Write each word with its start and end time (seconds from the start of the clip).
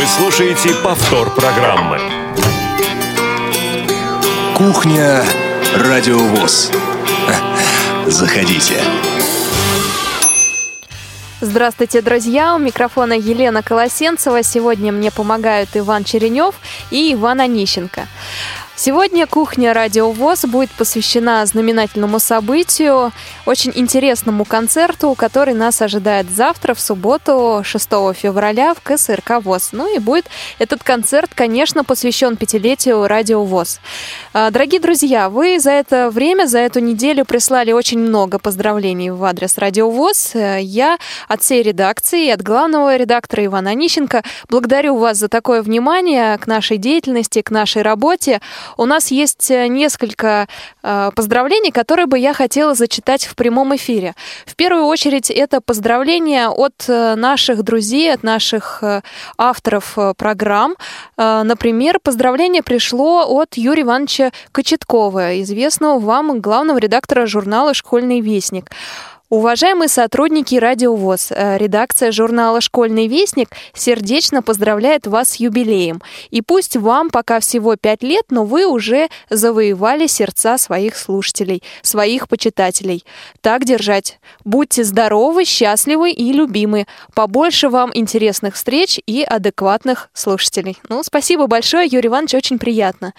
Вы 0.00 0.06
слушаете 0.06 0.72
повтор 0.82 1.28
программы. 1.34 1.98
Кухня 4.56 5.22
Радиовоз. 5.76 6.70
Заходите. 8.06 8.82
Здравствуйте, 11.42 12.00
друзья! 12.00 12.54
У 12.54 12.58
микрофона 12.58 13.12
Елена 13.12 13.62
Колосенцева. 13.62 14.42
Сегодня 14.42 14.90
мне 14.90 15.10
помогают 15.10 15.68
Иван 15.74 16.04
Черенев 16.04 16.54
и 16.90 17.12
Иван 17.12 17.42
Онищенко. 17.42 18.08
Сегодня 18.82 19.26
кухня 19.26 19.74
Радио 19.74 20.10
ВОЗ 20.10 20.46
будет 20.46 20.70
посвящена 20.70 21.44
знаменательному 21.44 22.18
событию, 22.18 23.12
очень 23.44 23.72
интересному 23.74 24.46
концерту, 24.46 25.14
который 25.14 25.52
нас 25.52 25.82
ожидает 25.82 26.30
завтра, 26.30 26.72
в 26.72 26.80
субботу, 26.80 27.60
6 27.62 27.90
февраля 28.14 28.72
в 28.72 28.80
КСРК 28.80 29.42
ВОЗ. 29.44 29.72
Ну 29.72 29.94
и 29.94 29.98
будет 29.98 30.30
этот 30.58 30.82
концерт, 30.82 31.30
конечно, 31.34 31.84
посвящен 31.84 32.38
пятилетию 32.38 33.06
Радио 33.06 33.44
ВОЗ. 33.44 33.80
А, 34.32 34.50
дорогие 34.50 34.80
друзья, 34.80 35.28
вы 35.28 35.60
за 35.60 35.72
это 35.72 36.08
время, 36.08 36.46
за 36.46 36.60
эту 36.60 36.80
неделю 36.80 37.26
прислали 37.26 37.72
очень 37.72 37.98
много 37.98 38.38
поздравлений 38.38 39.10
в 39.10 39.22
адрес 39.24 39.58
Радио 39.58 39.90
ВОЗ. 39.90 40.30
Я 40.58 40.96
от 41.28 41.42
всей 41.42 41.62
редакции 41.62 42.30
от 42.30 42.40
главного 42.40 42.96
редактора 42.96 43.44
Ивана 43.44 43.72
Онищенко 43.72 44.22
благодарю 44.48 44.96
вас 44.96 45.18
за 45.18 45.28
такое 45.28 45.60
внимание 45.60 46.38
к 46.38 46.46
нашей 46.46 46.78
деятельности, 46.78 47.42
к 47.42 47.50
нашей 47.50 47.82
работе. 47.82 48.40
У 48.76 48.86
нас 48.86 49.10
есть 49.10 49.50
э, 49.50 49.66
несколько 49.68 50.46
э, 50.82 51.10
поздравлений, 51.14 51.70
которые 51.70 52.06
бы 52.06 52.18
я 52.18 52.32
хотела 52.34 52.74
зачитать 52.74 53.24
в 53.24 53.34
прямом 53.34 53.74
эфире. 53.76 54.14
В 54.46 54.56
первую 54.56 54.84
очередь 54.84 55.30
это 55.30 55.60
поздравления 55.60 56.48
от 56.48 56.84
э, 56.88 57.14
наших 57.14 57.62
друзей, 57.62 58.12
от 58.12 58.22
наших 58.22 58.82
авторов 59.36 59.96
программ. 60.16 60.76
Например, 61.16 61.98
поздравление 62.02 62.62
пришло 62.62 63.24
от 63.26 63.56
Юрия 63.56 63.82
Ивановича 63.82 64.30
Кочеткова, 64.52 65.40
известного 65.40 65.98
вам 65.98 66.40
главного 66.40 66.78
редактора 66.78 67.26
журнала 67.26 67.74
«Школьный 67.74 68.20
вестник». 68.20 68.70
Уважаемые 69.30 69.88
сотрудники 69.88 70.56
Радио 70.56 70.92
ВОЗ, 70.96 71.28
э, 71.30 71.56
редакция 71.56 72.10
журнала 72.10 72.60
«Школьный 72.60 73.06
вестник» 73.06 73.50
сердечно 73.74 74.42
поздравляет 74.42 75.06
вас 75.06 75.28
с 75.28 75.36
юбилеем. 75.36 76.02
И 76.30 76.42
пусть 76.42 76.76
вам 76.76 77.10
пока 77.10 77.38
всего 77.38 77.76
пять 77.76 78.02
лет, 78.02 78.24
но 78.30 78.44
вы 78.44 78.66
уже 78.66 79.08
завоевали 79.28 80.08
сердца 80.08 80.58
своих 80.58 80.96
слушателей, 80.96 81.62
своих 81.80 82.26
почитателей. 82.26 83.04
Так 83.40 83.64
держать. 83.64 84.18
Будьте 84.44 84.82
здоровы, 84.82 85.44
счастливы 85.44 86.10
и 86.10 86.32
любимы. 86.32 86.88
Побольше 87.14 87.68
вам 87.68 87.92
интересных 87.94 88.56
встреч 88.56 88.98
и 89.06 89.22
адекватных 89.22 90.10
слушателей. 90.12 90.76
Ну, 90.88 91.04
спасибо 91.04 91.46
большое, 91.46 91.86
Юрий 91.86 92.08
Иванович, 92.08 92.34
очень 92.34 92.58
приятно. 92.58 93.14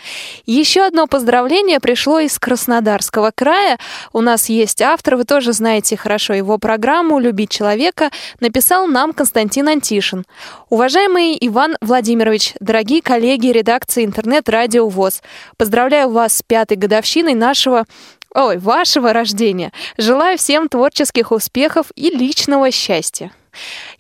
Еще 0.46 0.82
одно 0.82 1.08
поздравление 1.08 1.80
пришло 1.80 2.20
из 2.20 2.38
Краснодарского 2.38 3.32
края. 3.34 3.80
У 4.12 4.20
нас 4.20 4.50
есть 4.50 4.82
автор, 4.82 5.16
вы 5.16 5.24
тоже 5.24 5.54
знаете 5.54 6.01
хорошо 6.02 6.34
его 6.34 6.58
программу 6.58 7.20
«Любить 7.20 7.52
человека» 7.52 8.10
написал 8.40 8.88
нам 8.88 9.14
Константин 9.14 9.68
Антишин. 9.70 10.26
Уважаемый 10.70 11.38
Иван 11.40 11.78
Владимирович, 11.82 12.54
дорогие 12.60 13.02
коллеги 13.02 13.48
редакции 13.48 14.04
интернет-радио 14.04 14.88
ВОЗ, 14.90 15.22
поздравляю 15.58 16.10
вас 16.10 16.38
с 16.38 16.44
пятой 16.44 16.78
годовщиной 16.78 17.36
нашего 17.36 17.86
ой, 18.34 18.58
вашего 18.58 19.14
рождения. 19.14 19.72
Желаю 19.98 20.38
всем 20.38 20.70
творческих 20.70 21.32
успехов 21.32 21.88
и 21.96 22.10
личного 22.10 22.72
счастья. 22.72 23.32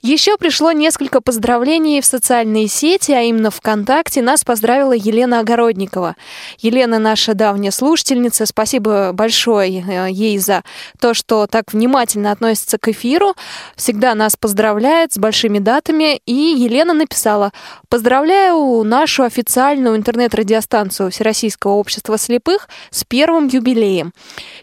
Еще 0.01 0.37
пришло 0.37 0.71
несколько 0.71 1.21
поздравлений 1.21 2.01
в 2.01 2.05
социальные 2.05 2.67
сети, 2.67 3.11
а 3.11 3.21
именно 3.21 3.51
ВКонтакте 3.51 4.21
нас 4.21 4.43
поздравила 4.43 4.93
Елена 4.93 5.39
Огородникова. 5.39 6.15
Елена 6.59 6.97
наша 6.97 7.35
давняя 7.35 7.71
слушательница, 7.71 8.47
спасибо 8.47 9.11
большое 9.13 9.83
э, 9.87 10.11
ей 10.11 10.37
за 10.39 10.63
то, 10.99 11.13
что 11.13 11.45
так 11.45 11.73
внимательно 11.73 12.31
относится 12.31 12.79
к 12.79 12.87
эфиру, 12.87 13.35
всегда 13.75 14.15
нас 14.15 14.35
поздравляет 14.35 15.13
с 15.13 15.17
большими 15.17 15.59
датами, 15.59 16.19
и 16.25 16.33
Елена 16.33 16.93
написала 16.93 17.51
«Поздравляю 17.87 18.83
нашу 18.83 19.23
официальную 19.23 19.97
интернет-радиостанцию 19.97 21.11
Всероссийского 21.11 21.73
общества 21.73 22.17
слепых 22.17 22.69
с 22.89 23.03
первым 23.03 23.47
юбилеем. 23.47 24.13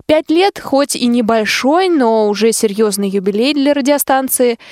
Пять 0.06 0.30
лет, 0.30 0.58
хоть 0.60 0.96
и 0.96 1.06
небольшой, 1.06 1.88
но 1.88 2.28
уже 2.28 2.50
серьезный 2.50 3.08
юбилей 3.08 3.54
для 3.54 3.72
радиостанции– 3.72 4.58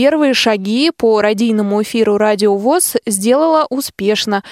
Первые 0.00 0.32
шаги 0.32 0.90
по 0.96 1.20
радийному 1.20 1.82
эфиру 1.82 2.16
«Радио 2.16 2.56
ВОЗ» 2.56 2.96
сделала 3.04 3.66
успешно. 3.68 4.42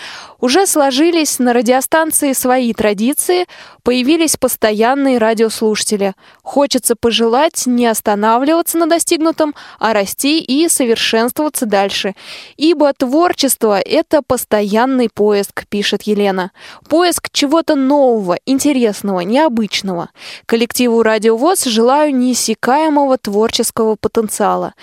Уже 0.40 0.66
сложились 0.66 1.38
на 1.38 1.54
радиостанции 1.54 2.34
свои 2.34 2.74
традиции, 2.74 3.46
появились 3.82 4.36
постоянные 4.36 5.16
радиослушатели. 5.16 6.12
Хочется 6.42 6.96
пожелать 6.96 7.62
не 7.64 7.86
останавливаться 7.86 8.76
на 8.76 8.86
достигнутом, 8.86 9.54
а 9.78 9.94
расти 9.94 10.38
и 10.38 10.68
совершенствоваться 10.68 11.64
дальше. 11.64 12.14
Ибо 12.58 12.92
творчество— 12.92 13.80
это 13.80 14.20
постоянный 14.20 15.08
поиск, 15.08 15.66
пишет 15.66 16.02
Елена. 16.02 16.50
Поиск 16.90 17.30
чего-то 17.32 17.74
нового, 17.74 18.36
интересного, 18.44 19.20
необычного. 19.20 20.10
Коллективу 20.44 21.02
«Радио 21.02 21.38
ВОЗ» 21.38 21.64
желаю 21.64 22.14
неиссякаемого 22.14 23.16
творческого 23.16 23.96
потенциала. 23.96 24.74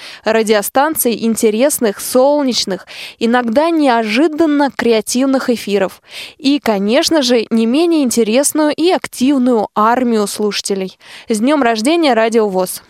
Радиостанций 0.56 1.26
интересных, 1.26 2.00
солнечных, 2.00 2.88
иногда 3.20 3.70
неожиданно 3.70 4.72
креативных 4.72 5.50
эфиров. 5.50 6.02
И, 6.38 6.60
конечно 6.60 7.22
же, 7.22 7.46
не 7.50 7.66
менее 7.66 8.04
интересную 8.04 8.74
и 8.74 8.90
активную 8.90 9.68
армию 9.76 10.28
слушателей. 10.28 10.98
С 11.28 11.40
днем 11.40 11.62
рождения, 11.62 12.14
Радио 12.14 12.48
ВОЗ! 12.48 12.84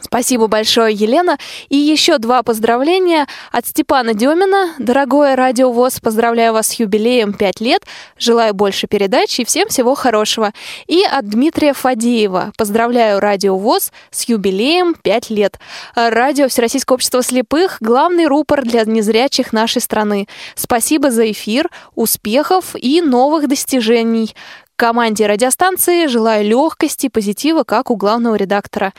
Спасибо 0.00 0.46
большое, 0.46 0.94
Елена. 0.94 1.38
И 1.68 1.76
еще 1.76 2.18
два 2.18 2.42
поздравления 2.42 3.26
от 3.50 3.66
Степана 3.66 4.12
Демина. 4.12 4.74
Дорогое 4.78 5.36
Радио 5.36 5.72
ВОЗ, 5.72 6.00
поздравляю 6.00 6.52
вас 6.52 6.68
с 6.68 6.74
юбилеем 6.74 7.32
5 7.32 7.60
лет. 7.60 7.82
Желаю 8.18 8.52
больше 8.52 8.86
передач 8.86 9.40
и 9.40 9.44
всем 9.44 9.68
всего 9.68 9.94
хорошего. 9.94 10.52
И 10.86 11.02
от 11.02 11.28
Дмитрия 11.28 11.72
Фадеева. 11.72 12.52
Поздравляю 12.58 13.20
Радио 13.20 13.56
ВОЗ 13.56 13.90
с 14.10 14.28
юбилеем 14.28 14.94
5 14.94 15.30
лет. 15.30 15.58
Радио 15.94 16.48
Всероссийского 16.48 16.96
общества 16.96 17.22
слепых– 17.22 17.78
главный 17.80 18.26
рупор 18.26 18.62
для 18.62 18.84
незрячих 18.84 19.52
нашей 19.52 19.80
страны. 19.80 20.28
Спасибо 20.54 21.10
за 21.10 21.30
эфир, 21.30 21.70
успехов 21.94 22.76
и 22.76 23.00
новых 23.00 23.48
достижений. 23.48 24.34
Команде 24.76 25.26
радиостанции 25.26 26.06
желаю 26.06 26.46
легкости, 26.46 27.08
позитива, 27.08 27.64
как 27.64 27.90
у 27.90 27.96
главного 27.96 28.34
редактора 28.34 28.92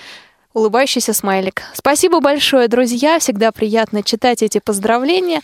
улыбающийся 0.57 1.13
смайлик. 1.13 1.62
Спасибо 1.75 2.19
большое, 2.19 2.68
друзья. 2.68 3.19
Всегда 3.19 3.51
приятно 3.51 4.01
читать 4.01 4.41
эти 4.41 4.59
поздравления. 4.59 5.41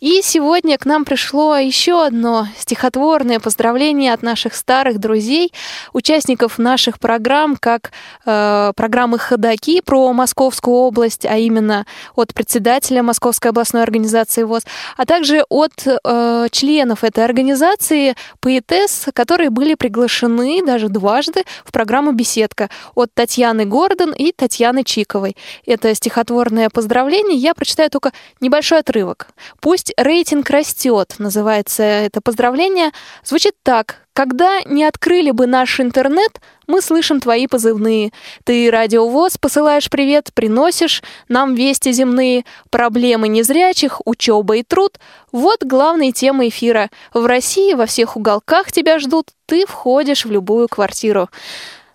И 0.00 0.22
сегодня 0.22 0.78
к 0.78 0.86
нам 0.86 1.04
пришло 1.04 1.56
еще 1.56 2.02
одно 2.04 2.46
стихотворное 2.56 3.40
поздравление 3.40 4.14
от 4.14 4.22
наших 4.22 4.54
старых 4.54 4.98
друзей, 4.98 5.52
участников 5.92 6.56
наших 6.58 6.98
программ, 6.98 7.56
как 7.56 7.92
э, 8.24 8.72
программы 8.74 9.18
«Ходоки» 9.18 9.82
про 9.82 10.10
Московскую 10.14 10.76
область, 10.76 11.26
а 11.26 11.36
именно 11.36 11.84
от 12.16 12.32
председателя 12.32 13.02
Московской 13.02 13.50
областной 13.50 13.82
организации 13.82 14.44
ВОЗ, 14.44 14.62
а 14.96 15.04
также 15.04 15.44
от 15.50 15.72
э, 15.86 16.46
членов 16.50 17.04
этой 17.04 17.22
организации, 17.22 18.16
поэтесс, 18.40 19.08
которые 19.12 19.50
были 19.50 19.74
приглашены 19.74 20.64
даже 20.64 20.88
дважды 20.88 21.44
в 21.66 21.72
программу 21.72 22.12
«Беседка» 22.12 22.70
от 22.94 23.12
Татьяны 23.12 23.66
Гордон 23.66 24.12
и 24.12 24.32
Татьяны 24.32 24.53
Татьяны 24.54 24.84
Чиковой. 24.84 25.36
Это 25.66 25.92
стихотворное 25.96 26.70
поздравление. 26.70 27.36
Я 27.36 27.54
прочитаю 27.54 27.90
только 27.90 28.12
небольшой 28.40 28.78
отрывок. 28.78 29.26
«Пусть 29.60 29.92
рейтинг 29.96 30.48
растет», 30.48 31.16
называется 31.18 31.82
это 31.82 32.20
поздравление. 32.20 32.92
Звучит 33.24 33.54
так. 33.64 33.96
Когда 34.12 34.60
не 34.64 34.84
открыли 34.84 35.32
бы 35.32 35.48
наш 35.48 35.80
интернет, 35.80 36.40
мы 36.68 36.80
слышим 36.82 37.18
твои 37.18 37.48
позывные. 37.48 38.12
Ты, 38.44 38.70
радиовоз, 38.70 39.38
посылаешь 39.38 39.90
привет, 39.90 40.30
приносишь 40.34 41.02
нам 41.28 41.56
вести 41.56 41.90
земные, 41.90 42.44
проблемы 42.70 43.26
незрячих, 43.26 44.00
учеба 44.04 44.58
и 44.58 44.62
труд. 44.62 45.00
Вот 45.32 45.64
главные 45.64 46.12
темы 46.12 46.46
эфира. 46.46 46.90
В 47.12 47.26
России 47.26 47.74
во 47.74 47.86
всех 47.86 48.16
уголках 48.16 48.70
тебя 48.70 49.00
ждут, 49.00 49.30
ты 49.46 49.66
входишь 49.66 50.24
в 50.24 50.30
любую 50.30 50.68
квартиру. 50.68 51.28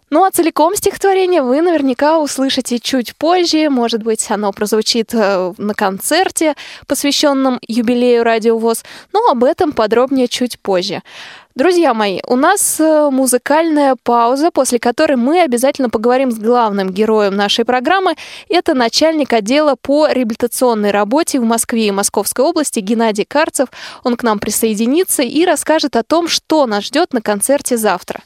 Ну 0.09 0.23
а 0.23 0.31
целиком 0.31 0.75
стихотворение 0.75 1.41
вы 1.41 1.61
наверняка 1.61 2.19
услышите 2.19 2.79
чуть 2.79 3.15
позже. 3.15 3.69
Может 3.69 4.03
быть, 4.03 4.25
оно 4.31 4.51
прозвучит 4.51 5.13
э, 5.13 5.53
на 5.57 5.73
концерте, 5.73 6.55
посвященном 6.87 7.59
юбилею 7.67 8.23
Радио 8.23 8.57
ВОЗ, 8.57 8.83
но 9.13 9.27
об 9.29 9.43
этом 9.43 9.71
подробнее 9.71 10.27
чуть 10.27 10.59
позже. 10.59 11.03
Друзья 11.59 11.93
мои, 11.93 12.21
у 12.25 12.37
нас 12.37 12.79
э, 12.79 13.09
музыкальная 13.11 13.97
пауза, 14.01 14.49
после 14.49 14.79
которой 14.79 15.17
мы 15.17 15.41
обязательно 15.41 15.89
поговорим 15.89 16.31
с 16.31 16.39
главным 16.39 16.89
героем 16.89 17.35
нашей 17.35 17.65
программы. 17.65 18.15
Это 18.47 18.73
начальник 18.73 19.33
отдела 19.33 19.75
по 19.75 20.07
реабилитационной 20.07 20.91
работе 20.91 21.37
в 21.37 21.43
Москве 21.43 21.87
и 21.87 21.91
Московской 21.91 22.45
области 22.45 22.79
Геннадий 22.79 23.25
Карцев. 23.25 23.67
Он 24.05 24.15
к 24.15 24.23
нам 24.23 24.39
присоединится 24.39 25.21
и 25.21 25.43
расскажет 25.43 25.97
о 25.97 26.03
том, 26.03 26.29
что 26.29 26.65
нас 26.65 26.85
ждет 26.85 27.11
на 27.11 27.21
концерте 27.21 27.75
завтра. 27.75 28.21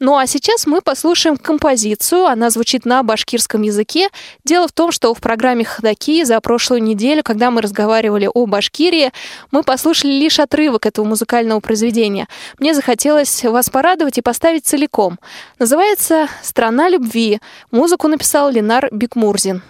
Ну 0.00 0.16
а 0.16 0.26
сейчас 0.26 0.66
мы 0.66 0.80
послушаем 0.80 1.36
композицию. 1.36 2.24
Она 2.24 2.48
звучит 2.48 2.86
на 2.86 3.02
башкирском 3.02 3.60
языке. 3.60 4.08
Дело 4.46 4.66
в 4.66 4.72
том, 4.72 4.92
что 4.92 5.12
в 5.12 5.20
программе 5.20 5.66
«Ходоки» 5.66 6.24
за 6.24 6.40
прошлую 6.40 6.82
неделю, 6.82 7.22
когда 7.22 7.50
мы 7.50 7.60
разговаривали 7.60 8.30
о 8.32 8.46
Башкирии, 8.46 9.12
мы 9.50 9.62
послушали 9.62 10.12
лишь 10.12 10.40
отрывок 10.40 10.86
этого 10.86 11.04
музыкального 11.04 11.60
произведения. 11.60 12.28
Мне 12.58 12.77
захотелось 12.78 13.42
вас 13.42 13.70
порадовать 13.70 14.18
и 14.18 14.22
поставить 14.22 14.64
целиком. 14.64 15.18
Называется 15.58 16.28
«Страна 16.42 16.88
любви». 16.88 17.40
Музыку 17.72 18.06
написал 18.06 18.50
Ленар 18.50 18.88
Бекмурзин. 18.92 19.62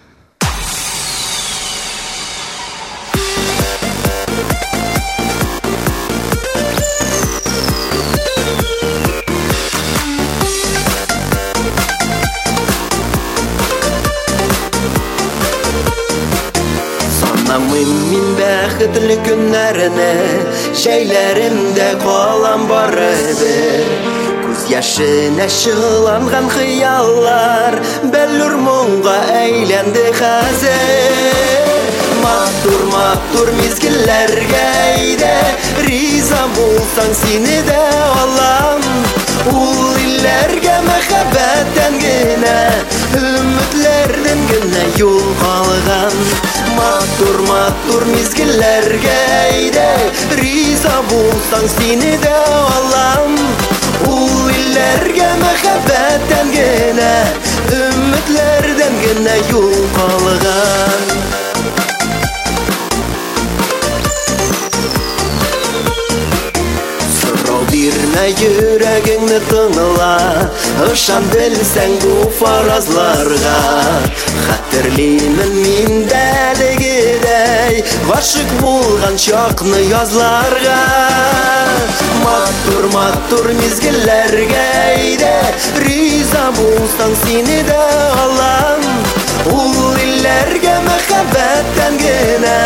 бақытлы 18.79 19.15
күннәріне 19.27 20.11
қолам 20.71 21.87
қалам 21.99 22.61
барыбер 22.69 23.89
Күз 24.45 24.61
яшенә 24.71 25.47
шығыланған 25.51 26.47
қияллар 26.53 27.75
Бәлір 28.13 28.55
мұңға 28.63 29.17
әйленді 29.41 30.05
қазір 30.15 31.75
Матур, 32.23 32.85
матур 32.93 33.51
мезгілдерге 33.59 34.63
әйдә 34.95 35.35
Риза 35.83 36.45
болсаң 36.55 37.11
сені 37.19 37.59
де 37.67 37.81
алам 38.23 38.87
Ул 39.52 39.98
илләргә 40.00 40.74
мәхәббәттән 40.86 41.98
генә 42.02 42.54
Өметләрдән 43.20 44.40
генә 44.50 44.84
юл 45.00 45.26
калган 45.42 46.16
Матур 46.78 47.40
матур 47.48 48.06
мизгелләргә 48.10 49.16
әйдә 49.40 49.88
Риза 50.40 50.96
булсаң 51.10 51.68
сине 51.76 52.14
дә 52.24 52.34
алам 52.78 53.38
Ул 54.08 54.50
илләргә 54.54 55.30
мәхәббәттән 55.44 56.54
генә 56.56 57.12
Өметләрдән 57.80 59.00
генә 59.06 59.38
юл 59.52 59.74
калган 59.98 61.47
йөрәгеңне 68.27 69.37
тыңла 69.47 70.13
Ышан 70.89 71.27
белсәң 71.31 71.95
бу 72.03 72.15
фаразларга 72.39 73.55
Хәтерлимен 74.47 75.53
мин 75.55 76.03
дәлегедәй 76.09 77.83
Гашык 78.09 78.51
булган 78.59 79.15
чакны 79.25 79.79
язларга 79.87 80.79
Матур 82.25 82.89
матур 82.93 83.51
әйдә 84.65 85.35
Риза 85.85 86.49
булсаң 86.59 87.15
сине 87.23 87.63
дә 87.69 87.81
алам 88.25 89.18
Ул 89.52 89.98
илләргә 90.00 90.74
мәхәббәттән 90.86 91.98
генә 92.00 92.58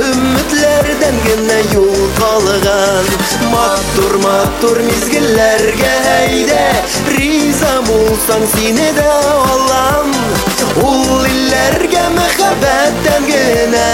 Өметләрдән 0.00 1.16
генә 1.26 1.58
юл 1.74 2.02
калган 2.18 3.08
Матур 3.52 4.16
матур 4.24 4.82
мизгелләргә 4.88 5.92
әйдә 6.16 6.64
Риза 7.16 7.72
булсаң 7.88 8.46
сине 8.54 8.90
дә 8.98 9.08
алам 9.10 10.12
Ул 10.84 11.26
илләргә 11.30 12.04
мәхәббәттән 12.18 13.30
генә 13.32 13.88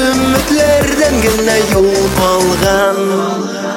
Өметләрдән 0.00 1.20
генә 1.26 1.58
юл 1.74 1.92
калган 2.20 3.69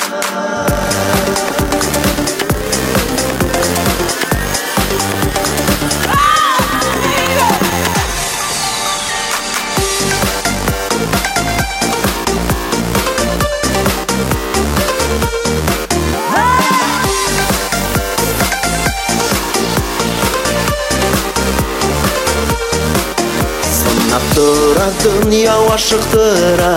дөнья 25.34 25.56
ашыктыра 25.74 26.74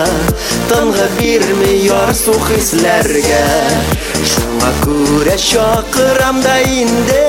Тынғы 0.69 1.07
бирми 1.17 1.73
ярсу 1.85 2.33
хисләргә 2.47 3.41
Шуңа 4.31 4.71
күрә 4.83 5.35
чакырам 5.41 6.41
да 6.45 6.55
инде 6.63 7.21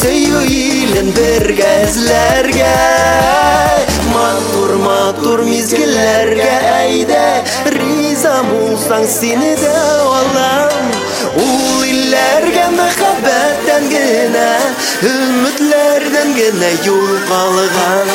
Сөю 0.00 0.42
илен 0.48 1.12
бергә 1.16 1.70
эзләргә 1.86 2.72
Матур 4.14 4.74
матур 4.82 5.44
мизгелләргә 5.46 6.52
әйдә 6.74 7.26
Риза 7.76 8.36
булсаң 8.50 9.06
сине 9.18 9.54
дә 9.62 9.78
алам 10.18 10.92
Ул 12.08 12.08
илләргә 12.08 12.62
мәхәббәттән 12.72 13.82
генә 13.92 14.44
Өметләрдән 15.04 16.30
генә 16.38 16.70
юл 16.86 17.10
калган 17.28 18.12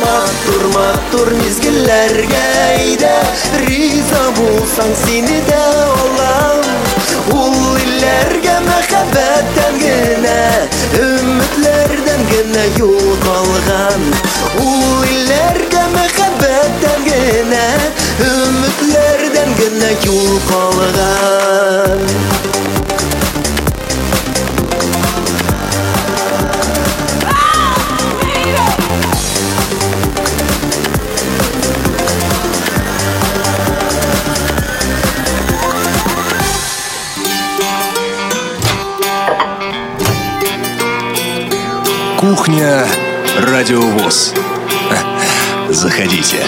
Матур 0.00 0.64
матур 0.72 1.30
мизгелләргә 1.38 2.40
әйдә 2.72 3.12
Риза 3.68 4.24
булсаң 4.40 4.90
сине 5.04 5.38
дә 5.46 5.60
алам 5.84 6.66
Ул 7.36 7.78
илләргә 7.84 8.56
мәхәббәттән 8.66 9.78
генә 9.84 10.42
Өметләрдән 11.06 12.28
генә 12.34 12.68
юл 12.82 13.16
калган 13.28 14.08
Ул 14.66 15.10
илләргә 15.14 15.86
мәхәббәттән 15.94 17.06
генә 17.12 17.66
Өметләрдән 18.32 19.58
генә 19.62 19.96
юл 20.10 20.40
калган 20.50 22.08
Кухня 42.57 42.87
Радиовоз. 43.37 44.33
Заходите. 45.69 46.43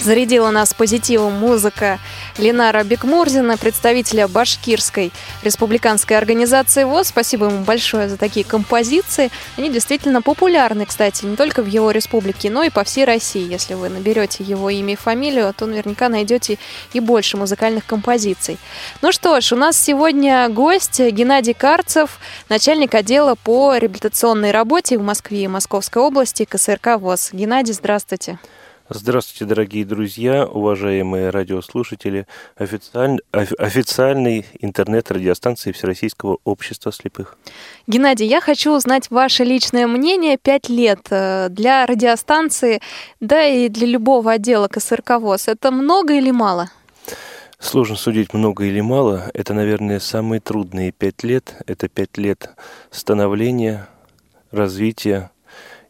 Зарядила 0.00 0.48
нас 0.50 0.72
позитивом 0.72 1.34
музыка 1.34 1.98
Ленара 2.38 2.82
Бекмурзина, 2.84 3.58
представителя 3.58 4.28
Башкирской 4.28 5.12
республиканской 5.44 6.16
организации 6.16 6.84
ВОЗ. 6.84 7.08
Спасибо 7.08 7.46
ему 7.46 7.64
большое 7.64 8.08
за 8.08 8.16
такие 8.16 8.44
композиции. 8.44 9.30
Они 9.56 9.70
действительно 9.70 10.22
популярны, 10.22 10.86
кстати, 10.86 11.24
не 11.24 11.36
только 11.36 11.62
в 11.62 11.66
его 11.66 11.90
республике, 11.90 12.50
но 12.50 12.62
и 12.62 12.70
по 12.70 12.84
всей 12.84 13.04
России. 13.04 13.48
Если 13.48 13.74
вы 13.74 13.88
наберете 13.88 14.42
его 14.44 14.70
имя 14.70 14.94
и 14.94 14.96
фамилию, 14.96 15.54
то 15.56 15.66
наверняка 15.66 16.08
найдете 16.08 16.58
и 16.92 17.00
больше 17.00 17.36
музыкальных 17.36 17.86
композиций. 17.86 18.58
Ну 19.02 19.12
что 19.12 19.40
ж, 19.40 19.52
у 19.52 19.56
нас 19.56 19.78
сегодня 19.78 20.48
гость 20.48 21.00
Геннадий 21.00 21.54
Карцев, 21.54 22.18
начальник 22.48 22.94
отдела 22.94 23.34
по 23.34 23.76
реабилитационной 23.76 24.50
работе 24.50 24.98
в 24.98 25.02
Москве 25.02 25.44
и 25.44 25.48
Московской 25.48 26.02
области 26.02 26.44
КСРК 26.44 26.98
ВОЗ. 26.98 27.30
Геннадий, 27.32 27.74
здравствуйте. 27.74 28.04
Здравствуйте, 28.04 28.38
дорогие 29.46 29.86
друзья, 29.86 30.46
уважаемые 30.46 31.30
радиослушатели 31.30 32.26
официаль... 32.54 33.18
официальной 33.32 34.44
интернет-радиостанции 34.60 35.72
Всероссийского 35.72 36.36
общества 36.44 36.92
слепых. 36.92 37.38
Геннадий, 37.86 38.26
я 38.26 38.42
хочу 38.42 38.76
узнать 38.76 39.10
ваше 39.10 39.44
личное 39.44 39.86
мнение. 39.86 40.36
Пять 40.36 40.68
лет 40.68 41.06
э, 41.08 41.48
для 41.48 41.86
радиостанции, 41.86 42.82
да 43.20 43.46
и 43.46 43.70
для 43.70 43.86
любого 43.86 44.32
отдела 44.32 44.68
КСРК 44.68 45.18
ВОЗ. 45.18 45.48
Это 45.48 45.70
много 45.70 46.12
или 46.12 46.30
мало? 46.30 46.70
Сложно 47.58 47.96
судить, 47.96 48.34
много 48.34 48.64
или 48.64 48.82
мало. 48.82 49.30
Это, 49.32 49.54
наверное, 49.54 49.98
самые 49.98 50.40
трудные 50.40 50.92
пять 50.92 51.22
лет. 51.22 51.54
Это 51.66 51.88
пять 51.88 52.18
лет 52.18 52.50
становления, 52.90 53.88
развития 54.50 55.30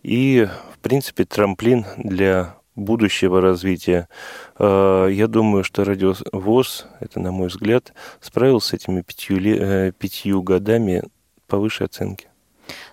и, 0.04 0.46
в 0.74 0.78
принципе, 0.78 1.24
трамплин 1.24 1.86
для 1.96 2.54
будущего 2.76 3.40
развития. 3.40 4.08
А, 4.56 5.06
я 5.06 5.26
думаю, 5.26 5.64
что 5.64 5.84
радиовоз, 5.84 6.86
это 7.00 7.20
на 7.20 7.32
мой 7.32 7.48
взгляд, 7.48 7.92
справился 8.20 8.70
с 8.70 8.72
этими 8.74 9.02
пятью, 9.02 9.38
э, 9.38 9.92
пятью 9.92 10.42
годами 10.42 11.02
по 11.46 11.58
высшей 11.58 11.86
оценке. 11.86 12.28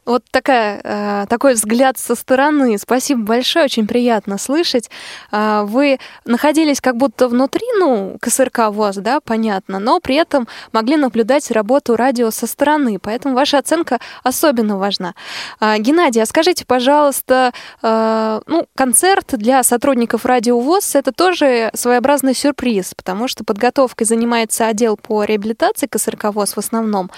Вот 0.03 0.24
такая, 0.31 0.81
э, 0.84 1.25
такой 1.29 1.53
взгляд 1.53 2.00
со 2.00 2.15
стороны. 2.15 2.79
Спасибо 2.79 3.22
большое, 3.22 3.65
очень 3.65 3.86
приятно 3.86 4.39
слышать. 4.39 4.89
Э, 5.31 5.62
вы 5.63 6.00
находились 6.25 6.81
как 6.81 6.98
будто 6.98 7.27
внутри, 7.27 7.67
ну, 7.77 8.17
КСРК 8.20 8.70
ВОЗ, 8.70 8.96
да, 8.96 9.20
понятно, 9.20 9.77
но 9.77 10.00
при 10.00 10.15
этом 10.15 10.48
могли 10.72 10.98
наблюдать 10.98 11.51
работу 11.51 11.96
радио 11.96 12.31
со 12.31 12.48
стороны, 12.48 12.98
поэтому 13.00 13.36
ваша 13.36 13.60
оценка 13.60 14.00
особенно 14.24 14.77
важна. 14.79 15.13
Э, 15.60 15.77
Геннадий, 15.77 16.24
а 16.24 16.25
скажите, 16.25 16.65
пожалуйста, 16.65 17.53
ну, 17.81 18.67
концерт 18.75 19.34
для 19.34 19.63
сотрудников 19.63 20.25
радио 20.25 20.60
ВОЗ— 20.60 20.96
это 20.96 21.12
тоже 21.12 21.70
своеобразный 21.74 22.34
сюрприз, 22.34 22.93
потому 22.96 23.27
что 23.27 23.43
подготовкой 23.43 24.08
занимается 24.08 24.67
отдел 24.67 24.98
по 24.98 25.24
реабилитации 25.24 25.88
КСРК 25.88 26.25
ВОЗ 26.34 26.55
в 26.55 26.58
основном, 26.58 27.12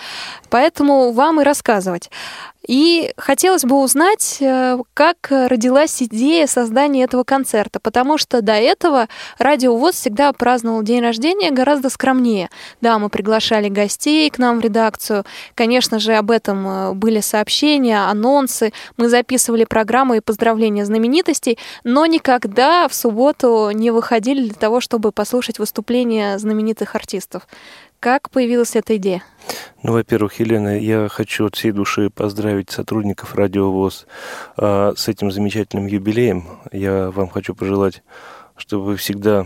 поэтому 0.49 1.11
вам 1.11 1.41
и 1.41 1.43
рассказывать. 1.43 2.09
И 2.67 3.11
хотелось 3.17 3.63
бы 3.63 3.81
узнать, 3.81 4.37
э, 4.39 4.77
как 4.93 5.27
родилась 5.29 6.01
идея 6.01 6.47
создания 6.47 7.03
этого 7.03 7.23
концерта, 7.23 7.79
потому 7.81 8.17
что 8.17 8.41
до 8.41 8.53
этого 8.53 9.09
Радио 9.37 9.75
ВОЗ 9.75 9.95
всегда 9.95 10.31
праздновал 10.31 10.81
день 10.81 11.01
рождения 11.01 11.51
гораздо 11.51 11.89
скромнее. 11.89 12.49
Да, 12.79 12.99
мы 12.99 13.09
приглашали 13.09 13.67
гостей 13.67 14.29
к 14.29 14.37
нам 14.37 14.59
в 14.59 14.63
редакцию, 14.63 15.25
конечно 15.55 15.99
же, 15.99 16.13
об 16.13 16.31
этом 16.31 16.67
э, 16.67 16.93
были 16.93 17.19
сообщения, 17.19 17.97
анонсы, 18.09 18.71
мы 18.95 19.09
записывали 19.09 19.65
программы 19.65 20.17
и 20.17 20.21
поздравления 20.21 20.85
знаменитостей, 20.85 21.57
но 21.83 22.05
никогда 22.05 22.87
в 22.87 22.93
субботу 22.93 23.71
не 23.73 23.91
выходили 23.91 24.43
для 24.43 24.55
того, 24.55 24.79
чтобы 24.79 25.11
послушать 25.11 25.59
выступления 25.59 26.37
знаменитых 26.37 26.95
артистов. 26.95 27.43
Как 28.03 28.29
появилась 28.31 28.75
эта 28.75 28.97
идея? 28.97 29.23
Ну, 29.81 29.93
во-первых, 29.93 30.37
Елена, 30.41 30.77
я 30.77 31.07
хочу 31.07 31.45
от 31.45 31.55
всей 31.55 31.71
души 31.71 32.09
поздравить 32.09 32.69
сотрудников 32.69 33.33
Радио 33.33 33.71
ВОЗ 33.71 34.07
э, 34.57 34.93
с 34.97 35.07
этим 35.07 35.31
замечательным 35.31 35.87
юбилеем. 35.87 36.43
Я 36.73 37.11
вам 37.11 37.29
хочу 37.29 37.55
пожелать, 37.55 38.03
чтобы 38.57 38.83
вы 38.83 38.97
всегда 38.97 39.45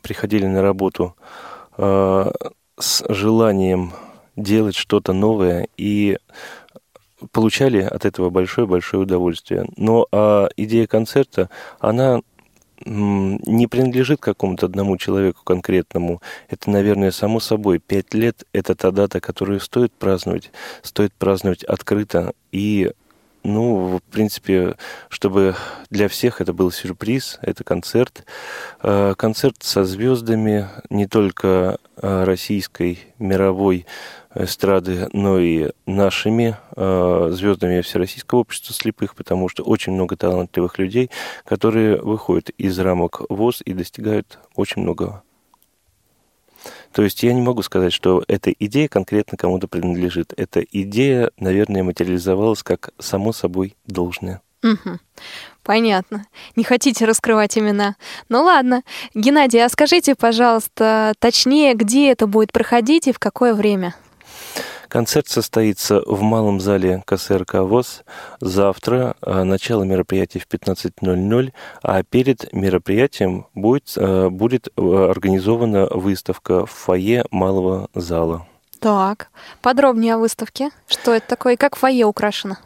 приходили 0.00 0.46
на 0.46 0.62
работу 0.62 1.14
э, 1.76 2.32
с 2.78 3.04
желанием 3.10 3.92
делать 4.34 4.76
что-то 4.76 5.12
новое 5.12 5.68
и 5.76 6.16
получали 7.32 7.82
от 7.82 8.06
этого 8.06 8.30
большое-большое 8.30 9.02
удовольствие. 9.02 9.66
Но 9.76 10.08
а 10.10 10.48
идея 10.56 10.86
концерта, 10.86 11.50
она 11.80 12.22
не 12.84 13.66
принадлежит 13.66 14.20
какому-то 14.20 14.66
одному 14.66 14.96
человеку 14.96 15.42
конкретному. 15.44 16.20
Это, 16.48 16.70
наверное, 16.70 17.10
само 17.10 17.40
собой. 17.40 17.78
Пять 17.78 18.14
лет– 18.14 18.44
это 18.52 18.74
та 18.74 18.90
дата, 18.90 19.20
которую 19.20 19.60
стоит 19.60 19.92
праздновать. 19.92 20.50
Стоит 20.82 21.12
праздновать 21.14 21.64
открыто 21.64 22.34
и 22.52 22.92
ну, 23.44 23.98
в 23.98 24.02
принципе, 24.10 24.76
чтобы 25.10 25.54
для 25.90 26.08
всех 26.08 26.40
это 26.40 26.54
был 26.54 26.70
сюрприз, 26.70 27.38
это 27.42 27.62
концерт. 27.62 28.24
Э, 28.82 29.14
концерт 29.16 29.56
со 29.60 29.84
звездами 29.84 30.66
не 30.88 31.06
только 31.06 31.76
э, 31.96 32.24
российской, 32.24 33.00
мировой 33.18 33.86
эстрады, 34.34 35.08
но 35.12 35.38
и 35.38 35.70
нашими 35.86 36.56
э, 36.76 37.28
звездами 37.32 37.80
Всероссийского 37.80 38.40
общества 38.40 38.74
слепых, 38.74 39.14
потому 39.14 39.48
что 39.48 39.62
очень 39.62 39.92
много 39.92 40.16
талантливых 40.16 40.78
людей, 40.78 41.10
которые 41.44 42.00
выходят 42.00 42.50
из 42.50 42.78
рамок 42.78 43.22
ВОЗ 43.28 43.62
и 43.64 43.72
достигают 43.72 44.38
очень 44.54 44.82
многого. 44.82 45.22
То 46.92 47.02
есть 47.02 47.22
я 47.22 47.32
не 47.32 47.42
могу 47.42 47.62
сказать, 47.62 47.92
что 47.92 48.22
эта 48.28 48.50
идея 48.52 48.88
конкретно 48.88 49.36
кому-то 49.36 49.66
принадлежит. 49.66 50.32
Эта 50.36 50.60
идея, 50.60 51.30
наверное, 51.38 51.82
материализовалась 51.82 52.62
как 52.62 52.90
само 52.98 53.32
собой 53.32 53.76
должное. 53.86 54.40
Угу. 54.62 54.98
Понятно. 55.62 56.26
Не 56.56 56.64
хотите 56.64 57.04
раскрывать 57.04 57.58
имена. 57.58 57.96
Ну 58.28 58.42
ладно. 58.42 58.82
Геннадий, 59.14 59.62
а 59.62 59.68
скажите, 59.68 60.14
пожалуйста, 60.14 61.12
точнее, 61.18 61.74
где 61.74 62.10
это 62.10 62.26
будет 62.26 62.52
проходить 62.52 63.08
и 63.08 63.12
в 63.12 63.18
какое 63.18 63.54
время? 63.54 63.94
Концерт 64.88 65.28
состоится 65.28 66.02
в 66.06 66.22
малом 66.22 66.60
зале 66.60 67.02
КСРК 67.04 67.54
ВОЗ 67.54 68.04
завтра. 68.40 69.16
А, 69.22 69.42
начало 69.42 69.82
мероприятия 69.82 70.38
в 70.38 70.46
15.00, 70.46 71.52
а 71.82 72.02
перед 72.04 72.52
мероприятием 72.52 73.46
будет, 73.54 73.92
а, 73.96 74.30
будет 74.30 74.68
а, 74.76 75.10
организована 75.10 75.88
выставка 75.90 76.66
в 76.66 76.70
фойе 76.70 77.24
малого 77.30 77.88
зала. 77.94 78.46
Так, 78.78 79.30
подробнее 79.62 80.14
о 80.14 80.18
выставке. 80.18 80.70
Что 80.86 81.12
это 81.12 81.26
такое 81.26 81.54
и 81.54 81.56
как 81.56 81.74
фойе 81.74 82.04
украшено? 82.04 82.56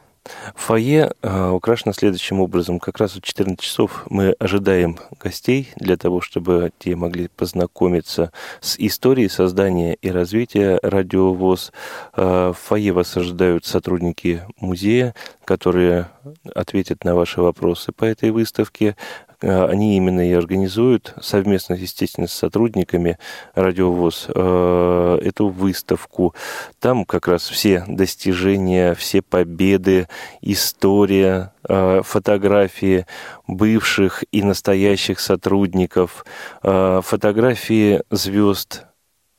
Фойе 0.55 1.13
э, 1.23 1.51
украшено 1.51 1.93
следующим 1.93 2.41
образом. 2.41 2.79
Как 2.79 2.99
раз 2.99 3.15
в 3.15 3.21
14 3.21 3.61
часов 3.61 4.05
мы 4.11 4.33
ожидаем 4.39 4.99
гостей 5.21 5.71
для 5.77 5.97
того, 5.97 6.21
чтобы 6.21 6.73
те 6.79 6.97
могли 6.97 7.29
познакомиться 7.29 8.33
с 8.61 8.79
историей 8.79 9.29
создания 9.29 9.95
и 9.95 10.11
развития 10.11 10.79
радиовоз. 10.83 11.73
Э, 12.17 12.53
в 12.55 12.59
фойе 12.59 12.93
вас 12.93 13.17
ожидают 13.17 13.65
сотрудники 13.65 14.43
музея, 14.61 15.15
которые 15.45 16.09
ответят 16.55 17.05
на 17.05 17.15
ваши 17.15 17.41
вопросы 17.41 17.93
по 17.93 18.05
этой 18.05 18.31
выставке. 18.31 18.97
Э, 19.41 19.67
они 19.67 19.97
именно 19.97 20.29
и 20.29 20.33
организуют 20.33 21.15
совместно, 21.21 21.75
естественно, 21.75 22.27
с 22.27 22.33
сотрудниками 22.33 23.19
радиовоз 23.55 24.27
э, 24.35 25.19
эту 25.23 25.49
выставку. 25.49 26.35
Там 26.81 27.05
как 27.05 27.29
раз 27.29 27.49
все 27.49 27.85
достижения, 27.87 28.95
все 28.95 29.23
победы, 29.23 30.09
история, 30.41 31.53
э, 31.69 32.03
фотографии 32.05 33.07
бывших 33.47 34.25
и 34.33 34.43
настоящих 34.43 35.21
сотрудников, 35.21 36.25
фотографии 36.63 38.03
звезд 38.11 38.85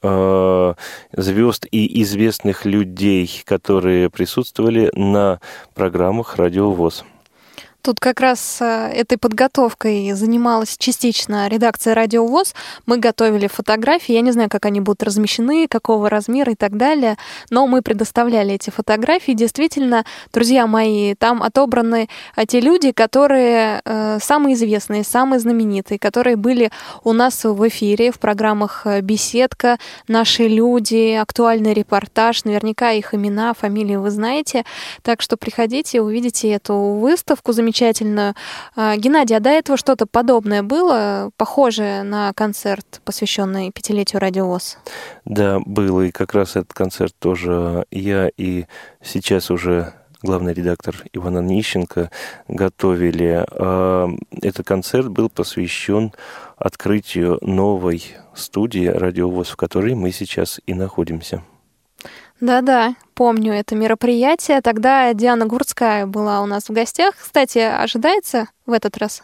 звезд 0.02 1.68
и 1.72 2.02
известных 2.02 2.66
людей, 2.66 3.44
которые 3.44 4.10
присутствовали 4.10 4.92
на 4.96 5.42
программах 5.76 6.38
«Радиовоз». 6.38 7.04
Тут 7.82 8.02
как 8.02 8.20
раз 8.20 8.58
э, 8.60 8.92
этой 8.94 9.18
подготовкой 9.18 10.12
занималась 10.12 10.76
частично 10.78 11.48
редакция 11.48 11.96
«Радио 11.96 12.28
ВОЗ». 12.28 12.54
Мы 12.86 12.98
готовили 12.98 13.48
фотографии. 13.48 14.12
Я 14.12 14.20
не 14.20 14.32
знаю, 14.32 14.50
как 14.50 14.66
они 14.66 14.82
будут 14.82 15.02
размещены, 15.02 15.66
какого 15.70 16.10
размера 16.10 16.52
и 16.52 16.56
так 16.56 16.76
далее, 16.76 17.18
но 17.50 17.68
мы 17.68 17.82
предоставляли 17.82 18.56
эти 18.56 18.70
фотографии. 18.70 19.32
Действительно, 19.32 20.04
друзья 20.34 20.68
мои, 20.68 21.16
там 21.16 21.42
отобраны 21.42 22.10
э, 22.36 22.46
те 22.46 22.60
люди, 22.60 22.92
которые 22.92 23.82
э, 23.86 24.20
самые 24.22 24.56
известные, 24.56 25.06
самые 25.06 25.40
знаменитые, 25.40 26.00
которые 26.00 26.36
были 26.36 26.72
у 27.06 27.14
нас 27.14 27.46
в 27.46 27.68
эфире 27.70 28.12
в 28.12 28.20
программах 28.20 28.86
«Беседка», 29.02 29.78
«Наши 30.10 30.50
люди», 30.50 31.14
«Актуальный 31.14 31.74
репортаж». 31.74 32.44
Наверняка 32.44 32.92
их 32.92 33.14
имена, 33.14 33.54
фамилии 33.54 33.96
вы 33.96 34.12
знаете. 34.12 34.66
Так 35.02 35.22
что 35.22 35.38
приходите, 35.38 36.02
увидите 36.02 36.50
эту 36.50 36.76
выставку 36.76 37.54
замечательную 37.54 37.69
замечательную. 37.70 38.34
А, 38.76 38.98
Геннадий, 38.98 39.38
а 39.38 39.40
до 39.40 39.50
этого 39.50 39.78
что-то 39.78 40.06
подобное 40.06 40.64
было, 40.64 41.32
похожее 41.38 42.04
на 42.04 42.34
концерт, 42.34 43.02
посвященный 43.06 43.72
пятилетию 43.72 44.20
радиовоз? 44.20 44.78
Да, 45.26 45.60
было, 45.66 46.02
и 46.02 46.12
как 46.12 46.34
раз 46.34 46.52
этот 46.52 46.74
концерт 46.74 47.14
тоже 47.20 47.86
я 47.92 48.30
и 48.38 48.66
сейчас 49.04 49.52
уже 49.52 49.94
главный 50.24 50.54
редактор 50.54 50.96
Ивана 51.14 51.40
Нищенко 51.40 52.10
готовили. 52.48 53.46
А, 53.52 54.10
этот 54.42 54.66
концерт 54.66 55.10
был 55.10 55.30
посвящен 55.30 56.12
открытию 56.58 57.38
новой 57.42 58.04
студии 58.34 58.88
«Радиовоз», 58.88 59.50
в 59.50 59.56
которой 59.56 59.94
мы 59.96 60.12
сейчас 60.12 60.60
и 60.66 60.74
находимся. 60.74 61.44
Да-да, 62.42 62.96
помню 63.16 63.54
это 63.54 63.76
мероприятие. 63.76 64.62
Тогда 64.62 65.14
Диана 65.14 65.46
Гурцкая 65.46 66.06
была 66.06 66.42
у 66.42 66.46
нас 66.46 66.70
в 66.70 66.72
гостях. 66.72 67.16
Кстати, 67.20 67.60
ожидается 67.60 68.48
в 68.66 68.72
этот 68.72 68.98
раз? 68.98 69.24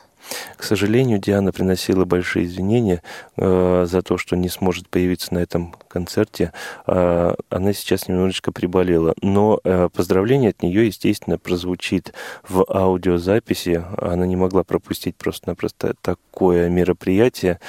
К 0.57 0.63
сожалению, 0.63 1.19
Диана 1.19 1.51
приносила 1.51 2.05
большие 2.05 2.45
извинения 2.45 3.01
э, 3.37 3.85
за 3.87 4.01
то, 4.01 4.17
что 4.17 4.35
не 4.35 4.49
сможет 4.49 4.89
появиться 4.89 5.33
на 5.33 5.39
этом 5.39 5.75
концерте. 5.87 6.51
Э, 6.87 7.35
она 7.49 7.73
сейчас 7.73 8.07
немножечко 8.07 8.51
приболела. 8.51 9.13
Но 9.21 9.59
э, 9.63 9.89
поздравление 9.93 10.49
от 10.49 10.63
нее, 10.63 10.87
естественно, 10.87 11.37
прозвучит 11.37 12.13
в 12.47 12.65
аудиозаписи. 12.67 13.83
Она 13.97 14.25
не 14.25 14.35
могла 14.35 14.63
пропустить 14.63 15.15
просто-напросто 15.15 15.95
такое 16.01 16.69
мероприятие. 16.69 17.59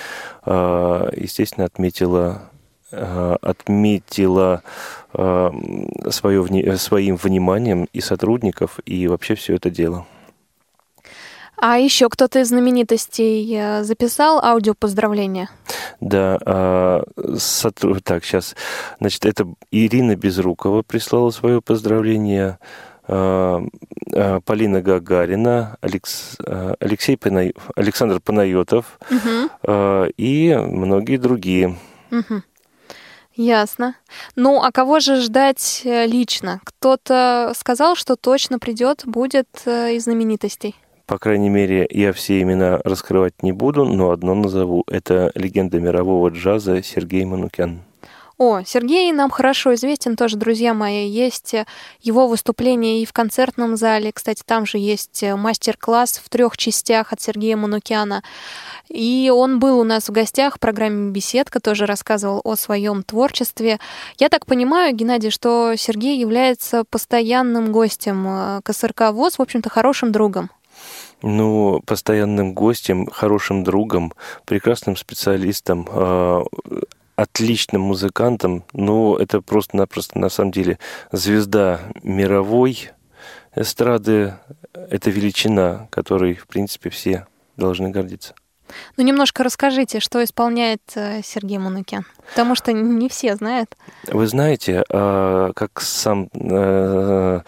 Э, 0.44 1.10
естественно, 1.14 1.66
отметила 1.66 2.50
отметила 2.90 4.62
э, 5.12 5.50
свое, 6.10 6.76
своим 6.78 7.16
вниманием 7.16 7.88
и 7.92 8.00
сотрудников, 8.00 8.78
и 8.86 9.08
вообще 9.08 9.34
все 9.34 9.56
это 9.56 9.70
дело. 9.70 10.06
А 11.58 11.78
еще 11.78 12.08
кто-то 12.08 12.40
из 12.40 12.48
знаменитостей 12.48 13.50
э, 13.58 13.82
записал 13.82 14.38
аудио 14.44 14.74
поздравления? 14.74 15.48
Да, 16.00 16.38
а, 16.44 17.02
сотруд... 17.38 18.04
так, 18.04 18.24
сейчас, 18.24 18.54
значит, 19.00 19.24
это 19.24 19.46
Ирина 19.70 20.14
Безрукова 20.14 20.82
прислала 20.82 21.30
свое 21.30 21.62
поздравление, 21.62 22.58
Полина 23.06 24.82
Гагарина, 24.82 25.76
Алекс... 25.80 26.36
Алексей 26.80 27.16
Пана... 27.16 27.52
Александр 27.76 28.18
Панайотов 28.18 28.98
угу. 29.08 30.08
и 30.16 30.58
многие 30.60 31.16
другие. 31.16 31.76
Угу. 32.10 32.42
Ясно. 33.36 33.96
Ну, 34.34 34.62
а 34.62 34.72
кого 34.72 34.98
же 34.98 35.20
ждать 35.20 35.82
э, 35.84 36.06
лично? 36.06 36.60
Кто-то 36.64 37.52
сказал, 37.54 37.94
что 37.94 38.16
точно 38.16 38.58
придет, 38.58 39.02
будет 39.04 39.48
э, 39.66 39.94
из 39.94 40.04
знаменитостей. 40.04 40.74
По 41.04 41.18
крайней 41.18 41.50
мере, 41.50 41.86
я 41.90 42.12
все 42.12 42.40
имена 42.40 42.80
раскрывать 42.82 43.42
не 43.42 43.52
буду, 43.52 43.84
но 43.84 44.10
одно 44.10 44.34
назову. 44.34 44.84
Это 44.88 45.30
легенда 45.34 45.78
мирового 45.78 46.30
джаза 46.30 46.82
Сергей 46.82 47.24
Манукян. 47.24 47.82
О, 48.38 48.60
Сергей 48.66 49.10
нам 49.12 49.30
хорошо 49.30 49.72
известен 49.74 50.14
тоже, 50.14 50.36
друзья 50.36 50.74
мои. 50.74 51.08
Есть 51.08 51.54
э, 51.54 51.64
его 52.02 52.28
выступление 52.28 53.00
и 53.00 53.06
в 53.06 53.14
концертном 53.14 53.78
зале. 53.78 54.12
Кстати, 54.12 54.42
там 54.44 54.66
же 54.66 54.76
есть 54.76 55.22
э, 55.22 55.34
мастер-класс 55.34 56.20
в 56.22 56.28
трех 56.28 56.58
частях 56.58 57.14
от 57.14 57.20
Сергея 57.22 57.56
Манукяна. 57.56 58.22
И 58.90 59.32
он 59.34 59.58
был 59.58 59.80
у 59.80 59.84
нас 59.84 60.10
в 60.10 60.12
гостях 60.12 60.56
в 60.56 60.60
программе 60.60 61.12
«Беседка», 61.12 61.60
тоже 61.60 61.86
рассказывал 61.86 62.42
о 62.44 62.56
своем 62.56 63.02
творчестве. 63.02 63.80
Я 64.18 64.28
так 64.28 64.44
понимаю, 64.44 64.94
Геннадий, 64.94 65.30
что 65.30 65.74
Сергей 65.74 66.18
является 66.18 66.84
постоянным 66.84 67.72
гостем 67.72 68.26
э, 68.28 68.60
КСРК 68.64 69.12
ВОЗ, 69.12 69.38
в 69.38 69.42
общем-то, 69.42 69.70
хорошим 69.70 70.12
другом. 70.12 70.50
Ну, 71.22 71.80
постоянным 71.86 72.52
гостем, 72.52 73.06
хорошим 73.06 73.64
другом, 73.64 74.12
прекрасным 74.44 74.98
специалистом, 74.98 75.88
отличным 77.16 77.82
музыкантом, 77.82 78.64
но 78.72 79.16
это 79.18 79.40
просто-напросто 79.40 80.18
на 80.18 80.28
самом 80.28 80.52
деле 80.52 80.78
звезда 81.10 81.80
мировой 82.02 82.90
эстрады. 83.54 84.34
Это 84.72 85.10
величина, 85.10 85.88
которой, 85.90 86.34
в 86.34 86.46
принципе, 86.46 86.90
все 86.90 87.26
должны 87.56 87.88
гордиться. 87.88 88.34
Ну, 88.96 89.04
немножко 89.04 89.42
расскажите, 89.42 90.00
что 90.00 90.22
исполняет 90.22 90.80
э, 90.94 91.20
Сергей 91.22 91.58
Манукян, 91.58 92.04
потому 92.30 92.54
что 92.54 92.72
не 92.72 93.08
все 93.08 93.36
знают. 93.36 93.76
Вы 94.06 94.26
знаете, 94.26 94.84
а, 94.90 95.52
как 95.54 95.80
сам 95.80 96.28
э, 96.34 97.40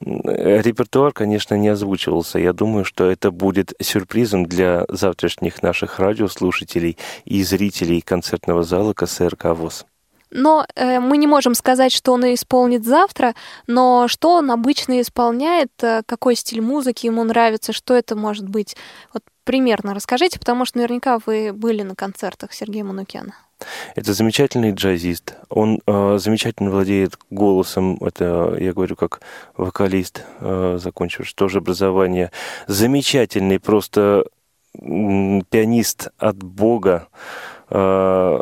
репертуар, 0.00 1.12
конечно, 1.12 1.54
не 1.54 1.68
озвучивался. 1.68 2.38
Я 2.38 2.52
думаю, 2.52 2.84
что 2.84 3.10
это 3.10 3.30
будет 3.30 3.72
сюрпризом 3.80 4.46
для 4.46 4.84
завтрашних 4.88 5.62
наших 5.62 5.98
радиослушателей 5.98 6.96
и 7.24 7.42
зрителей 7.42 8.00
концертного 8.00 8.62
зала 8.62 8.92
КСРК 8.92 9.46
ВОЗ. 9.46 9.86
Но 10.32 10.66
э, 10.74 10.98
мы 10.98 11.18
не 11.18 11.26
можем 11.26 11.54
сказать, 11.54 11.92
что 11.92 12.12
он 12.12 12.24
исполнит 12.32 12.84
завтра, 12.84 13.34
но 13.66 14.08
что 14.08 14.36
он 14.36 14.50
обычно 14.50 15.00
исполняет, 15.00 15.70
э, 15.82 16.02
какой 16.06 16.36
стиль 16.36 16.62
музыки 16.62 17.06
ему 17.06 17.22
нравится, 17.22 17.72
что 17.72 17.94
это 17.94 18.16
может 18.16 18.48
быть. 18.48 18.74
Вот 19.12 19.22
примерно 19.44 19.94
расскажите, 19.94 20.38
потому 20.38 20.64
что 20.64 20.78
наверняка 20.78 21.18
вы 21.24 21.52
были 21.52 21.82
на 21.82 21.94
концертах 21.94 22.52
Сергея 22.52 22.84
Манукяна. 22.84 23.34
Это 23.94 24.12
замечательный 24.12 24.72
джазист. 24.72 25.36
Он 25.48 25.80
э, 25.86 26.18
замечательно 26.18 26.70
владеет 26.70 27.16
голосом. 27.30 27.96
Это, 28.00 28.56
я 28.58 28.72
говорю, 28.72 28.96
как 28.96 29.20
вокалист, 29.56 30.24
э, 30.40 30.78
закончивший 30.80 31.34
тоже 31.34 31.58
образование. 31.58 32.30
Замечательный 32.66 33.60
просто 33.60 34.24
пианист 34.74 36.08
от 36.18 36.42
Бога. 36.42 37.08
Э, 37.70 38.40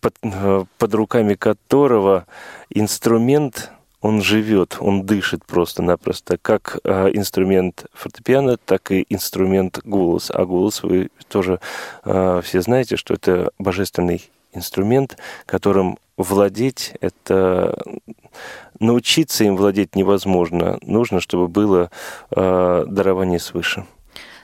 под, 0.00 0.14
э, 0.22 0.64
под 0.78 0.94
руками 0.94 1.34
которого 1.34 2.26
инструмент 2.70 3.70
он 4.00 4.22
живет, 4.22 4.76
он 4.80 5.04
дышит 5.04 5.44
просто-напросто, 5.44 6.38
как 6.38 6.78
э, 6.84 7.10
инструмент 7.12 7.86
фортепиано, 7.92 8.56
так 8.56 8.90
и 8.92 9.04
инструмент 9.08 9.80
голос. 9.84 10.30
А 10.32 10.44
голос 10.44 10.82
вы 10.82 11.10
тоже 11.28 11.60
э, 12.04 12.40
все 12.42 12.62
знаете, 12.62 12.96
что 12.96 13.14
это 13.14 13.50
божественный 13.58 14.30
инструмент, 14.52 15.16
которым 15.46 15.98
владеть, 16.16 16.94
это 17.00 17.78
научиться 18.78 19.44
им 19.44 19.56
владеть 19.56 19.94
невозможно. 19.94 20.78
Нужно, 20.82 21.20
чтобы 21.20 21.48
было 21.48 21.90
э, 22.30 22.84
дарование 22.86 23.38
свыше. 23.38 23.84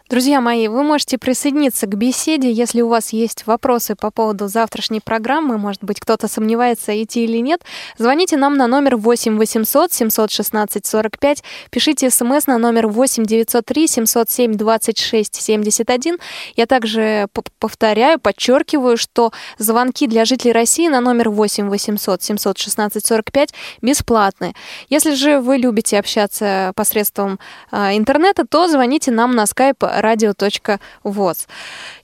Друзья 0.08 0.40
мои, 0.40 0.68
вы 0.68 0.84
можете 0.84 1.18
присоединиться 1.18 1.88
к 1.88 1.96
беседе, 1.96 2.52
если 2.52 2.80
у 2.80 2.86
вас 2.86 3.12
есть 3.12 3.44
вопросы 3.44 3.96
по 3.96 4.12
поводу 4.12 4.46
завтрашней 4.46 5.00
программы, 5.00 5.58
может 5.58 5.82
быть, 5.82 5.98
кто-то 5.98 6.28
сомневается, 6.28 7.02
идти 7.02 7.24
или 7.24 7.38
нет, 7.38 7.62
звоните 7.98 8.36
нам 8.36 8.56
на 8.56 8.68
номер 8.68 8.98
8 8.98 9.36
800 9.36 9.92
716 9.92 10.86
45, 10.86 11.42
пишите 11.70 12.08
смс 12.10 12.46
на 12.46 12.56
номер 12.58 12.86
8 12.86 13.24
903 13.24 13.88
707 13.88 14.52
26 14.52 15.34
71. 15.34 16.18
Я 16.54 16.66
также 16.66 17.26
повторяю, 17.58 18.20
подчеркиваю, 18.20 18.98
что 18.98 19.32
звонки 19.58 20.06
для 20.06 20.24
жителей 20.24 20.52
России 20.52 20.86
на 20.86 21.00
номер 21.00 21.30
8 21.30 21.68
800 21.68 22.22
716 22.22 23.04
45 23.04 23.54
бесплатны. 23.82 24.54
Если 24.88 25.14
же 25.14 25.40
вы 25.40 25.56
любите 25.56 25.98
общаться 25.98 26.70
посредством 26.76 27.40
э, 27.72 27.96
интернета, 27.96 28.46
то 28.48 28.68
звоните 28.68 29.10
нам 29.10 29.34
на 29.34 29.42
skype 29.42 29.95
radio.voz. 30.00 31.48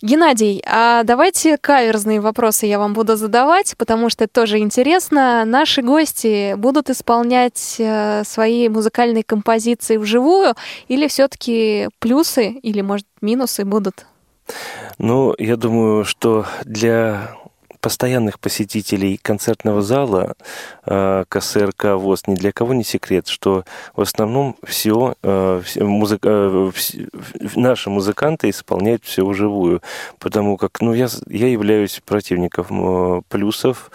Геннадий, 0.01 0.63
а 0.67 1.03
давайте 1.05 1.59
каверзные 1.59 2.21
вопросы 2.21 2.67
я 2.67 2.79
вам 2.79 2.93
буду 2.95 3.17
задавать, 3.17 3.75
потому 3.77 4.11
что 4.11 4.25
это 4.25 4.33
тоже 4.33 4.59
интересно. 4.59 5.45
Наши 5.45 5.83
гости 5.83 6.55
будут 6.55 6.91
исполнять 6.91 7.77
э, 7.79 8.23
свои 8.25 8.69
музыкальные 8.69 9.25
композиции 9.25 9.97
вживую 9.97 10.55
или 10.89 11.07
все-таки 11.09 11.89
плюсы 11.99 12.49
или, 12.49 12.81
может, 12.81 13.07
минусы 13.21 13.65
будут? 13.65 14.07
Ну, 14.99 15.35
я 15.39 15.57
думаю, 15.57 16.05
что 16.05 16.47
для 16.65 17.37
постоянных 17.83 18.39
посетителей 18.39 19.19
концертного 19.21 19.83
зала 19.83 20.37
э, 20.87 21.25
КСРК 21.29 21.97
ВОЗ 21.97 22.23
ни 22.29 22.37
для 22.37 22.53
кого 22.53 22.75
не 22.75 22.85
секрет, 22.85 23.27
что 23.27 23.65
в 23.97 24.01
основном 24.01 24.57
все, 24.65 25.17
э, 25.23 25.63
музыка, 25.81 26.29
э, 26.31 26.71
наши 27.57 27.91
музыканты 27.91 28.51
исполняют 28.51 29.05
все 29.05 29.27
вживую, 29.27 29.83
потому 30.21 30.57
как 30.57 30.81
ну, 30.81 30.95
я, 30.95 31.09
я 31.27 31.49
являюсь 31.49 32.01
противником 32.07 33.25
плюсов, 33.29 33.91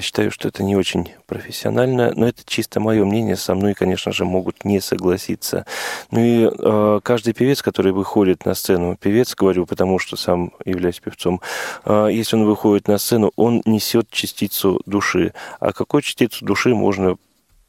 считаю, 0.00 0.30
что 0.30 0.46
это 0.46 0.62
не 0.62 0.76
очень 0.76 1.12
профессионально, 1.26 2.12
но 2.14 2.28
это 2.28 2.42
чисто 2.46 2.78
мое 2.78 3.04
мнение, 3.04 3.36
со 3.36 3.56
мной, 3.56 3.74
конечно 3.74 4.12
же, 4.12 4.24
могут 4.24 4.64
не 4.64 4.80
согласиться. 4.80 5.66
Ну 6.12 6.20
и 6.22 7.00
каждый 7.02 7.32
певец, 7.32 7.62
который 7.62 7.90
выходит 7.90 8.44
на 8.44 8.54
сцену, 8.54 8.96
певец, 8.96 9.34
говорю, 9.34 9.66
потому 9.66 9.98
что 9.98 10.16
сам 10.16 10.52
являюсь 10.64 11.00
певцом, 11.00 11.40
если 11.86 12.36
он 12.36 12.44
выходит 12.44 12.86
на 12.86 12.98
сцену, 12.98 13.07
сцену, 13.08 13.32
он 13.36 13.62
несет 13.64 14.10
частицу 14.10 14.80
души. 14.86 15.32
А 15.60 15.72
какую 15.72 16.02
частицу 16.02 16.44
души 16.44 16.74
можно 16.74 17.16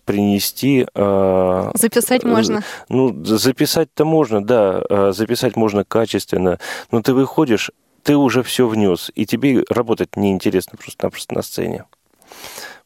принести. 0.06 0.88
А, 0.96 1.72
записать 1.76 2.24
можно. 2.24 2.64
Ну, 2.90 3.24
записать-то 3.26 4.06
можно, 4.06 4.44
да, 4.44 4.82
а, 4.90 5.12
записать 5.12 5.56
можно 5.56 5.84
качественно. 5.86 6.60
Но 6.92 7.02
ты 7.02 7.14
выходишь, 7.14 7.72
ты 8.04 8.16
уже 8.16 8.44
все 8.44 8.68
внес, 8.68 9.12
и 9.16 9.26
тебе 9.26 9.64
работать 9.70 10.16
неинтересно 10.16 10.78
просто-напросто 10.78 11.36
на 11.36 11.42
сцене. 11.42 11.86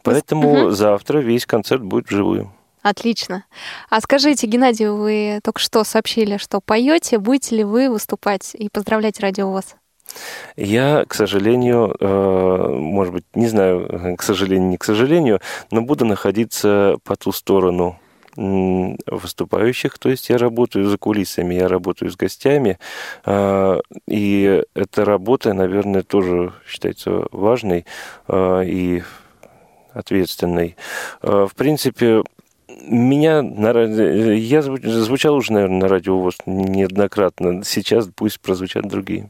Поэтому 0.03 0.65
угу. 0.65 0.71
завтра 0.71 1.19
весь 1.19 1.45
концерт 1.45 1.81
будет 1.81 2.09
вживую. 2.09 2.51
Отлично. 2.81 3.45
А 3.89 4.01
скажите, 4.01 4.45
Геннадий, 4.45 4.89
вы 4.89 5.39
только 5.41 5.61
что 5.61 5.85
сообщили, 5.85 6.35
что 6.35 6.59
поете. 6.59 7.17
Будете 7.17 7.55
ли 7.55 7.63
вы 7.63 7.89
выступать 7.89 8.53
и 8.53 8.67
поздравлять 8.67 9.21
радио 9.21 9.49
вас? 9.49 9.77
Я, 10.55 11.05
к 11.07 11.13
сожалению, 11.13 11.95
э, 11.99 12.67
может 12.77 13.13
быть, 13.13 13.25
не 13.33 13.47
знаю, 13.47 14.15
к 14.17 14.23
сожалению, 14.23 14.69
не 14.69 14.77
к 14.77 14.83
сожалению, 14.83 15.39
но 15.71 15.81
буду 15.81 16.05
находиться 16.05 16.97
по 17.03 17.15
ту 17.15 17.31
сторону 17.31 17.99
выступающих, 18.35 19.97
то 19.99 20.09
есть 20.09 20.29
я 20.29 20.37
работаю 20.37 20.85
за 20.85 20.97
кулисами, 20.97 21.53
я 21.53 21.67
работаю 21.67 22.09
с 22.09 22.15
гостями, 22.15 22.79
а, 23.25 23.79
и 24.07 24.63
эта 24.73 25.05
работа, 25.05 25.53
наверное, 25.53 26.03
тоже 26.03 26.53
считается 26.67 27.27
важной 27.31 27.85
а, 28.27 28.61
и 28.61 29.03
ответственной. 29.93 30.75
В 31.21 31.51
принципе, 31.55 32.23
меня 32.67 33.43
на 33.43 33.69
я 34.33 34.63
звучал 34.63 35.35
уже, 35.35 35.53
наверное, 35.53 35.81
на 35.81 35.87
радио 35.87 36.31
неоднократно. 36.47 37.63
Сейчас 37.63 38.09
пусть 38.15 38.39
прозвучат 38.39 38.87
другие. 38.87 39.29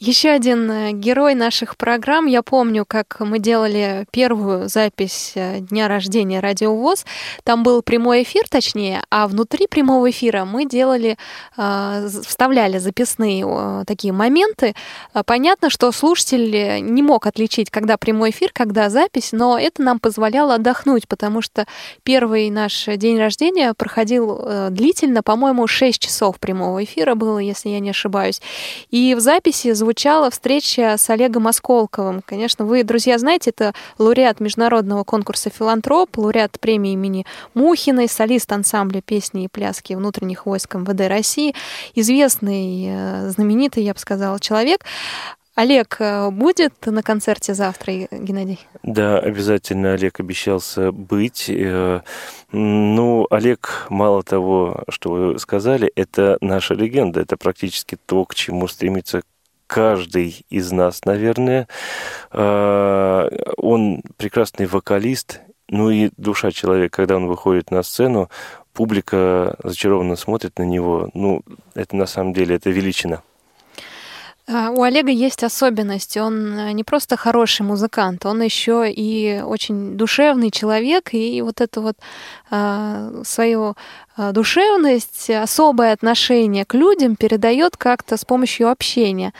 Еще 0.00 0.30
один 0.30 0.70
э, 0.70 0.92
герой 0.92 1.34
наших 1.34 1.76
программ. 1.76 2.26
Я 2.26 2.42
помню, 2.42 2.84
как 2.86 3.20
мы 3.20 3.38
делали 3.38 4.06
первую 4.10 4.68
запись 4.68 5.32
э, 5.36 5.60
дня 5.60 5.86
рождения 5.86 6.40
Радио 6.40 6.74
ВОЗ. 6.74 7.04
Там 7.44 7.62
был 7.62 7.80
прямой 7.80 8.24
эфир, 8.24 8.48
точнее, 8.48 9.04
а 9.10 9.28
внутри 9.28 9.68
прямого 9.68 10.10
эфира 10.10 10.44
мы 10.44 10.66
делали, 10.66 11.16
э, 11.56 12.08
вставляли 12.26 12.78
записные 12.78 13.84
такие 13.86 14.12
моменты. 14.12 14.74
Понятно, 15.26 15.70
что 15.70 15.92
слушатель 15.92 16.82
не 16.82 17.02
мог 17.02 17.26
отличить, 17.26 17.70
когда 17.70 17.96
прямой 17.96 18.30
эфир, 18.30 18.50
когда 18.52 18.90
запись, 18.90 19.30
но 19.32 19.58
это 19.58 19.82
нам 19.82 20.00
позволяло 20.00 20.54
отдохнуть, 20.54 21.06
потому 21.06 21.40
что 21.40 21.66
первый 22.02 22.50
наш 22.50 22.86
день 22.86 23.18
рождения 23.18 23.74
проходил 23.74 24.70
длительно, 24.70 25.22
по-моему, 25.22 25.66
6 25.66 26.00
часов 26.00 26.40
прямого 26.40 26.82
эфира 26.82 27.14
было, 27.14 27.38
если 27.38 27.68
я 27.68 27.80
не 27.80 27.90
ошибаюсь. 27.90 28.40
И 28.90 29.14
в 29.14 29.20
записи 29.20 29.72
звучала 29.84 30.30
встреча 30.30 30.96
с 30.96 31.10
Олегом 31.10 31.46
Осколковым. 31.46 32.22
Конечно, 32.24 32.64
вы, 32.64 32.84
друзья, 32.84 33.18
знаете, 33.18 33.50
это 33.50 33.74
лауреат 33.98 34.40
международного 34.40 35.04
конкурса 35.04 35.50
«Филантроп», 35.50 36.16
лауреат 36.16 36.58
премии 36.58 36.92
имени 36.92 37.26
Мухиной, 37.52 38.08
солист 38.08 38.50
ансамбля 38.50 39.02
песни 39.02 39.44
и 39.44 39.48
пляски 39.48 39.92
внутренних 39.92 40.46
войск 40.46 40.74
МВД 40.74 41.08
России, 41.08 41.54
известный, 41.94 42.86
э, 42.88 43.28
знаменитый, 43.28 43.84
я 43.84 43.92
бы 43.92 43.98
сказала, 43.98 44.40
человек. 44.40 44.80
Олег 45.54 45.96
э, 46.00 46.30
будет 46.30 46.72
на 46.86 47.02
концерте 47.02 47.52
завтра, 47.52 47.92
Геннадий? 48.10 48.58
Да, 48.82 49.18
обязательно 49.18 49.92
Олег 49.92 50.18
обещался 50.18 50.92
быть. 50.92 51.48
Э, 51.48 52.00
ну, 52.52 53.26
Олег, 53.30 53.86
мало 53.90 54.22
того, 54.22 54.82
что 54.88 55.10
вы 55.10 55.38
сказали, 55.38 55.92
это 55.94 56.38
наша 56.40 56.72
легенда, 56.72 57.20
это 57.20 57.36
практически 57.36 57.98
то, 58.06 58.24
к 58.24 58.34
чему 58.34 58.66
стремится 58.66 59.22
каждый 59.74 60.46
из 60.50 60.70
нас, 60.70 61.04
наверное. 61.04 61.66
А, 62.30 63.28
он 63.56 64.02
прекрасный 64.16 64.66
вокалист, 64.66 65.40
ну 65.68 65.90
и 65.90 66.10
душа 66.16 66.52
человека, 66.52 66.98
когда 66.98 67.16
он 67.16 67.26
выходит 67.26 67.72
на 67.72 67.82
сцену, 67.82 68.30
публика 68.72 69.56
зачарованно 69.64 70.14
смотрит 70.14 70.60
на 70.60 70.62
него. 70.62 71.10
Ну, 71.12 71.42
это 71.74 71.96
на 71.96 72.06
самом 72.06 72.34
деле, 72.34 72.54
это 72.54 72.70
величина. 72.70 73.22
А, 74.46 74.70
у 74.70 74.82
Олега 74.82 75.10
есть 75.10 75.42
особенность. 75.42 76.16
Он 76.16 76.58
э, 76.58 76.72
не 76.72 76.84
просто 76.84 77.16
хороший 77.16 77.62
музыкант, 77.62 78.26
он 78.26 78.42
еще 78.42 78.90
и 78.90 79.40
очень 79.40 79.96
душевный 79.96 80.50
человек, 80.50 81.14
и 81.14 81.40
вот 81.40 81.62
это 81.62 81.80
вот 81.80 81.96
э, 82.50 83.22
свою 83.24 83.74
а, 84.16 84.32
душевность, 84.32 85.30
особое 85.30 85.92
отношение 85.92 86.66
к 86.66 86.74
людям 86.74 87.16
передает 87.16 87.76
как-то 87.76 88.16
с 88.16 88.24
помощью 88.24 88.70
общения. 88.70 89.32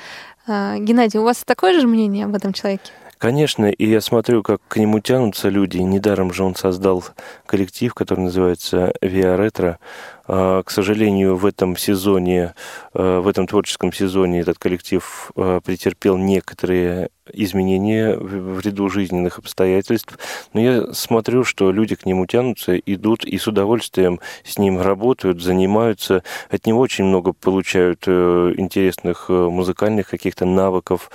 Геннадий, 0.46 1.18
у 1.18 1.22
вас 1.22 1.42
такое 1.42 1.80
же 1.80 1.86
мнение 1.86 2.26
об 2.26 2.34
этом 2.34 2.52
человеке? 2.52 2.92
Конечно, 3.24 3.66
и 3.66 3.86
я 3.86 4.02
смотрю, 4.02 4.42
как 4.42 4.60
к 4.68 4.76
нему 4.76 5.00
тянутся 5.00 5.48
люди. 5.48 5.78
Недаром 5.78 6.30
же 6.34 6.44
он 6.44 6.54
создал 6.54 7.02
коллектив, 7.46 7.94
который 7.94 8.20
называется 8.20 8.92
Via 9.00 9.38
Retro. 9.38 9.76
А, 10.26 10.62
к 10.62 10.70
сожалению, 10.70 11.36
в 11.36 11.44
этом 11.44 11.76
сезоне, 11.76 12.54
а, 12.92 13.20
в 13.20 13.28
этом 13.28 13.46
творческом 13.46 13.92
сезоне 13.92 14.40
этот 14.40 14.58
коллектив 14.58 15.30
а, 15.36 15.60
претерпел 15.60 16.16
некоторые 16.16 17.10
изменения 17.32 18.16
в 18.16 18.60
ряду 18.60 18.88
жизненных 18.88 19.38
обстоятельств. 19.38 20.18
Но 20.52 20.60
я 20.60 20.92
смотрю, 20.92 21.44
что 21.44 21.72
люди 21.72 21.94
к 21.94 22.06
нему 22.06 22.26
тянутся, 22.26 22.76
идут 22.76 23.24
и 23.24 23.38
с 23.38 23.46
удовольствием 23.46 24.20
с 24.44 24.58
ним 24.58 24.80
работают, 24.80 25.42
занимаются. 25.42 26.22
От 26.50 26.66
него 26.66 26.80
очень 26.80 27.04
много 27.04 27.32
получают 27.32 28.04
э, 28.06 28.54
интересных 28.56 29.26
э, 29.28 29.32
музыкальных 29.32 30.08
каких-то 30.08 30.44
навыков. 30.44 31.10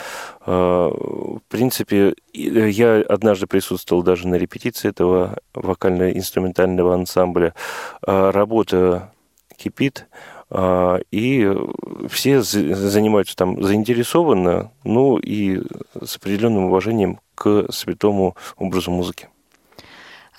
В 0.45 1.41
принципе, 1.47 2.09
э, 2.09 2.13
я 2.43 3.01
однажды 3.07 3.47
присутствовал 3.47 4.03
даже 4.03 4.27
на 4.27 4.35
репетиции 4.35 4.89
этого 4.89 5.37
вокально-инструментального 5.53 6.93
ансамбля. 6.93 7.53
Работа 8.01 9.11
кипит, 9.57 10.07
а, 10.49 10.99
и 11.11 11.47
все 12.09 12.41
занимаются 12.41 13.35
там 13.35 13.61
заинтересованно, 13.61 14.71
ну 14.83 15.17
и 15.17 15.61
с 16.03 16.15
определенным 16.15 16.65
уважением 16.65 17.19
к 17.35 17.67
святому 17.71 18.35
образу 18.57 18.89
музыки. 18.91 19.29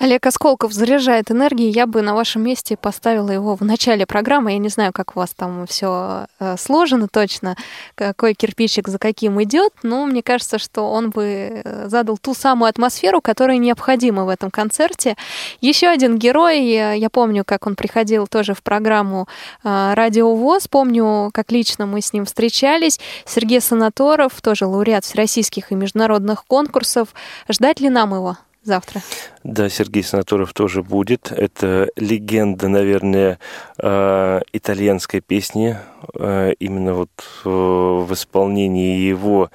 Олег 0.01 0.25
Осколков 0.25 0.73
заряжает 0.73 1.31
энергией. 1.31 1.71
Я 1.71 1.87
бы 1.87 2.01
на 2.01 2.15
вашем 2.15 2.43
месте 2.43 2.75
поставила 2.79 3.31
его 3.31 3.55
в 3.55 3.61
начале 3.61 4.07
программы. 4.07 4.53
Я 4.53 4.59
не 4.59 4.71
знаю, 4.71 4.95
как 4.95 5.15
у 5.15 5.21
вас 5.21 5.35
там 5.37 5.67
все 5.67 6.25
э, 6.39 6.57
сложено 6.57 7.07
точно, 7.07 7.55
какой 7.97 8.33
кирпичик 8.33 8.89
за 8.89 8.99
каким 8.99 9.43
идет, 9.43 9.75
но 9.83 10.07
мне 10.07 10.23
кажется, 10.23 10.59
что 10.59 10.91
он 10.91 11.11
бы 11.11 11.61
э, 11.63 11.89
задал 11.89 12.17
ту 12.17 12.33
самую 12.33 12.71
атмосферу, 12.71 13.21
которая 13.21 13.59
необходима 13.59 14.25
в 14.25 14.31
этом 14.31 14.51
концерте. 14.51 15.19
Еще 15.61 15.89
один 15.89 16.17
герой, 16.17 16.65
я 16.65 17.11
помню, 17.11 17.45
как 17.45 17.67
он 17.67 17.77
приходил 17.77 18.27
тоже 18.27 18.55
в 18.55 18.63
программу 18.63 19.29
э, 19.63 19.93
Радио 19.93 20.35
ВОЗ, 20.35 20.67
помню, 20.69 21.29
как 21.35 21.53
лично 21.53 21.85
мы 21.85 22.01
с 22.01 22.15
ним 22.15 22.25
встречались. 22.25 22.99
Сергей 23.27 23.61
Санаторов, 23.61 24.41
тоже 24.41 24.65
лауреат 24.65 25.05
всероссийских 25.05 25.73
и 25.73 25.75
международных 25.75 26.47
конкурсов. 26.47 27.09
Ждать 27.51 27.81
ли 27.81 27.91
нам 27.91 28.15
его? 28.15 28.39
Завтра. 28.63 29.01
Да, 29.45 29.69
Сергей 29.69 30.03
Санаторов 30.03 30.53
тоже 30.53 30.83
будет. 30.83 31.33
Это 31.33 31.91
легенда, 31.97 32.69
наверное, 32.69 33.39
э, 33.79 34.41
итальянской 34.53 35.21
песни. 35.21 35.77
Э, 36.15 36.53
именно 36.59 36.95
вот 36.95 37.11
э, 37.45 37.49
в 37.49 38.13
исполнении 38.13 38.99
его 38.99 39.51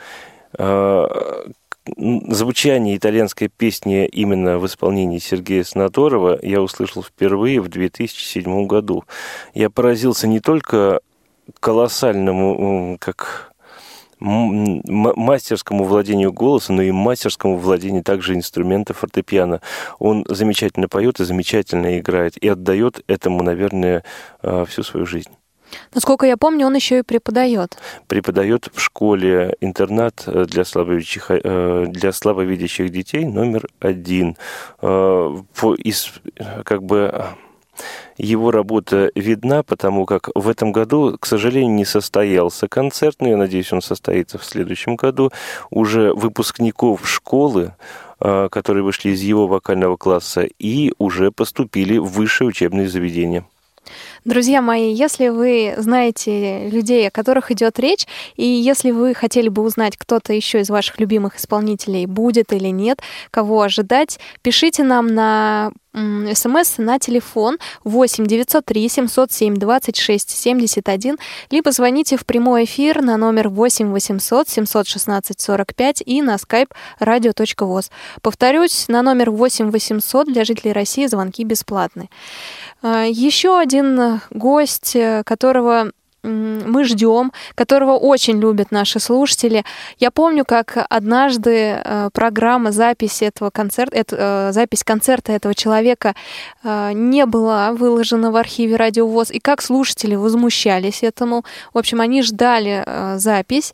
звучание 1.87 2.95
итальянской 2.95 3.49
песни 3.49 4.05
именно 4.05 4.57
в 4.57 4.65
исполнении 4.65 5.19
Сергея 5.19 5.65
Санаторова 5.65 6.39
я 6.41 6.61
услышал 6.61 7.03
впервые 7.03 7.59
в 7.59 7.67
2007 7.67 8.65
году. 8.65 9.03
Я 9.53 9.69
поразился 9.69 10.27
не 10.27 10.39
только 10.39 11.01
колоссальному, 11.59 12.97
как 12.99 13.53
мастерскому 14.25 15.83
владению 15.83 16.33
голоса, 16.33 16.73
но 16.73 16.81
и 16.81 16.91
мастерскому 16.91 17.57
владению 17.57 18.03
также 18.03 18.33
инструмента 18.33 18.93
фортепиано. 18.93 19.61
Он 19.99 20.25
замечательно 20.27 20.87
поет 20.87 21.19
и 21.19 21.25
замечательно 21.25 21.99
играет, 21.99 22.37
и 22.37 22.47
отдает 22.47 23.03
этому, 23.07 23.43
наверное, 23.43 24.03
а, 24.41 24.65
всю 24.65 24.83
свою 24.83 25.05
жизнь. 25.05 25.31
Насколько 25.93 26.25
я 26.25 26.37
помню, 26.37 26.67
он 26.67 26.75
еще 26.75 26.99
и 26.99 27.03
преподает. 27.03 27.77
Преподает 28.07 28.69
в 28.73 28.79
школе 28.79 29.55
интернат 29.61 30.23
э, 30.27 30.45
для 30.45 30.63
слабовидящих, 30.63 31.31
э, 31.31 31.85
для 31.89 32.11
слабовидящих 32.11 32.89
детей 32.91 33.25
номер 33.25 33.67
один. 33.79 34.37
Э, 34.81 35.35
из, 35.77 36.13
как 36.63 36.83
бы 36.83 37.25
его 38.17 38.51
работа 38.51 39.11
видна, 39.15 39.63
потому 39.63 40.05
как 40.05 40.29
в 40.35 40.47
этом 40.47 40.71
году, 40.71 41.17
к 41.19 41.25
сожалению, 41.25 41.73
не 41.73 41.85
состоялся 41.85 42.67
концерт, 42.67 43.17
но 43.19 43.29
я 43.29 43.37
надеюсь, 43.37 43.73
он 43.73 43.81
состоится 43.81 44.37
в 44.37 44.45
следующем 44.45 44.95
году. 44.95 45.31
Уже 45.69 46.13
выпускников 46.13 47.07
школы 47.07 47.73
а, 48.19 48.47
которые 48.49 48.83
вышли 48.83 49.09
из 49.09 49.21
его 49.21 49.45
вокального 49.47 49.97
класса 49.97 50.47
и 50.57 50.93
уже 50.97 51.31
поступили 51.31 51.97
в 51.97 52.05
высшее 52.05 52.47
учебное 52.47 52.87
заведение. 52.87 53.45
Друзья 54.25 54.59
мои, 54.59 54.91
если 54.91 55.27
вы 55.27 55.75
знаете 55.77 56.67
людей, 56.69 57.07
о 57.07 57.11
которых 57.11 57.51
идет 57.51 57.79
речь, 57.79 58.07
и 58.35 58.43
если 58.43 58.89
вы 58.89 59.13
хотели 59.13 59.49
бы 59.49 59.61
узнать, 59.61 59.97
кто-то 59.97 60.33
еще 60.33 60.61
из 60.61 60.69
ваших 60.71 60.99
любимых 60.99 61.37
исполнителей 61.37 62.07
будет 62.07 62.51
или 62.51 62.69
нет, 62.69 63.01
кого 63.29 63.61
ожидать, 63.61 64.19
пишите 64.41 64.83
нам 64.83 65.13
на 65.13 65.71
смс 66.33 66.77
на 66.77 66.99
телефон 66.99 67.57
8 67.83 68.25
903 68.25 68.89
707 68.89 69.55
26 69.55 70.29
71, 70.29 71.17
либо 71.51 71.71
звоните 71.71 72.17
в 72.17 72.25
прямой 72.25 72.65
эфир 72.65 73.01
на 73.01 73.17
номер 73.17 73.49
8 73.49 73.91
800 73.91 74.49
716 74.49 75.39
45 75.39 76.03
и 76.05 76.21
на 76.21 76.35
skype 76.35 76.71
radio.voz. 76.99 77.91
Повторюсь, 78.21 78.87
на 78.87 79.01
номер 79.03 79.31
8 79.31 79.71
800 79.71 80.27
для 80.27 80.43
жителей 80.43 80.73
России 80.73 81.05
звонки 81.05 81.43
бесплатны. 81.43 82.09
А, 82.81 83.05
еще 83.05 83.57
один 83.57 84.14
гость, 84.31 84.95
которого 85.25 85.91
мы 86.23 86.85
ждем, 86.85 87.31
которого 87.53 87.97
очень 87.97 88.39
любят 88.39 88.71
наши 88.71 88.99
слушатели. 88.99 89.63
Я 89.99 90.09
помню, 90.09 90.43
как 90.43 90.75
однажды 90.89 91.51
э, 91.83 92.09
программа 92.13 92.71
записи 92.71 93.25
этого 93.25 93.51
концерта, 93.51 93.95
это, 93.95 94.49
запись 94.51 94.83
концерта 94.83 95.33
этого 95.33 95.53
человека 95.53 96.15
не 96.63 97.27
была 97.27 97.73
выложена 97.73 98.31
в 98.31 98.35
архиве 98.37 98.75
Радио 98.75 99.05
ВОЗ, 99.07 99.29
и 99.29 99.39
как 99.39 99.61
слушатели 99.61 100.15
возмущались 100.15 101.03
этому. 101.03 101.45
В 101.75 101.77
общем, 101.77 102.01
они 102.01 102.23
ждали 102.23 102.83
запись. 103.17 103.73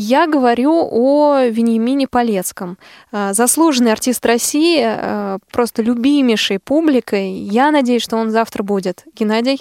Я 0.00 0.28
говорю 0.28 0.88
о 0.92 1.40
Вениамине 1.46 2.06
Полецком. 2.06 2.78
Э, 3.10 3.32
заслуженный 3.32 3.90
артист 3.90 4.24
России, 4.24 4.80
э, 4.80 5.38
просто 5.50 5.82
любимейшей 5.82 6.60
публикой. 6.60 7.32
Я 7.32 7.72
надеюсь, 7.72 8.04
что 8.04 8.16
он 8.16 8.30
завтра 8.30 8.62
будет. 8.62 9.02
Геннадий? 9.18 9.60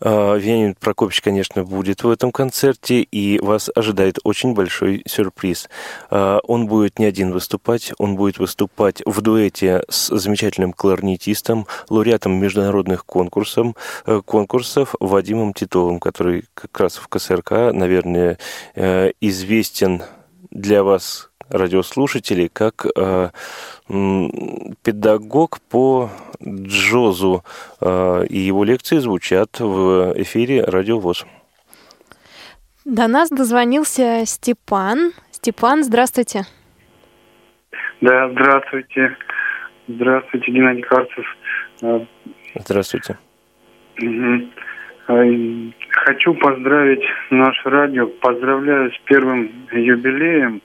Э, 0.00 0.38
Вениамин 0.38 0.76
Прокопьевич, 0.80 1.20
конечно, 1.20 1.62
будет 1.62 2.04
в 2.04 2.08
этом 2.08 2.32
концерте, 2.32 3.02
и 3.02 3.38
вас 3.38 3.68
ожидает 3.74 4.18
очень 4.24 4.54
большой 4.54 5.02
сюрприз. 5.06 5.68
Он 6.10 6.66
будет 6.68 6.98
не 6.98 7.04
один 7.04 7.32
выступать, 7.32 7.92
он 7.98 8.16
будет 8.16 8.38
выступать 8.38 9.02
в 9.04 9.20
дуэте 9.20 9.82
с 9.90 10.08
замечательным 10.08 10.72
кларнетистом, 10.72 11.66
лауреатом 11.90 12.32
международных 12.32 13.04
конкурсов, 13.04 13.74
конкурсов 14.24 14.94
Вадимом 15.00 15.52
Титовым, 15.52 16.00
который 16.00 16.44
как 16.54 16.80
раз 16.80 16.96
в 16.96 17.08
КСРК, 17.08 17.72
наверное, 17.72 18.38
известен 19.20 19.65
известен 19.66 20.02
для 20.50 20.82
вас, 20.82 21.30
радиослушателей, 21.50 22.48
как 22.48 22.86
э, 22.86 23.28
педагог 24.82 25.60
по 25.70 26.10
джозу, 26.42 27.44
э, 27.80 28.26
и 28.28 28.38
его 28.38 28.64
лекции 28.64 28.98
звучат 28.98 29.60
в 29.60 30.12
эфире 30.16 30.64
Радио 30.64 30.98
ВОЗ. 30.98 31.26
До 32.84 33.08
нас 33.08 33.30
дозвонился 33.30 34.22
Степан. 34.26 35.12
Степан, 35.30 35.84
здравствуйте. 35.84 36.44
Да, 38.00 38.30
здравствуйте. 38.30 39.16
Здравствуйте, 39.88 40.52
Геннадий 40.52 40.82
Карцев. 40.82 41.26
Здравствуйте. 42.54 43.18
Угу. 44.00 44.48
Хочу 45.06 46.34
поздравить 46.34 47.04
наше 47.30 47.70
радио. 47.70 48.08
Поздравляю 48.08 48.90
с 48.90 48.98
первым 49.04 49.52
юбилеем 49.70 50.60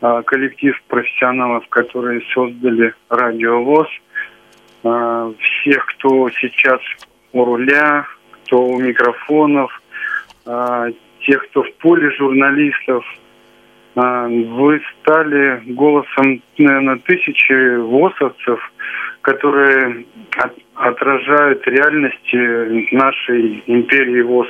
а, 0.00 0.22
коллектив 0.22 0.74
профессионалов, 0.88 1.68
которые 1.68 2.22
создали 2.32 2.94
радио 3.10 3.62
ВОЗ. 3.62 3.88
А, 4.84 5.30
всех, 5.38 5.84
кто 5.86 6.30
сейчас 6.30 6.80
у 7.34 7.44
руля, 7.44 8.06
кто 8.30 8.64
у 8.64 8.80
микрофонов, 8.80 9.82
а, 10.46 10.86
тех, 11.20 11.46
кто 11.48 11.62
в 11.62 11.74
поле 11.74 12.10
журналистов. 12.12 13.04
Вы 13.94 14.82
стали 15.00 15.62
голосом, 15.72 16.42
наверное, 16.58 16.98
тысячи 16.98 17.76
ВОЗовцев, 17.76 18.72
которые 19.20 20.04
отражают 20.74 21.66
реальности 21.66 22.94
нашей 22.94 23.62
империи 23.66 24.22
ВОЗ. 24.22 24.48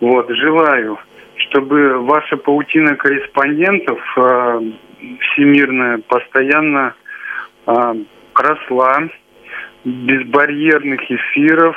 Вот, 0.00 0.30
желаю, 0.30 0.98
чтобы 1.36 1.98
ваша 2.00 2.36
паутина 2.36 2.96
корреспондентов 2.96 3.98
э, 4.16 4.60
всемирная 5.20 5.98
постоянно 6.06 6.94
э, 7.66 7.94
росла, 8.34 9.08
безбарьерных 9.84 11.00
эфиров, 11.10 11.76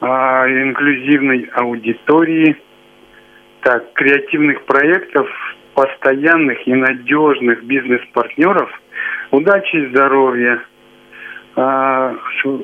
э, 0.00 0.06
инклюзивной 0.06 1.50
аудитории, 1.54 2.56
так, 3.62 3.92
креативных 3.94 4.64
проектов, 4.66 5.26
постоянных 5.74 6.66
и 6.66 6.74
надежных 6.74 7.64
бизнес-партнеров. 7.64 8.70
Удачи 9.30 9.76
и 9.76 9.88
здоровья! 9.88 10.62
А, 11.56 12.14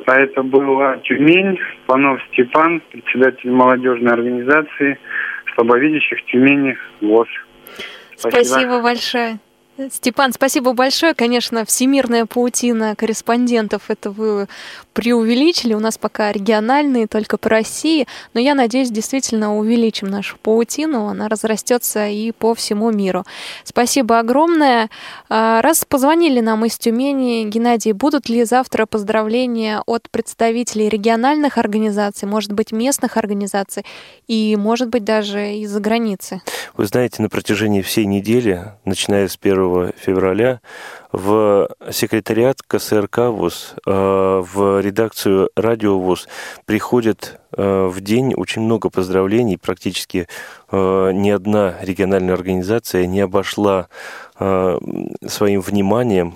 а 0.06 0.14
это 0.14 0.42
была 0.42 0.96
Тюмень, 0.98 1.58
Панов 1.86 2.20
Степан, 2.32 2.82
председатель 2.90 3.50
молодежной 3.50 4.12
организации 4.12 4.98
слабовидящих 5.54 6.24
Тюмени 6.26 6.76
ВОЗ. 7.00 7.28
Спасибо, 8.16 8.44
Спасибо 8.44 8.82
большое. 8.82 9.38
Степан, 9.88 10.32
спасибо 10.32 10.74
большое. 10.74 11.14
Конечно, 11.14 11.64
всемирная 11.64 12.26
паутина 12.26 12.94
корреспондентов, 12.94 13.84
это 13.88 14.10
вы 14.10 14.46
преувеличили. 14.92 15.72
У 15.72 15.80
нас 15.80 15.96
пока 15.96 16.32
региональные, 16.32 17.06
только 17.06 17.38
по 17.38 17.48
России. 17.48 18.06
Но 18.34 18.40
я 18.40 18.54
надеюсь, 18.54 18.90
действительно 18.90 19.56
увеличим 19.56 20.08
нашу 20.08 20.36
паутину. 20.42 21.06
Она 21.06 21.28
разрастется 21.28 22.08
и 22.08 22.32
по 22.32 22.54
всему 22.54 22.90
миру. 22.90 23.24
Спасибо 23.64 24.18
огромное. 24.18 24.90
А, 25.30 25.62
раз 25.62 25.84
позвонили 25.86 26.40
нам 26.40 26.64
из 26.66 26.76
Тюмени, 26.76 27.48
Геннадий, 27.48 27.92
будут 27.92 28.28
ли 28.28 28.44
завтра 28.44 28.84
поздравления 28.84 29.82
от 29.86 30.10
представителей 30.10 30.88
региональных 30.88 31.56
организаций, 31.56 32.28
может 32.28 32.52
быть, 32.52 32.72
местных 32.72 33.16
организаций 33.16 33.86
и, 34.26 34.56
может 34.56 34.88
быть, 34.88 35.04
даже 35.04 35.54
из-за 35.54 35.80
границы? 35.80 36.42
Вы 36.76 36.86
знаете, 36.86 37.22
на 37.22 37.28
протяжении 37.28 37.80
всей 37.80 38.04
недели, 38.04 38.72
начиная 38.84 39.28
с 39.28 39.38
1 39.40 39.69
февраля, 39.96 40.60
в 41.12 41.68
секретариат 41.90 42.62
КСРК 42.62 43.30
ВУЗ, 43.30 43.74
э, 43.84 43.90
в 43.90 44.80
редакцию 44.80 45.50
Радио 45.56 45.98
ВУЗ 45.98 46.28
приходят 46.66 47.40
э, 47.56 47.86
в 47.86 48.00
день 48.00 48.34
очень 48.34 48.62
много 48.62 48.90
поздравлений. 48.90 49.58
Практически 49.58 50.28
э, 50.70 51.10
ни 51.12 51.30
одна 51.30 51.74
региональная 51.82 52.34
организация 52.34 53.06
не 53.06 53.20
обошла 53.20 53.88
своим 54.38 55.60
вниманием 55.60 56.34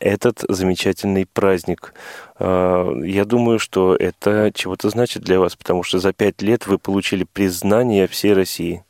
этот 0.00 0.40
замечательный 0.48 1.24
праздник. 1.24 1.94
Я 2.40 3.24
думаю, 3.24 3.60
что 3.60 3.94
это 3.94 4.50
чего-то 4.52 4.90
значит 4.90 5.22
для 5.22 5.38
вас, 5.38 5.54
потому 5.54 5.84
что 5.84 6.00
за 6.00 6.12
пять 6.12 6.42
лет 6.42 6.66
вы 6.66 6.78
получили 6.78 7.22
признание 7.22 8.08
всей 8.08 8.32
России. 8.32 8.82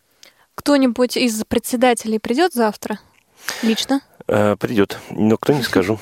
Кто-нибудь 0.55 1.19
из 1.19 1.45
председателей 1.45 2.19
придет 2.19 2.55
завтра 2.55 2.99
лично? 3.63 4.01
Придет, 4.27 4.99
но 5.11 5.37
кто 5.37 5.53
не 5.53 5.63
скажу. 5.63 5.99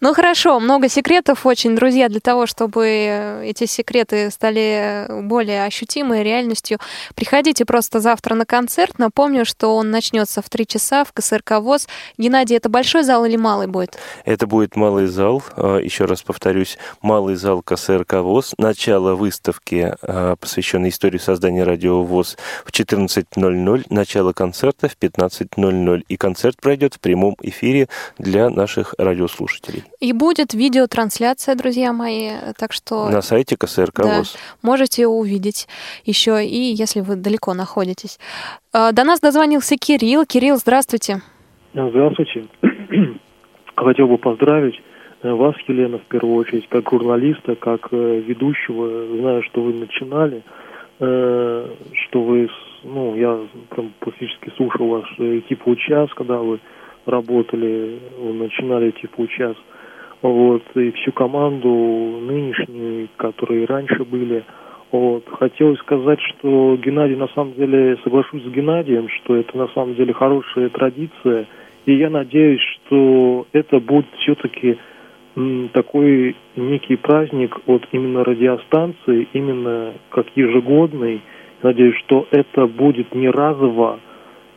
Ну 0.00 0.14
хорошо, 0.14 0.60
много 0.60 0.88
секретов 0.88 1.44
очень, 1.44 1.76
друзья, 1.76 2.08
для 2.08 2.20
того, 2.20 2.46
чтобы 2.46 3.42
эти 3.44 3.66
секреты 3.66 4.30
стали 4.30 5.06
более 5.22 5.64
ощутимой 5.64 6.22
реальностью. 6.22 6.78
Приходите 7.14 7.64
просто 7.64 8.00
завтра 8.00 8.34
на 8.34 8.46
концерт. 8.46 8.98
Напомню, 8.98 9.44
что 9.44 9.76
он 9.76 9.90
начнется 9.90 10.40
в 10.40 10.48
3 10.48 10.66
часа 10.66 11.04
в 11.04 11.12
КСРК 11.12 11.58
ВОЗ. 11.60 11.88
Геннадий, 12.18 12.56
это 12.56 12.68
большой 12.68 13.02
зал 13.02 13.24
или 13.24 13.36
малый 13.36 13.66
будет? 13.66 13.98
Это 14.24 14.46
будет 14.46 14.76
малый 14.76 15.06
зал. 15.06 15.42
А, 15.56 15.78
Еще 15.78 16.04
раз 16.04 16.22
повторюсь, 16.22 16.78
малый 17.02 17.34
зал 17.34 17.62
КСРК 17.62 18.14
ВОЗ. 18.14 18.54
Начало 18.58 19.14
выставки, 19.14 19.94
а, 20.02 20.36
посвященной 20.36 20.90
истории 20.90 21.18
создания 21.18 21.64
радио 21.64 22.02
ВОЗ 22.02 22.38
в 22.64 22.72
14.00. 22.72 23.86
Начало 23.90 24.32
концерта 24.32 24.88
в 24.88 24.96
15.00. 24.96 26.04
И 26.08 26.16
концерт 26.16 26.56
пройдет 26.60 26.94
в 26.94 27.00
прямом 27.00 27.36
эфире 27.42 27.88
для 28.18 28.48
наших 28.50 28.94
радиослушателей. 28.96 29.29
И 30.00 30.12
будет 30.12 30.54
видеотрансляция, 30.54 31.54
друзья 31.54 31.92
мои, 31.92 32.30
так 32.58 32.72
что... 32.72 33.08
На 33.08 33.22
сайте 33.22 33.56
КСРК 33.56 34.02
да, 34.02 34.18
ВОЗ. 34.18 34.36
Можете 34.62 35.06
увидеть 35.06 35.68
еще 36.04 36.44
и 36.44 36.74
если 36.74 37.00
вы 37.00 37.16
далеко 37.16 37.54
находитесь. 37.54 38.18
А, 38.72 38.92
до 38.92 39.04
нас 39.04 39.20
дозвонился 39.20 39.76
Кирилл. 39.76 40.24
Кирилл, 40.26 40.56
здравствуйте. 40.56 41.22
Здравствуйте. 41.72 42.46
Хотел 43.76 44.08
бы 44.08 44.18
поздравить 44.18 44.80
э, 45.22 45.30
вас, 45.30 45.54
Елена, 45.66 45.98
в 45.98 46.04
первую 46.04 46.36
очередь, 46.36 46.68
как 46.68 46.90
журналиста, 46.90 47.54
как 47.54 47.88
э, 47.92 48.20
ведущего. 48.20 49.16
Знаю, 49.18 49.42
что 49.44 49.62
вы 49.62 49.74
начинали, 49.74 50.42
э, 50.98 51.68
что 52.04 52.22
вы, 52.22 52.48
ну, 52.84 53.16
я 53.16 53.38
прям 53.70 53.92
практически 54.00 54.52
слушал 54.56 54.88
ваш 54.88 55.16
типа 55.48 55.76
час, 55.76 56.10
когда 56.14 56.38
вы 56.38 56.60
работали, 57.06 57.98
начинали 58.18 58.90
типа 58.92 59.26
час 59.28 59.56
вот, 60.22 60.62
и 60.74 60.90
всю 60.92 61.12
команду 61.12 61.68
нынешнюю, 61.68 63.08
которые 63.16 63.64
раньше 63.64 64.04
были. 64.04 64.44
Вот. 64.92 65.24
Хотелось 65.38 65.78
сказать, 65.80 66.20
что 66.20 66.76
Геннадий, 66.76 67.16
на 67.16 67.28
самом 67.28 67.54
деле, 67.54 67.96
соглашусь 68.02 68.42
с 68.42 68.48
Геннадием, 68.48 69.08
что 69.08 69.36
это 69.36 69.56
на 69.56 69.68
самом 69.68 69.94
деле 69.94 70.12
хорошая 70.12 70.68
традиция, 70.68 71.46
и 71.86 71.94
я 71.94 72.10
надеюсь, 72.10 72.60
что 72.60 73.46
это 73.52 73.78
будет 73.80 74.06
все-таки 74.18 74.78
такой 75.72 76.36
некий 76.56 76.96
праздник 76.96 77.56
от 77.66 77.86
именно 77.92 78.24
радиостанции, 78.24 79.28
именно 79.32 79.92
как 80.10 80.26
ежегодный. 80.34 81.22
Надеюсь, 81.62 81.96
что 81.98 82.26
это 82.30 82.66
будет 82.66 83.14
не 83.14 83.28
разово, 83.30 84.00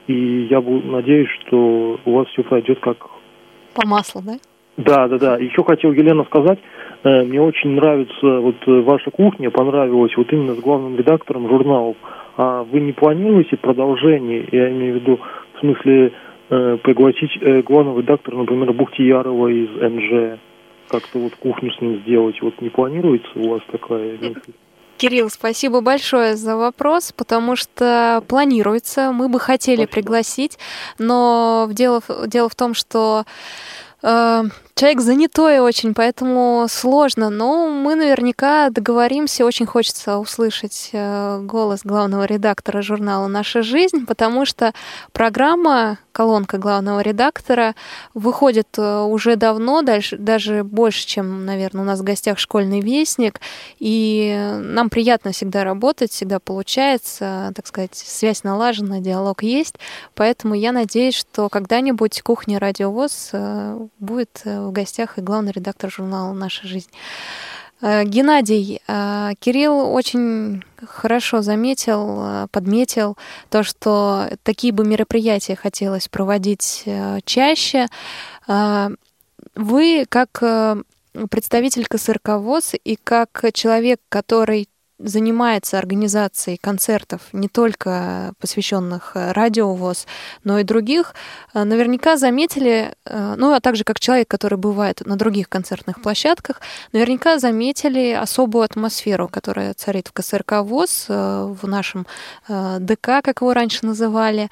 и 0.08 0.48
я 0.50 0.62
надеюсь, 0.62 1.30
что 1.42 2.00
у 2.04 2.12
вас 2.12 2.28
все 2.30 2.44
пройдет 2.44 2.80
как... 2.80 2.98
По 3.74 3.88
маслу, 3.88 4.22
да? 4.22 4.34
Да, 4.78 5.08
да, 5.08 5.18
да. 5.18 5.38
Еще 5.38 5.64
хотел 5.64 5.92
Елена 5.92 6.24
сказать, 6.26 6.60
э, 7.04 7.24
мне 7.24 7.42
очень 7.42 7.72
нравится 7.72 8.40
вот 8.40 8.56
э, 8.66 8.82
ваша 8.82 9.12
кухня, 9.12 9.52
понравилась 9.52 10.16
вот 10.18 10.32
именно 10.34 10.56
с 10.56 10.60
главным 10.60 10.98
редактором 10.98 11.48
журналов. 11.48 11.96
А 12.38 12.64
вы 12.64 12.80
не 12.80 12.92
планируете 12.92 13.58
продолжение, 13.58 14.48
я 14.52 14.72
имею 14.72 14.94
в 14.94 15.02
виду, 15.02 15.20
в 15.54 15.60
смысле 15.60 16.12
э, 16.50 16.78
пригласить 16.82 17.38
э, 17.40 17.62
главного 17.62 18.00
редактора, 18.02 18.38
например, 18.38 18.74
Бухтиярова 18.74 19.48
из 19.48 19.70
НЖ, 19.70 20.40
как-то 20.90 21.20
вот 21.20 21.36
кухню 21.36 21.72
с 21.72 21.82
ним 21.82 22.02
сделать? 22.02 22.42
Вот 22.42 22.60
не 22.62 22.70
планируется 22.70 23.30
у 23.36 23.50
вас 23.50 23.62
такая 23.72 24.18
мысль? 24.18 24.54
Кирилл, 24.98 25.30
спасибо 25.30 25.82
большое 25.82 26.36
за 26.36 26.56
вопрос, 26.56 27.12
потому 27.16 27.56
что 27.56 28.24
планируется, 28.28 29.12
мы 29.12 29.28
бы 29.28 29.40
хотели 29.40 29.86
пригласить, 29.86 30.58
но 30.98 31.68
дело, 31.72 32.02
дело 32.28 32.50
в 32.50 32.56
том, 32.56 32.74
что 32.74 33.26
э, 34.02 34.44
человек 34.76 35.02
занятой 35.02 35.60
очень, 35.60 35.94
поэтому 35.94 36.66
сложно. 36.70 37.30
Но 37.30 37.70
мы 37.70 37.96
наверняка 37.96 38.70
договоримся. 38.70 39.46
Очень 39.46 39.66
хочется 39.66 40.18
услышать 40.18 40.90
э, 40.94 41.40
голос 41.42 41.82
главного 41.84 42.26
редактора 42.26 42.82
журнала 42.82 43.28
«Наша 43.28 43.62
жизнь», 43.64 44.06
потому 44.06 44.46
что 44.46 44.74
программа 45.12 46.00
колонка 46.14 46.58
главного 46.58 47.02
редактора 47.02 47.76
выходит 48.14 48.68
э, 48.78 49.02
уже 49.02 49.36
давно, 49.36 49.82
даже 49.82 50.64
больше, 50.64 51.06
чем, 51.08 51.46
наверное, 51.46 51.82
у 51.82 51.86
нас 51.86 52.00
в 52.00 52.04
гостях 52.04 52.40
школьный 52.40 52.80
вестник. 52.80 53.42
И 53.80 54.36
нам 54.62 54.90
приятно 54.90 55.32
всегда 55.32 55.64
работать, 55.64 56.12
всегда 56.12 56.40
получается, 56.40 57.52
так 57.56 57.68
сказать, 57.68 57.96
связь 57.96 58.44
налажена, 58.44 59.00
диалог 59.00 59.44
есть. 59.44 59.76
Поэтому 60.14 60.54
я 60.54 60.72
надеюсь, 60.72 61.16
что 61.16 61.50
когда-нибудь 61.50 62.22
кухня 62.22 62.60
радиовоз 62.60 63.30
э, 63.34 63.88
будет 64.00 64.42
в 64.68 64.72
гостях 64.72 65.18
и 65.18 65.22
главный 65.22 65.52
редактор 65.52 65.92
журнала 65.92 66.34
«Наша 66.34 66.68
жизнь». 66.68 66.90
Э, 67.84 68.06
Геннадий, 68.06 68.82
э, 68.88 69.32
Кирилл 69.40 69.94
очень 69.94 70.64
хорошо 70.88 71.42
заметил, 71.42 72.20
э, 72.22 72.48
подметил 72.50 73.18
то, 73.50 73.64
что 73.64 74.30
такие 74.44 74.72
бы 74.72 74.86
мероприятия 74.86 75.56
хотелось 75.56 76.08
проводить 76.08 76.86
чаще. 77.26 77.88
Вы 79.56 80.06
как 80.10 80.32
представитель 81.30 81.86
КСРК 81.86 82.30
и 82.84 82.98
как 83.04 83.46
человек, 83.54 84.00
который 84.10 84.68
занимается 85.00 85.78
организацией 85.78 86.58
концертов, 86.58 87.22
не 87.34 87.48
только 87.48 88.34
посвященных 88.40 89.12
э, 89.16 89.32
радиовоз, 89.32 90.08
но 90.44 90.60
и 90.60 90.64
других, 90.64 91.16
э, 91.54 91.64
наверняка 91.64 92.18
заметили, 92.18 92.94
э, 93.06 93.36
ну 93.38 93.54
а 93.54 93.60
также 93.60 93.84
как 93.84 94.00
человек, 94.00 94.28
который 94.28 94.58
бывает 94.58 95.02
на 95.06 95.16
других 95.18 95.50
концертных 95.50 96.02
площадках, 96.02 96.62
наверняка 96.92 97.40
заметили 97.40 98.12
особую 98.12 98.64
атмосферу, 98.64 99.28
которая 99.28 99.74
царит 99.74 100.08
в 100.08 100.14
КСРК 100.14 100.62
ВОЗ, 100.62 101.06
в 101.10 101.60
нашем 101.64 102.06
ДК, 102.48 103.22
как 103.24 103.42
его 103.42 103.54
раньше 103.54 103.86
называли. 103.86 104.50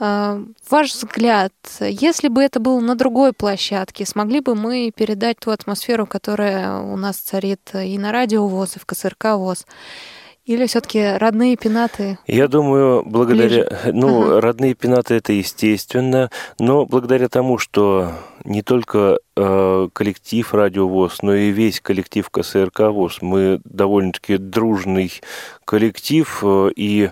А, 0.00 0.40
ваш 0.70 0.92
взгляд, 0.92 1.52
если 1.80 2.28
бы 2.28 2.42
это 2.42 2.60
было 2.60 2.80
на 2.80 2.94
другой 2.94 3.32
площадке, 3.32 4.06
смогли 4.06 4.40
бы 4.40 4.54
мы 4.54 4.92
передать 4.94 5.38
ту 5.38 5.50
атмосферу, 5.50 6.06
которая 6.06 6.80
у 6.80 6.96
нас 6.96 7.16
царит 7.16 7.70
и 7.74 7.98
на 7.98 8.12
радио 8.12 8.46
ВОЗ, 8.46 8.76
и 8.76 8.78
в 8.78 8.86
КСРК 8.86 9.36
ВОЗ? 9.36 9.66
Или 10.48 10.66
все-таки 10.66 11.04
родные 11.18 11.56
пенаты? 11.58 12.18
Я 12.26 12.48
думаю, 12.48 13.02
благодаря... 13.04 13.64
Ближе. 13.66 13.92
Ну, 13.92 14.22
ага. 14.22 14.40
родные 14.40 14.72
пенаты 14.72 15.16
это 15.16 15.34
естественно, 15.34 16.30
но 16.58 16.86
благодаря 16.86 17.28
тому, 17.28 17.58
что 17.58 18.12
не 18.44 18.62
только 18.62 19.18
э, 19.36 19.88
коллектив 19.92 20.54
Радио 20.54 20.88
ВОЗ, 20.88 21.18
но 21.20 21.34
и 21.34 21.50
весь 21.50 21.82
коллектив 21.82 22.30
КСРК 22.30 22.80
ВОЗ, 22.80 23.18
мы 23.20 23.60
довольно-таки 23.64 24.38
дружный 24.38 25.12
коллектив, 25.66 26.40
э, 26.42 26.70
и 26.76 27.10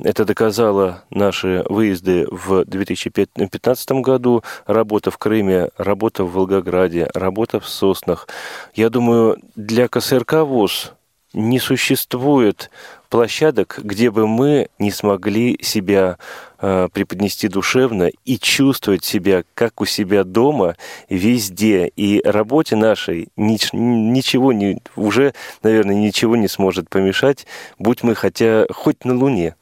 это 0.00 0.24
доказало 0.24 1.04
наши 1.10 1.64
выезды 1.68 2.26
в 2.30 2.64
2015 2.64 3.90
году, 4.02 4.42
работа 4.66 5.10
в 5.10 5.18
Крыме, 5.18 5.70
работа 5.76 6.24
в 6.24 6.32
Волгограде, 6.32 7.08
работа 7.14 7.60
в 7.60 7.68
Соснах. 7.68 8.28
Я 8.74 8.90
думаю, 8.90 9.38
для 9.54 9.88
КСРК 9.88 10.44
ВОЗ 10.44 10.92
не 11.32 11.58
существует 11.58 12.70
площадок, 13.10 13.80
где 13.82 14.10
бы 14.10 14.26
мы 14.26 14.68
не 14.78 14.90
смогли 14.90 15.58
себя 15.60 16.18
э, 16.60 16.88
преподнести 16.92 17.48
душевно 17.48 18.10
и 18.24 18.38
чувствовать 18.38 19.04
себя 19.04 19.44
как 19.54 19.80
у 19.80 19.84
себя 19.84 20.24
дома 20.24 20.76
везде. 21.08 21.88
И 21.96 22.22
работе 22.24 22.76
нашей 22.76 23.28
нич- 23.36 23.70
ничего 23.72 24.52
не, 24.52 24.80
уже, 24.96 25.34
наверное, 25.62 25.94
ничего 25.94 26.36
не 26.36 26.48
сможет 26.48 26.88
помешать, 26.88 27.46
будь 27.78 28.02
мы 28.02 28.14
хотя 28.14 28.66
хоть 28.70 29.04
на 29.04 29.16
Луне. 29.16 29.56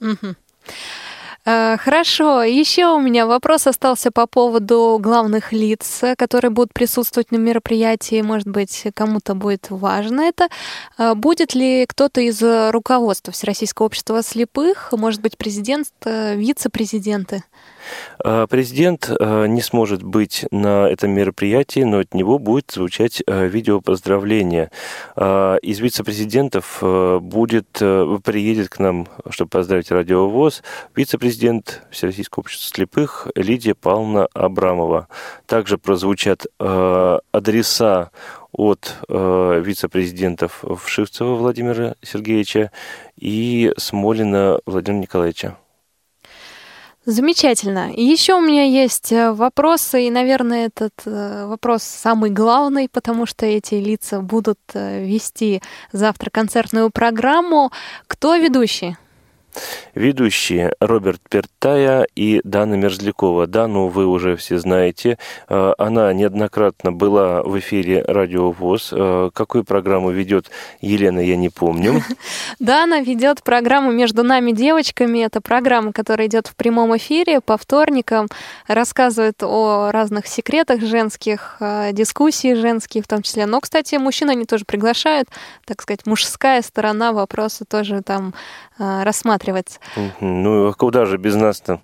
Угу. 0.00 0.34
Хорошо, 1.46 2.42
еще 2.42 2.86
у 2.86 3.00
меня 3.00 3.24
вопрос 3.24 3.68
остался 3.68 4.10
по 4.10 4.26
поводу 4.26 4.98
главных 5.00 5.52
лиц, 5.52 6.02
которые 6.18 6.50
будут 6.50 6.72
присутствовать 6.72 7.30
на 7.30 7.36
мероприятии. 7.36 8.20
Может 8.20 8.48
быть, 8.48 8.88
кому-то 8.94 9.36
будет 9.36 9.70
важно 9.70 10.22
это. 10.22 10.48
А, 10.98 11.14
будет 11.14 11.54
ли 11.54 11.86
кто-то 11.86 12.20
из 12.20 12.42
руководства 12.42 13.32
Всероссийского 13.32 13.86
общества 13.86 14.24
слепых, 14.24 14.88
может 14.90 15.22
быть, 15.22 15.38
президент, 15.38 15.86
э, 16.04 16.34
вице-президенты? 16.34 17.44
Президент 18.50 19.08
не 19.08 19.60
сможет 19.62 20.02
быть 20.02 20.44
на 20.50 20.88
этом 20.88 21.12
мероприятии, 21.12 21.84
но 21.84 21.98
от 22.00 22.14
него 22.14 22.40
будет 22.40 22.72
звучать 22.72 23.22
видео 23.28 23.80
поздравления. 23.80 24.72
Из 25.16 25.78
вице-президентов 25.78 26.78
будет, 27.22 27.68
приедет 28.24 28.70
к 28.70 28.80
нам, 28.80 29.06
чтобы 29.30 29.50
поздравить 29.50 29.92
радиовоз, 29.92 30.64
вице-президент 30.96 31.35
Всероссийского 31.90 32.40
общества 32.42 32.74
слепых 32.74 33.28
Лидия 33.34 33.74
Павловна 33.74 34.26
Абрамова. 34.34 35.08
Также 35.46 35.78
прозвучат 35.78 36.46
адреса 36.58 38.10
от 38.52 38.94
э, 39.08 39.62
вице-президентов 39.62 40.64
Вшивцева 40.82 41.34
Владимира 41.34 41.94
Сергеевича 42.02 42.70
и 43.16 43.72
Смолина 43.76 44.60
Владимира 44.64 45.02
Николаевича. 45.02 45.56
Замечательно. 47.06 47.92
Еще 47.94 48.34
у 48.34 48.40
меня 48.40 48.64
есть 48.64 49.12
э, 49.12 49.30
вопросы, 49.30 50.08
и, 50.08 50.10
наверное, 50.10 50.66
этот 50.66 50.94
э, 51.04 51.46
вопрос 51.46 51.84
самый 51.84 52.30
главный, 52.30 52.88
потому 52.88 53.26
что 53.26 53.46
эти 53.46 53.74
лица 53.76 54.20
будут 54.20 54.58
э, 54.74 55.04
вести 55.04 55.62
завтра 55.92 56.30
концертную 56.30 56.90
программу. 56.90 57.70
Кто 58.08 58.34
ведущий? 58.34 58.96
Ведущие 59.96 60.74
Роберт 60.78 61.22
Пертая 61.30 62.06
и 62.14 62.42
Дана 62.44 62.76
Мерзлякова. 62.76 63.46
Дану 63.46 63.88
вы 63.88 64.06
уже 64.06 64.36
все 64.36 64.58
знаете. 64.58 65.18
Э, 65.48 65.72
она 65.78 66.12
неоднократно 66.12 66.92
была 66.92 67.42
в 67.42 67.58
эфире 67.58 68.04
Радио 68.06 68.50
ВОЗ. 68.50 68.90
Э, 68.92 69.30
какую 69.32 69.64
программу 69.64 70.10
ведет 70.10 70.50
Елена, 70.82 71.20
я 71.20 71.36
не 71.36 71.48
помню. 71.48 72.02
Дана 72.58 73.00
ведет 73.00 73.42
программу 73.42 73.90
«Между 73.90 74.22
нами 74.22 74.52
девочками». 74.52 75.20
Это 75.20 75.40
программа, 75.40 75.94
которая 75.94 76.28
идет 76.28 76.46
в 76.46 76.56
прямом 76.56 76.94
эфире 76.98 77.40
по 77.40 77.56
вторникам, 77.56 78.28
рассказывает 78.68 79.42
о 79.42 79.90
разных 79.92 80.26
секретах 80.26 80.82
женских, 80.82 81.56
э, 81.60 81.92
дискуссии 81.92 82.52
женские 82.52 83.02
в 83.02 83.08
том 83.08 83.22
числе. 83.22 83.46
Но, 83.46 83.62
кстати, 83.62 83.94
мужчин 83.94 84.28
они 84.28 84.44
тоже 84.44 84.66
приглашают, 84.66 85.28
так 85.64 85.80
сказать, 85.80 86.04
мужская 86.04 86.60
сторона 86.60 87.12
вопроса 87.12 87.64
тоже 87.64 88.02
там 88.02 88.34
рассматривается. 88.78 89.45
Ну, 90.20 90.68
а 90.68 90.72
куда 90.72 91.06
же 91.06 91.16
без 91.18 91.34
нас-то? 91.34 91.80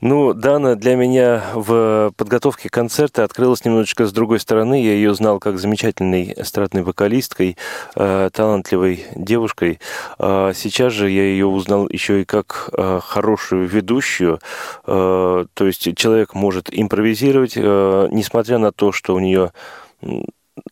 Ну, 0.00 0.34
Дана 0.34 0.74
для 0.74 0.96
меня 0.96 1.44
в 1.54 2.12
подготовке 2.16 2.68
концерта 2.68 3.24
открылась 3.24 3.64
немножечко 3.64 4.06
с 4.06 4.12
другой 4.12 4.40
стороны. 4.40 4.82
Я 4.82 4.92
ее 4.92 5.14
знал 5.14 5.38
как 5.38 5.58
замечательной 5.58 6.34
эстрадной 6.36 6.82
вокалисткой, 6.82 7.56
э, 7.94 8.30
талантливой 8.32 9.06
девушкой. 9.14 9.80
А 10.18 10.52
сейчас 10.54 10.92
же 10.92 11.10
я 11.10 11.22
ее 11.22 11.46
узнал 11.46 11.88
еще 11.88 12.22
и 12.22 12.24
как 12.24 12.70
э, 12.72 13.00
хорошую 13.02 13.66
ведущую. 13.66 14.40
Э, 14.86 15.46
то 15.54 15.66
есть 15.66 15.96
человек 15.96 16.34
может 16.34 16.68
импровизировать, 16.70 17.56
несмотря 17.56 18.58
на 18.58 18.72
то, 18.72 18.92
что 18.92 19.14
у 19.14 19.18
нее 19.18 19.52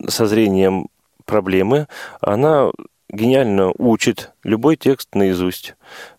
со 0.08 0.26
зрением 0.26 0.88
проблемы, 1.24 1.88
она 2.20 2.70
гениально 3.10 3.72
учит 3.78 4.32
любой 4.42 4.76
текст 4.76 5.14
наизусть. 5.14 5.74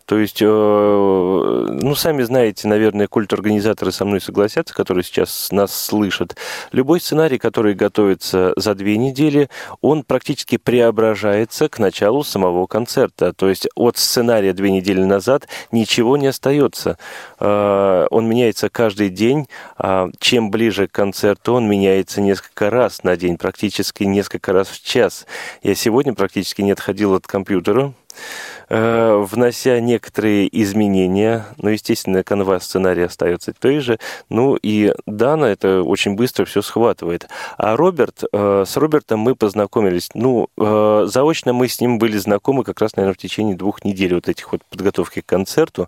То 0.07 0.17
есть, 0.17 0.41
ну, 0.41 1.93
сами 1.95 2.23
знаете, 2.23 2.69
наверное, 2.69 3.07
культ-организаторы 3.07 3.91
со 3.91 4.05
мной 4.05 4.21
согласятся, 4.21 4.73
которые 4.73 5.03
сейчас 5.03 5.49
нас 5.51 5.75
слышат. 5.75 6.37
Любой 6.71 7.01
сценарий, 7.01 7.37
который 7.37 7.73
готовится 7.73 8.53
за 8.55 8.73
две 8.73 8.97
недели, 8.97 9.49
он 9.81 10.03
практически 10.03 10.55
преображается 10.55 11.67
к 11.67 11.77
началу 11.79 12.23
самого 12.23 12.67
концерта. 12.67 13.33
То 13.33 13.49
есть 13.49 13.67
от 13.75 13.97
сценария 13.97 14.53
две 14.53 14.71
недели 14.71 15.03
назад 15.03 15.49
ничего 15.73 16.15
не 16.15 16.27
остается. 16.27 16.97
Он 17.39 18.29
меняется 18.29 18.69
каждый 18.69 19.09
день. 19.09 19.49
А 19.77 20.09
чем 20.19 20.51
ближе 20.51 20.87
к 20.87 20.93
концерту, 20.93 21.55
он 21.55 21.67
меняется 21.67 22.21
несколько 22.21 22.69
раз 22.69 23.03
на 23.03 23.17
день, 23.17 23.37
практически 23.37 24.05
несколько 24.05 24.53
раз 24.53 24.69
в 24.69 24.81
час. 24.81 25.25
Я 25.63 25.75
сегодня 25.75 26.13
практически 26.13 26.61
не 26.61 26.71
отходил 26.71 27.13
от 27.13 27.27
компьютера, 27.27 27.93
Э, 28.17 28.56
внося 28.69 29.79
некоторые 29.79 30.47
изменения. 30.61 31.45
Но, 31.57 31.69
естественно, 31.69 32.23
канва 32.23 32.59
сценария 32.59 33.05
остается 33.05 33.53
той 33.53 33.79
же. 33.79 33.99
Ну 34.29 34.57
и 34.61 34.93
Дана 35.05 35.45
это 35.45 35.83
очень 35.83 36.15
быстро 36.15 36.45
все 36.45 36.61
схватывает. 36.61 37.27
А 37.57 37.75
Роберт, 37.75 38.23
э, 38.31 38.63
с 38.67 38.77
Робертом 38.77 39.19
мы 39.19 39.35
познакомились. 39.35 40.09
Ну, 40.13 40.49
э, 40.57 41.05
заочно 41.07 41.53
мы 41.53 41.67
с 41.67 41.79
ним 41.79 41.97
были 41.97 42.17
знакомы 42.17 42.63
как 42.63 42.81
раз, 42.81 42.95
наверное, 42.95 43.13
в 43.15 43.17
течение 43.17 43.55
двух 43.55 43.83
недель 43.83 44.15
вот 44.15 44.27
этих 44.29 44.51
вот 44.51 44.61
подготовки 44.69 45.21
к 45.21 45.25
концерту. 45.25 45.87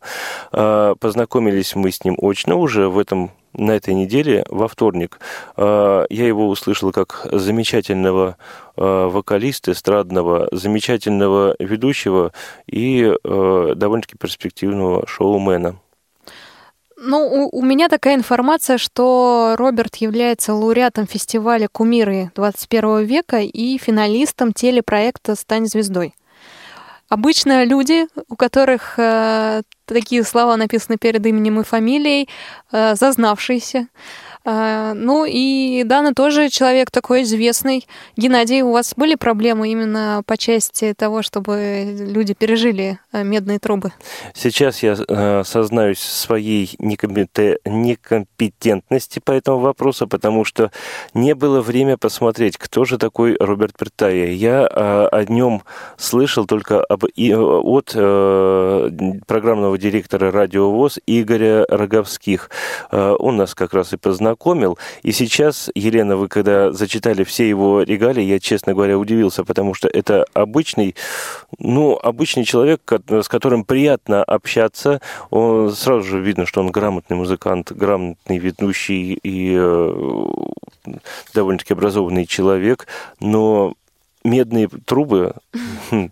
Познакомились 0.52 1.76
мы 1.76 1.92
с 1.92 2.04
ним 2.04 2.18
очно 2.22 2.56
уже 2.56 2.88
в 2.88 2.98
этом 2.98 3.32
на 3.54 3.72
этой 3.72 3.94
неделе, 3.94 4.46
во 4.50 4.68
вторник, 4.68 5.20
я 5.58 6.06
его 6.10 6.48
услышал 6.48 6.92
как 6.92 7.28
замечательного 7.32 8.38
вокалиста 8.76 9.72
эстрадного, 9.72 10.48
замечательного 10.52 11.56
ведущего 11.60 12.32
и 12.68 13.02
э, 13.04 13.74
довольно-таки 13.76 14.18
перспективного 14.18 15.06
шоумена. 15.08 15.76
Ну, 17.02 17.26
у, 17.26 17.60
у 17.60 17.62
меня 17.62 17.88
такая 17.88 18.16
информация, 18.16 18.78
что 18.78 19.56
Роберт 19.58 19.96
является 19.98 20.54
лауреатом 20.54 21.08
фестиваля 21.08 21.70
«Кумиры 21.72 22.32
21 22.36 23.06
века» 23.06 23.40
и 23.40 23.78
финалистом 23.78 24.52
телепроекта 24.52 25.36
«Стань 25.36 25.66
звездой». 25.66 26.14
Обычно 27.10 27.64
люди, 27.66 28.06
у 28.28 28.36
которых 28.36 28.94
э, 28.98 29.64
такие 29.86 30.24
слова 30.24 30.56
написаны 30.58 30.98
перед 30.98 31.26
именем 31.26 31.60
и 31.60 31.64
фамилией, 31.64 32.30
э, 32.72 32.96
зазнавшиеся, 32.96 33.88
ну 34.46 35.26
и 35.28 35.84
Дана 35.84 36.14
тоже 36.14 36.48
человек 36.50 36.92
такой 36.92 37.24
известный. 37.24 37.86
Геннадий, 38.16 38.62
у 38.62 38.72
вас 38.72 38.94
были 38.96 39.16
проблемы 39.16 39.70
именно 39.70 40.24
по 40.26 40.38
части 40.38 40.94
того, 40.98 41.22
чтобы 41.22 41.94
люди 42.00 42.34
пережили 42.34 43.00
э, 43.12 43.24
медные 43.24 43.60
трубы? 43.60 43.92
Сейчас 44.34 44.82
я 44.82 44.96
э, 44.98 45.44
сознаюсь 45.46 46.00
своей 46.00 46.74
некомпетентности 46.80 49.20
по 49.20 49.32
этому 49.32 49.60
вопросу, 49.60 50.08
потому 50.08 50.46
что 50.46 50.72
не 51.14 51.36
было 51.36 51.62
время 51.62 51.98
посмотреть, 51.98 52.58
кто 52.58 52.86
же 52.86 52.98
такой 52.98 53.36
Роберт 53.40 53.78
Пертая. 53.78 54.32
Я 54.32 54.68
э, 54.72 55.10
о 55.12 55.26
нем 55.26 55.64
слышал 55.98 56.46
только 56.46 56.82
об, 56.84 57.04
от 57.04 57.90
программного 59.28 59.78
директора 59.78 60.32
Радио 60.32 60.72
ВОЗ 60.72 61.00
Игоря 61.06 61.66
Роговских. 61.70 62.50
Он 62.92 63.38
нас 63.38 63.56
как 63.56 63.74
раз 63.74 63.94
и 63.94 63.98
познакомил 63.98 64.29
познакомил. 64.30 64.78
И 65.04 65.12
сейчас, 65.12 65.72
Елена, 65.76 66.16
вы 66.16 66.28
когда 66.28 66.72
зачитали 66.72 67.24
все 67.24 67.50
его 67.50 67.82
регалии, 67.82 68.24
я, 68.24 68.40
честно 68.40 68.74
говоря, 68.74 68.98
удивился, 68.98 69.44
потому 69.44 69.74
что 69.74 69.88
это 69.88 70.26
обычный, 70.34 70.96
ну, 71.58 71.98
обычный 71.98 72.44
человек, 72.46 72.82
с 73.10 73.28
которым 73.28 73.64
приятно 73.64 74.24
общаться. 74.24 75.02
Он, 75.32 75.72
сразу 75.72 76.04
же 76.04 76.20
видно, 76.20 76.46
что 76.46 76.62
он 76.62 76.72
грамотный 76.72 77.18
музыкант, 77.18 77.72
грамотный 77.72 78.38
ведущий 78.38 79.14
и 79.24 79.56
э, 79.58 80.26
довольно-таки 81.34 81.74
образованный 81.74 82.26
человек, 82.26 82.88
но 83.20 83.74
медные 84.24 84.68
трубы 84.86 85.34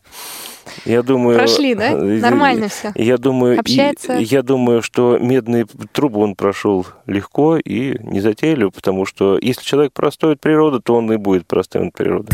я 0.85 1.03
думаю, 1.03 1.37
Прошли, 1.37 1.75
да? 1.75 1.89
Э, 1.91 2.19
Нормально 2.19 2.69
все. 2.69 2.91
Я 2.95 3.17
думаю, 3.17 3.59
Общается. 3.59 4.17
И, 4.17 4.23
я 4.23 4.41
думаю, 4.41 4.81
что 4.81 5.17
медные 5.17 5.65
трубы 5.91 6.19
он 6.19 6.35
прошел 6.35 6.85
легко 7.05 7.57
и 7.57 7.97
не 8.01 8.21
затейливо, 8.21 8.69
потому 8.69 9.05
что 9.05 9.37
если 9.41 9.63
человек 9.63 9.93
простой 9.93 10.33
от 10.33 10.41
природы, 10.41 10.79
то 10.79 10.95
он 10.95 11.11
и 11.11 11.17
будет 11.17 11.47
простым 11.47 11.87
от 11.87 11.93
природы. 11.93 12.33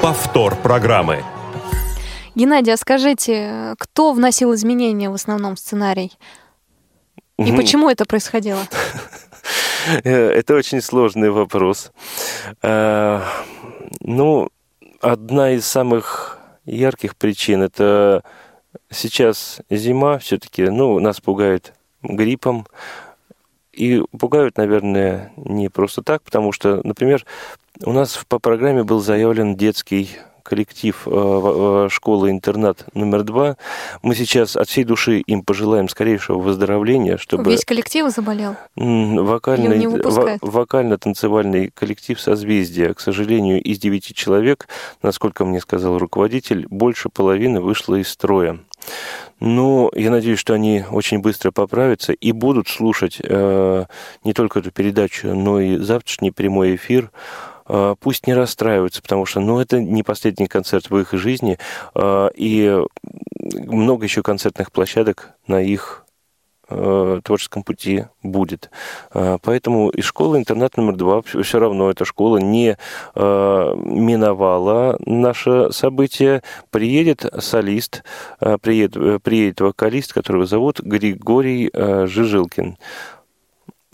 Повтор 0.00 0.56
программы. 0.56 1.22
Геннадий, 2.34 2.72
а 2.72 2.76
скажите, 2.76 3.74
кто 3.78 4.12
вносил 4.12 4.54
изменения 4.54 5.08
в 5.08 5.14
основном 5.14 5.54
в 5.54 5.58
сценарий? 5.58 6.12
И 7.38 7.52
почему 7.52 7.88
это 7.88 8.04
происходило? 8.04 8.60
Это 9.94 10.54
очень 10.54 10.80
сложный 10.80 11.30
вопрос. 11.30 11.92
Э, 12.62 13.20
ну, 14.00 14.48
одна 15.00 15.50
из 15.52 15.66
самых 15.66 16.38
ярких 16.64 17.16
причин. 17.16 17.62
Это 17.62 18.22
сейчас 18.90 19.60
зима 19.70 20.18
все-таки, 20.18 20.64
ну, 20.68 20.98
нас 21.00 21.20
пугает 21.20 21.74
гриппом. 22.02 22.66
И 23.72 24.02
пугают, 24.18 24.56
наверное, 24.56 25.32
не 25.36 25.68
просто 25.68 26.02
так, 26.02 26.22
потому 26.22 26.52
что, 26.52 26.80
например, 26.84 27.24
у 27.84 27.92
нас 27.92 28.24
по 28.28 28.38
программе 28.38 28.84
был 28.84 29.00
заявлен 29.00 29.56
детский 29.56 30.10
коллектив 30.44 31.02
э, 31.06 31.10
э, 31.10 31.88
школы-интернат 31.90 32.86
номер 32.94 33.24
два. 33.24 33.56
Мы 34.02 34.14
сейчас 34.14 34.56
от 34.56 34.68
всей 34.68 34.84
души 34.84 35.18
им 35.18 35.42
пожелаем 35.42 35.88
скорейшего 35.88 36.38
выздоровления, 36.38 37.16
чтобы... 37.16 37.50
Весь 37.50 37.64
коллектив 37.64 38.08
заболел? 38.10 38.54
Вокальный, 38.76 39.86
вокально-танцевальный 40.40 41.70
коллектив 41.74 42.20
«Созвездие». 42.20 42.94
К 42.94 43.00
сожалению, 43.00 43.60
из 43.62 43.78
девяти 43.78 44.14
человек, 44.14 44.68
насколько 45.02 45.44
мне 45.44 45.60
сказал 45.60 45.98
руководитель, 45.98 46.66
больше 46.68 47.08
половины 47.08 47.60
вышло 47.60 47.96
из 47.96 48.08
строя. 48.08 48.60
Но 49.40 49.90
я 49.94 50.10
надеюсь, 50.10 50.38
что 50.38 50.54
они 50.54 50.84
очень 50.90 51.18
быстро 51.18 51.50
поправятся 51.50 52.12
и 52.12 52.32
будут 52.32 52.68
слушать 52.68 53.18
э, 53.22 53.84
не 54.22 54.32
только 54.32 54.60
эту 54.60 54.70
передачу, 54.70 55.34
но 55.34 55.60
и 55.60 55.76
завтрашний 55.76 56.30
прямой 56.30 56.76
эфир. 56.76 57.10
Э, 57.66 57.94
пусть 57.98 58.26
не 58.26 58.34
расстраиваются, 58.34 59.02
потому 59.02 59.26
что, 59.26 59.40
ну, 59.40 59.60
это 59.60 59.80
не 59.80 60.02
последний 60.02 60.46
концерт 60.46 60.90
в 60.90 60.98
их 60.98 61.12
жизни, 61.12 61.58
э, 61.94 62.28
и 62.34 62.82
много 63.66 64.04
еще 64.04 64.22
концертных 64.22 64.70
площадок 64.72 65.30
на 65.46 65.60
их 65.60 66.04
э, 66.68 67.20
творческом 67.22 67.62
пути 67.62 68.06
будет. 68.22 68.70
Поэтому 69.12 69.90
и 69.90 70.00
школа-интернат 70.00 70.78
номер 70.78 70.96
два 70.96 71.20
все 71.22 71.58
равно 71.58 71.90
эта 71.90 72.06
школа 72.06 72.38
не 72.38 72.78
миновала 73.14 74.96
наше 75.04 75.70
событие. 75.72 76.42
Приедет 76.70 77.26
солист, 77.38 78.02
приедет, 78.62 79.22
приедет 79.22 79.60
вокалист, 79.60 80.14
которого 80.14 80.46
зовут 80.46 80.80
Григорий 80.80 81.70
Жижилкин. 81.74 82.78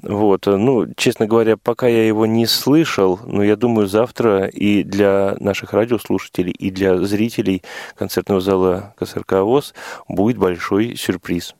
Вот, 0.02 0.46
э, 0.46 0.56
ну, 0.56 0.86
честно 0.96 1.26
говоря, 1.26 1.56
пока 1.56 1.86
я 1.86 2.06
его 2.06 2.26
не 2.26 2.46
слышал, 2.46 3.20
но 3.26 3.42
я 3.42 3.56
думаю, 3.56 3.86
завтра 3.86 4.46
и 4.46 4.82
для 4.82 5.36
наших 5.40 5.72
радиослушателей, 5.72 6.52
и 6.52 6.70
для 6.70 6.98
зрителей 6.98 7.62
концертного 7.96 8.40
зала 8.40 8.94
КСРК 8.98 9.32
ВОЗ 9.32 9.74
будет 10.08 10.38
большой 10.38 10.96
сюрприз. 10.96 11.54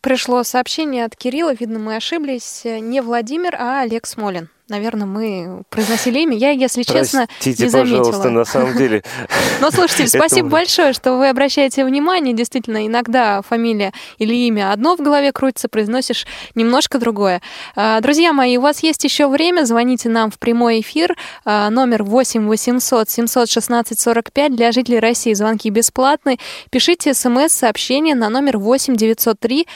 Пришло 0.00 0.42
сообщение 0.44 1.04
от 1.04 1.16
Кирилла, 1.16 1.54
видно, 1.54 1.78
мы 1.78 1.96
ошиблись, 1.96 2.62
не 2.64 3.00
Владимир, 3.00 3.56
а 3.56 3.80
Олег 3.80 4.06
Смолин 4.06 4.48
наверное, 4.68 5.06
мы 5.06 5.62
произносили 5.70 6.20
имя. 6.20 6.36
Я, 6.36 6.50
если 6.50 6.82
честно, 6.82 7.26
Простите, 7.26 7.64
не 7.64 7.70
заметила. 7.70 7.98
пожалуйста, 7.98 8.30
на 8.30 8.44
самом 8.44 8.76
деле. 8.76 9.02
Но, 9.60 9.70
слушайте, 9.70 10.06
спасибо 10.06 10.48
большое, 10.48 10.92
что 10.92 11.16
вы 11.16 11.28
обращаете 11.28 11.84
внимание. 11.84 12.34
Действительно, 12.34 12.86
иногда 12.86 13.42
фамилия 13.42 13.92
или 14.18 14.34
имя 14.34 14.72
одно 14.72 14.96
в 14.96 15.00
голове 15.00 15.32
крутится, 15.32 15.68
произносишь 15.68 16.26
немножко 16.54 16.98
другое. 16.98 17.40
А, 17.76 18.00
друзья 18.00 18.32
мои, 18.32 18.56
у 18.58 18.60
вас 18.60 18.82
есть 18.82 19.02
еще 19.04 19.28
время. 19.28 19.64
Звоните 19.64 20.08
нам 20.08 20.30
в 20.30 20.38
прямой 20.38 20.80
эфир. 20.80 21.16
А, 21.44 21.70
номер 21.70 22.02
8 22.02 22.46
800 22.46 23.08
716 23.08 23.98
45 23.98 24.54
для 24.54 24.72
жителей 24.72 25.00
России. 25.00 25.32
Звонки 25.32 25.70
бесплатные. 25.70 26.38
Пишите 26.70 27.14
смс-сообщение 27.14 28.14
на 28.14 28.28
номер 28.28 28.58
8 28.58 28.96
903 28.96 29.66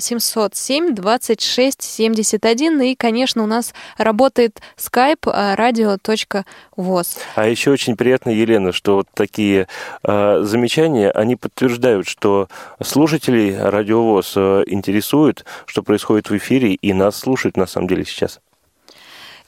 707 0.00 0.94
26 0.94 1.82
71. 1.82 2.80
И, 2.82 2.94
конечно, 2.96 3.42
у 3.42 3.46
нас 3.46 3.72
работает 3.98 4.31
работает 4.32 4.60
skype 4.76 5.20
radio.voz. 5.56 7.18
А 7.34 7.46
еще 7.46 7.70
очень 7.70 7.96
приятно, 7.96 8.30
Елена, 8.30 8.72
что 8.72 8.96
вот 8.96 9.08
такие 9.14 9.66
э, 10.04 10.40
замечания, 10.42 11.10
они 11.10 11.36
подтверждают, 11.36 12.08
что 12.08 12.48
слушателей 12.82 13.58
радиовоз 13.58 14.34
э, 14.36 14.64
интересует, 14.66 15.44
что 15.66 15.82
происходит 15.82 16.30
в 16.30 16.36
эфире, 16.36 16.74
и 16.74 16.92
нас 16.92 17.16
слушают 17.16 17.56
на 17.56 17.66
самом 17.66 17.88
деле 17.88 18.04
сейчас. 18.04 18.40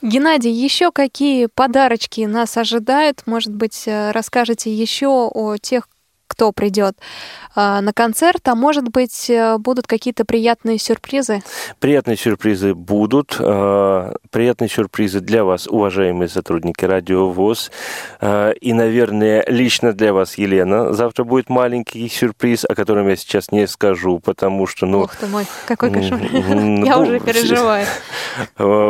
Геннадий, 0.03 0.53
еще 0.53 0.93
какие 0.93 1.47
подарочки 1.47 2.20
нас 2.22 2.59
ожидают? 2.59 3.22
Может 3.26 3.55
быть, 3.55 3.85
э, 3.87 4.11
расскажете 4.11 4.72
еще 4.72 5.30
о 5.32 5.57
тех 5.57 5.89
кто 6.26 6.52
придет 6.52 6.96
э, 7.54 7.80
на 7.80 7.92
концерт, 7.92 8.46
а 8.48 8.54
может 8.54 8.88
быть, 8.88 9.30
э, 9.30 9.58
будут 9.58 9.86
какие-то 9.86 10.24
приятные 10.24 10.78
сюрпризы? 10.78 11.42
Приятные 11.78 12.16
сюрпризы 12.16 12.74
будут. 12.74 13.36
Э, 13.38 14.14
приятные 14.30 14.68
сюрпризы 14.68 15.20
для 15.20 15.44
вас, 15.44 15.66
уважаемые 15.66 16.28
сотрудники 16.28 16.84
Радио 16.84 17.30
ВОЗ. 17.30 17.70
И, 18.60 18.72
наверное, 18.72 19.44
лично 19.46 19.92
для 19.92 20.12
вас, 20.12 20.36
Елена, 20.38 20.92
завтра 20.92 21.24
будет 21.24 21.48
маленький 21.48 22.08
сюрприз, 22.08 22.64
о 22.68 22.74
котором 22.74 23.08
я 23.08 23.16
сейчас 23.16 23.52
не 23.52 23.66
скажу, 23.66 24.18
потому 24.18 24.66
что, 24.66 24.86
ну... 24.86 25.02
Ух 25.02 25.16
ты 25.16 25.26
мой, 25.26 25.46
какой 25.66 25.90
кошмар. 25.90 26.20
Я 26.32 26.98
уже 26.98 27.20
переживаю. 27.20 27.86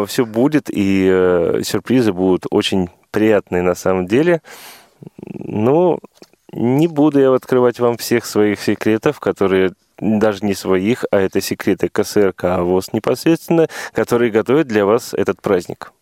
Все 0.06 0.24
будет, 0.24 0.68
и 0.70 1.60
сюрпризы 1.62 2.12
будут 2.12 2.46
очень 2.50 2.90
приятные 3.10 3.62
на 3.62 3.74
самом 3.74 4.06
деле. 4.06 4.40
Ну, 5.26 5.98
не 6.54 6.86
буду 6.86 7.20
я 7.20 7.32
открывать 7.32 7.80
вам 7.80 7.96
всех 7.96 8.24
своих 8.24 8.60
секретов, 8.60 9.20
которые 9.20 9.72
даже 9.98 10.44
не 10.44 10.54
своих, 10.54 11.04
а 11.10 11.18
это 11.18 11.40
секреты 11.40 11.88
КСРК 11.88 12.58
ВОЗ 12.58 12.92
непосредственно, 12.92 13.68
которые 13.92 14.30
готовят 14.30 14.66
для 14.66 14.84
вас 14.84 15.14
этот 15.14 15.40
праздник. 15.40 15.92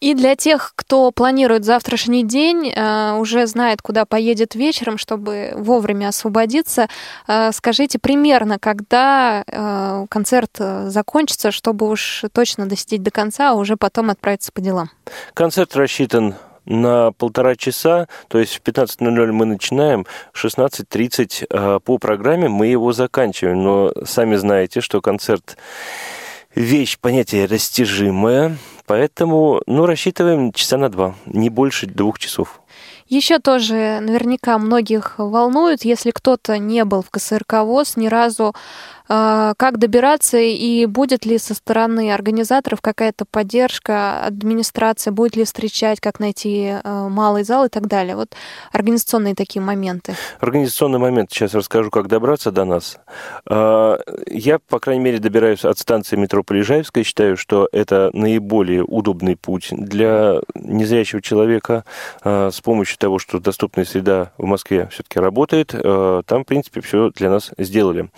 И 0.00 0.14
для 0.14 0.36
тех, 0.36 0.72
кто 0.76 1.10
планирует 1.12 1.64
завтрашний 1.64 2.24
день, 2.24 2.68
э, 2.68 3.16
уже 3.16 3.46
знает, 3.46 3.80
куда 3.80 4.04
поедет 4.04 4.54
вечером, 4.54 4.98
чтобы 4.98 5.52
вовремя 5.56 6.08
освободиться, 6.08 6.88
э, 7.26 7.52
скажите 7.52 7.98
примерно, 7.98 8.58
когда 8.58 9.44
э, 9.46 10.06
концерт 10.10 10.50
закончится, 10.58 11.50
чтобы 11.52 11.88
уж 11.88 12.24
точно 12.32 12.66
досидеть 12.66 13.02
до 13.02 13.10
конца, 13.10 13.52
а 13.52 13.54
уже 13.54 13.76
потом 13.76 14.10
отправиться 14.10 14.52
по 14.52 14.60
делам? 14.60 14.90
Концерт 15.32 15.74
рассчитан 15.74 16.34
на 16.66 17.12
полтора 17.12 17.56
часа, 17.56 18.08
то 18.28 18.38
есть 18.38 18.54
в 18.54 18.62
15.00 18.62 19.32
мы 19.32 19.44
начинаем, 19.44 20.06
в 20.32 20.44
16.30 20.44 21.46
э, 21.48 21.80
по 21.80 21.98
программе 21.98 22.48
мы 22.48 22.66
его 22.66 22.92
заканчиваем. 22.92 23.62
Но 23.62 23.92
сами 24.04 24.36
знаете, 24.36 24.80
что 24.80 25.00
концерт 25.00 25.56
вещь, 26.54 26.98
понятие 26.98 27.46
растяжимое, 27.46 28.56
поэтому, 28.86 29.62
ну, 29.66 29.86
рассчитываем 29.86 30.52
часа 30.52 30.76
на 30.76 30.88
два, 30.88 31.14
не 31.26 31.50
больше 31.50 31.86
двух 31.86 32.18
часов. 32.18 32.60
Еще 33.06 33.38
тоже 33.38 33.98
наверняка 34.00 34.58
многих 34.58 35.18
волнует, 35.18 35.84
если 35.84 36.10
кто-то 36.10 36.58
не 36.58 36.84
был 36.84 37.02
в 37.02 37.10
КСРК 37.10 37.62
ВОЗ, 37.62 37.96
ни 37.96 38.06
разу 38.06 38.54
как 39.06 39.78
добираться 39.78 40.38
и 40.38 40.86
будет 40.86 41.26
ли 41.26 41.38
со 41.38 41.54
стороны 41.54 42.12
организаторов 42.12 42.80
какая-то 42.80 43.24
поддержка, 43.24 44.24
администрация 44.24 45.12
будет 45.12 45.36
ли 45.36 45.44
встречать, 45.44 46.00
как 46.00 46.20
найти 46.20 46.74
а, 46.82 47.08
малый 47.08 47.44
зал 47.44 47.66
и 47.66 47.68
так 47.68 47.86
далее. 47.86 48.16
Вот 48.16 48.28
организационные 48.72 49.34
такие 49.34 49.60
моменты. 49.62 50.14
Организационный 50.40 50.98
момент. 50.98 51.30
Сейчас 51.30 51.54
расскажу, 51.54 51.90
как 51.90 52.08
добраться 52.08 52.50
до 52.50 52.64
нас. 52.64 52.98
А, 53.46 53.98
я, 54.26 54.58
по 54.58 54.78
крайней 54.78 55.02
мере, 55.02 55.18
добираюсь 55.18 55.64
от 55.64 55.78
станции 55.78 56.16
метро 56.16 56.42
Полежаевская. 56.42 57.04
Считаю, 57.04 57.36
что 57.36 57.68
это 57.72 58.10
наиболее 58.12 58.84
удобный 58.84 59.36
путь 59.36 59.68
для 59.70 60.40
незрячего 60.54 61.20
человека 61.20 61.84
с 62.24 62.60
помощью 62.60 62.98
того, 62.98 63.18
что 63.18 63.38
доступная 63.38 63.84
среда 63.84 64.32
в 64.38 64.44
Москве 64.44 64.88
все-таки 64.90 65.18
работает. 65.18 65.68
Там, 65.68 66.42
в 66.42 66.44
принципе, 66.46 66.80
все 66.80 67.10
для 67.10 67.30
нас 67.30 67.50
сделали 67.58 68.08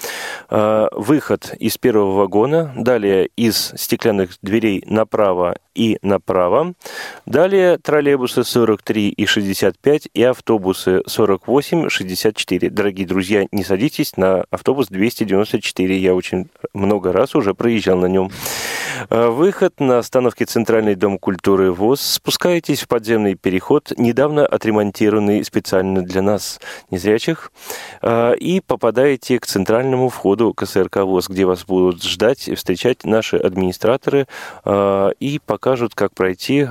выход 0.92 1.54
из 1.58 1.78
первого 1.78 2.16
вагона, 2.16 2.72
далее 2.76 3.28
из 3.36 3.72
стеклянных 3.76 4.38
дверей 4.42 4.82
направо 4.86 5.58
и 5.76 5.98
направо. 6.02 6.72
Далее 7.26 7.78
троллейбусы 7.78 8.44
43 8.44 9.10
и 9.10 9.26
65 9.26 10.08
и 10.14 10.22
автобусы 10.22 11.02
48, 11.06 11.88
64. 11.88 12.70
Дорогие 12.70 13.06
друзья, 13.06 13.46
не 13.52 13.62
садитесь 13.62 14.16
на 14.16 14.44
автобус 14.50 14.88
294. 14.88 15.98
Я 15.98 16.14
очень 16.14 16.48
много 16.72 17.12
раз 17.12 17.34
уже 17.34 17.54
проезжал 17.54 17.98
на 17.98 18.06
нем. 18.06 18.30
Э, 19.10 19.28
выход 19.28 19.78
на 19.80 19.98
остановке 19.98 20.44
Центральный 20.46 20.94
дом 20.94 21.18
культуры 21.18 21.72
ВОЗ. 21.72 22.00
Спускаетесь 22.00 22.82
в 22.82 22.88
подземный 22.88 23.34
переход, 23.34 23.92
недавно 23.96 24.46
отремонтированный 24.46 25.44
специально 25.44 26.02
для 26.02 26.22
нас, 26.22 26.60
незрячих, 26.90 27.52
э, 28.02 28.36
и 28.36 28.60
попадаете 28.60 29.38
к 29.38 29.46
центральному 29.46 30.08
входу 30.08 30.54
КСРК 30.54 30.98
ВОЗ, 30.98 31.28
где 31.28 31.44
вас 31.44 31.64
будут 31.64 32.02
ждать 32.02 32.48
и 32.48 32.54
встречать 32.54 33.04
наши 33.04 33.36
администраторы 33.36 34.26
э, 34.64 35.10
и 35.20 35.40
пока 35.44 35.65
покажут, 35.66 35.96
как 35.96 36.14
пройти, 36.14 36.68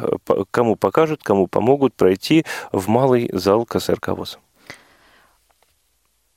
кому 0.52 0.78
покажут, 0.78 1.22
кому 1.22 1.48
помогут 1.48 1.94
пройти 1.96 2.46
в 2.72 2.88
малый 2.88 3.30
зал 3.34 3.66
КСРК 3.66 4.10
ВОЗ. 4.10 4.40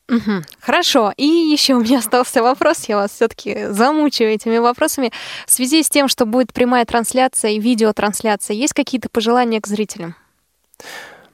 Угу. 0.09 0.43
Хорошо. 0.59 1.13
И 1.17 1.25
еще 1.25 1.75
у 1.75 1.81
меня 1.81 1.99
остался 1.99 2.43
вопрос. 2.43 2.87
Я 2.89 2.97
вас 2.97 3.13
все-таки 3.13 3.67
замучаю 3.69 4.33
этими 4.33 4.59
вопросами. 4.59 5.13
В 5.47 5.53
связи 5.53 5.85
с 5.85 5.89
тем, 5.89 6.09
что 6.09 6.27
будет 6.27 6.53
прямая 6.53 6.85
трансляция 6.85 7.53
и 7.53 7.61
видеотрансляция, 7.61 8.57
есть 8.57 8.73
какие-то 8.75 9.09
пожелания 9.09 9.61
к 9.61 9.69
зрителям? 9.69 10.17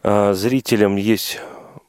А, 0.03 0.35
зрителям 0.35 0.97
есть 0.97 1.41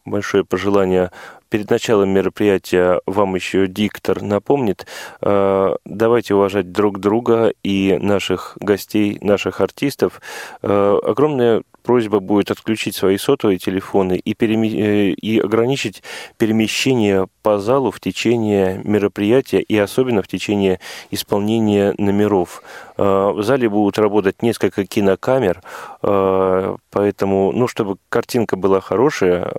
большое 0.06 0.46
пожелание 0.46 1.12
перед 1.56 1.70
началом 1.70 2.10
мероприятия 2.10 2.99
вам 3.06 3.36
еще 3.36 3.68
диктор 3.68 4.22
напомнит, 4.22 4.86
э, 5.22 5.76
давайте 5.86 6.36
уважать 6.36 6.74
друг 6.74 6.99
друга 6.99 7.53
и 7.64 7.97
наших 7.97 8.58
гостей, 8.60 9.18
наших 9.22 9.62
артистов. 9.62 10.20
Э, 10.62 10.99
огромное 11.01 11.64
просьба 11.82 12.20
будет 12.20 12.51
отключить 12.51 12.95
свои 12.95 13.18
сотовые 13.18 13.58
телефоны 13.58 14.18
и, 14.18 14.34
переме... 14.34 14.70
Э, 14.70 15.10
и 15.12 15.39
ограничить 15.39 16.03
перемещение 16.38 17.28
по 17.41 17.58
залу 17.58 17.89
в 17.91 18.01
течение 18.01 18.82
мероприятия 18.84 19.62
и 19.62 19.78
особенно 19.78 20.22
в 20.24 20.28
течение 20.28 20.82
исполнения 21.10 21.93
номеров. 21.97 22.64
В 22.97 23.43
зале 23.43 23.70
будут 23.70 23.99
работать 23.99 24.41
несколько 24.41 24.86
кинокамер, 24.86 25.62
поэтому, 26.01 27.51
ну, 27.51 27.68
чтобы 27.68 27.97
картинка 28.10 28.56
была 28.56 28.80
хорошая, 28.80 29.51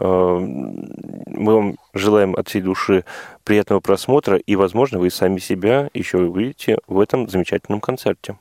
мы 1.37 1.55
вам 1.55 1.77
желаем 1.95 2.35
от 2.35 2.49
всей 2.49 2.63
души 2.63 3.05
приятного 3.45 3.81
просмотра, 3.81 4.37
и, 4.37 4.57
возможно, 4.57 4.99
вы 4.99 5.11
сами 5.11 5.39
себя 5.39 5.89
еще 5.95 6.19
увидите 6.19 6.79
в 6.87 6.99
этом 6.99 7.29
замечательном 7.29 7.81
концерте. 7.81 8.39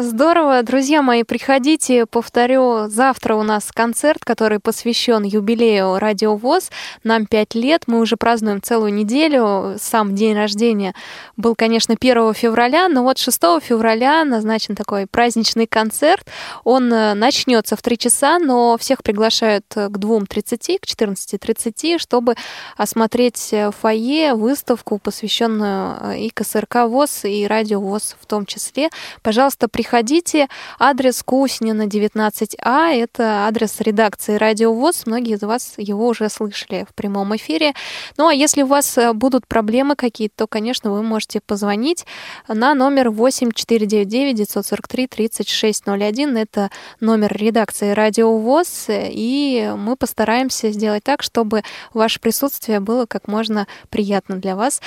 Здорово. 0.00 0.62
Друзья 0.62 1.02
мои, 1.02 1.24
приходите. 1.24 2.06
Повторю, 2.06 2.86
завтра 2.86 3.34
у 3.34 3.42
нас 3.42 3.72
концерт, 3.72 4.24
который 4.24 4.60
посвящен 4.60 5.24
юбилею 5.24 5.98
Радио 5.98 6.36
ВОЗ. 6.36 6.70
Нам 7.02 7.26
пять 7.26 7.56
лет. 7.56 7.82
Мы 7.88 7.98
уже 7.98 8.16
празднуем 8.16 8.62
целую 8.62 8.94
неделю. 8.94 9.74
Сам 9.80 10.14
день 10.14 10.36
рождения 10.36 10.94
был, 11.36 11.56
конечно, 11.56 11.96
1 12.00 12.32
февраля, 12.34 12.88
но 12.88 13.02
вот 13.02 13.18
6 13.18 13.40
февраля 13.60 14.24
назначен 14.24 14.76
такой 14.76 15.08
праздничный 15.08 15.66
концерт. 15.66 16.28
Он 16.62 16.92
э, 16.92 17.14
начнется 17.14 17.74
в 17.74 17.82
3 17.82 17.98
часа, 17.98 18.38
но 18.38 18.76
всех 18.78 19.02
приглашают 19.02 19.64
к 19.66 19.76
2.30, 19.78 20.78
к 20.78 20.84
14.30, 20.84 21.98
чтобы 21.98 22.36
осмотреть 22.76 23.48
э, 23.50 23.72
фойе, 23.72 24.34
выставку, 24.34 24.98
посвященную 24.98 25.96
э, 26.02 26.18
и 26.20 26.30
КСРК 26.30 26.86
ВОЗ, 26.86 27.24
и 27.24 27.48
Радио 27.48 27.80
ВОЗ 27.80 28.14
в 28.20 28.26
том 28.26 28.46
числе. 28.46 28.90
Пожалуйста, 29.22 29.66
приходите 29.66 29.87
приходите. 29.88 30.48
Адрес 30.78 31.22
Куснина, 31.22 31.86
19А. 31.86 32.92
Это 32.92 33.46
адрес 33.46 33.80
редакции 33.80 34.36
Радио 34.36 34.74
ВОЗ. 34.74 35.06
Многие 35.06 35.36
из 35.36 35.42
вас 35.42 35.74
его 35.78 36.08
уже 36.08 36.28
слышали 36.28 36.86
в 36.88 36.94
прямом 36.94 37.34
эфире. 37.36 37.72
Ну 38.18 38.28
а 38.28 38.34
если 38.34 38.62
у 38.62 38.66
вас 38.66 38.98
э, 38.98 39.14
будут 39.14 39.46
проблемы 39.46 39.96
какие-то, 39.96 40.34
то, 40.36 40.46
конечно, 40.46 40.92
вы 40.92 41.02
можете 41.02 41.40
позвонить 41.40 42.04
на 42.48 42.74
номер 42.74 43.08
8499 43.08 44.36
943 44.36 45.06
3601. 45.06 46.36
Это 46.36 46.70
номер 47.00 47.34
редакции 47.34 47.92
Радио 47.92 48.36
ВОЗ. 48.36 48.88
И 48.90 49.72
мы 49.74 49.96
постараемся 49.96 50.70
сделать 50.70 51.02
так, 51.02 51.22
чтобы 51.22 51.62
ваше 51.94 52.20
присутствие 52.20 52.80
было 52.80 53.06
как 53.06 53.26
можно 53.26 53.66
приятно 53.88 54.36
для 54.36 54.54
вас. 54.54 54.82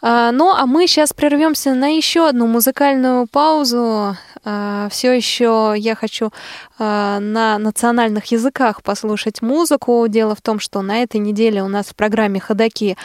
А, 0.00 0.30
ну 0.30 0.52
а 0.52 0.66
мы 0.66 0.86
сейчас 0.86 1.12
прервемся 1.12 1.74
на 1.74 1.88
еще 1.96 2.28
одну 2.28 2.46
музыкальную 2.46 3.26
паузу. 3.26 4.16
А, 4.44 4.88
Все 4.90 5.12
еще 5.12 5.74
я 5.76 5.94
хочу 5.94 6.30
а, 6.78 7.18
на 7.20 7.58
национальных 7.58 8.26
языках 8.26 8.82
послушать 8.82 9.42
музыку. 9.42 10.06
Дело 10.08 10.34
в 10.34 10.42
том, 10.42 10.60
что 10.60 10.82
на 10.82 11.02
этой 11.02 11.18
неделе 11.18 11.62
у 11.62 11.68
нас 11.68 11.86
в 11.86 11.94
программе 11.94 12.40
«Ходоки» 12.40 12.96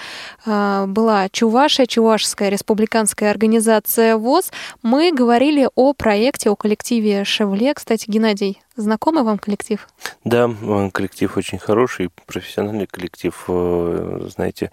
а, 0.46 0.86
была 0.88 1.30
Чувашия, 1.30 1.86
Чувашская 1.86 2.50
республиканская 2.50 3.32
организация 3.32 4.18
ВОЗ. 4.18 4.52
Мы 4.84 5.12
говорили 5.12 5.70
о 5.76 5.94
проекте, 5.94 6.50
о 6.50 6.56
коллективе 6.56 7.24
«Шевле». 7.24 7.74
Кстати, 7.74 8.06
Геннадий, 8.10 8.62
знакомый 8.76 9.24
вам 9.24 9.38
коллектив? 9.38 9.88
Да, 10.24 10.50
коллектив 10.92 11.38
очень 11.38 11.60
хороший, 11.60 12.10
профессиональный 12.26 12.88
коллектив, 12.88 13.34
э, 13.48 14.28
знаете, 14.34 14.72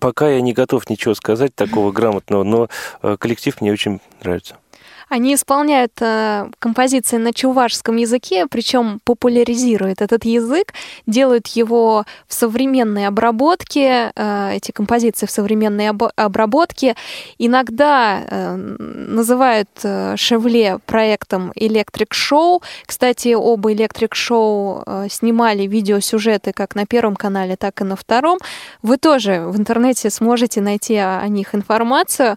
Пока 0.00 0.28
я 0.28 0.40
не 0.40 0.52
готов 0.52 0.88
ничего 0.90 1.14
сказать 1.14 1.54
такого 1.54 1.92
грамотного, 1.92 2.42
но 2.44 2.68
э, 3.02 3.16
коллектив 3.18 3.60
мне 3.60 3.72
очень 3.72 4.00
нравится. 4.22 4.56
Они 5.08 5.34
исполняют 5.34 5.92
э, 6.00 6.50
композиции 6.58 7.16
на 7.18 7.32
чувашском 7.32 7.96
языке, 7.96 8.46
причем 8.50 9.00
популяризируют 9.04 10.02
этот 10.02 10.24
язык, 10.24 10.74
делают 11.06 11.46
его 11.48 12.04
в 12.26 12.34
современной 12.34 13.06
обработке, 13.06 14.10
э, 14.16 14.50
эти 14.54 14.72
композиции 14.72 15.26
в 15.26 15.30
современной 15.30 15.90
об- 15.90 16.10
обработке. 16.16 16.96
Иногда 17.38 18.20
э, 18.28 18.56
называют 18.56 19.70
э, 19.84 20.16
Шевле 20.16 20.80
проектом 20.86 21.52
Electric 21.52 22.10
Show. 22.10 22.62
Кстати, 22.84 23.34
оба 23.34 23.72
Electric 23.72 24.10
Show 24.10 24.82
э, 24.86 25.08
снимали 25.08 25.68
видеосюжеты 25.68 26.52
как 26.52 26.74
на 26.74 26.84
Первом 26.84 27.14
канале, 27.14 27.54
так 27.56 27.80
и 27.80 27.84
на 27.84 27.94
Втором. 27.94 28.38
Вы 28.82 28.96
тоже 28.96 29.46
в 29.46 29.56
интернете 29.56 30.10
сможете 30.10 30.60
найти 30.60 30.96
о, 30.96 31.20
о 31.20 31.28
них 31.28 31.54
информацию. 31.54 32.36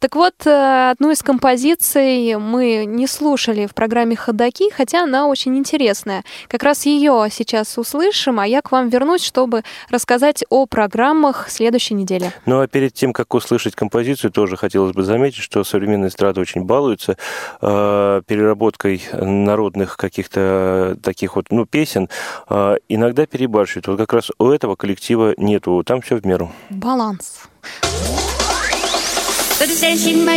Так 0.00 0.16
вот, 0.16 0.34
э, 0.46 0.90
одну 0.90 1.12
из 1.12 1.22
композиций 1.22 2.07
мы 2.38 2.84
не 2.86 3.06
слушали 3.06 3.66
в 3.66 3.74
программе 3.74 4.16
«Ходоки», 4.16 4.70
хотя 4.70 5.04
она 5.04 5.26
очень 5.26 5.56
интересная. 5.56 6.24
Как 6.48 6.62
раз 6.62 6.86
ее 6.86 7.26
сейчас 7.30 7.78
услышим, 7.78 8.40
а 8.40 8.46
я 8.46 8.62
к 8.62 8.72
вам 8.72 8.88
вернусь, 8.88 9.24
чтобы 9.24 9.62
рассказать 9.90 10.44
о 10.48 10.66
программах 10.66 11.48
следующей 11.50 11.94
недели. 11.94 12.32
Ну 12.46 12.60
а 12.60 12.66
перед 12.66 12.94
тем, 12.94 13.12
как 13.12 13.34
услышать 13.34 13.74
композицию, 13.74 14.30
тоже 14.30 14.56
хотелось 14.56 14.92
бы 14.92 15.02
заметить, 15.02 15.42
что 15.42 15.64
современная 15.64 16.08
эстрада 16.08 16.40
очень 16.40 16.62
балуется 16.62 17.16
э, 17.60 18.22
переработкой 18.26 19.02
народных 19.12 19.96
каких-то 19.96 20.96
таких 21.02 21.36
вот, 21.36 21.46
ну, 21.50 21.66
песен. 21.66 22.08
Э, 22.48 22.76
иногда 22.88 23.26
перебарщивают. 23.26 23.88
Вот 23.88 23.98
как 23.98 24.12
раз 24.12 24.30
у 24.38 24.48
этого 24.48 24.76
коллектива 24.76 25.34
нету, 25.36 25.82
там 25.84 26.00
все 26.00 26.16
в 26.16 26.26
меру. 26.26 26.52
Баланс. 26.70 27.48
Сәсима 27.82 28.17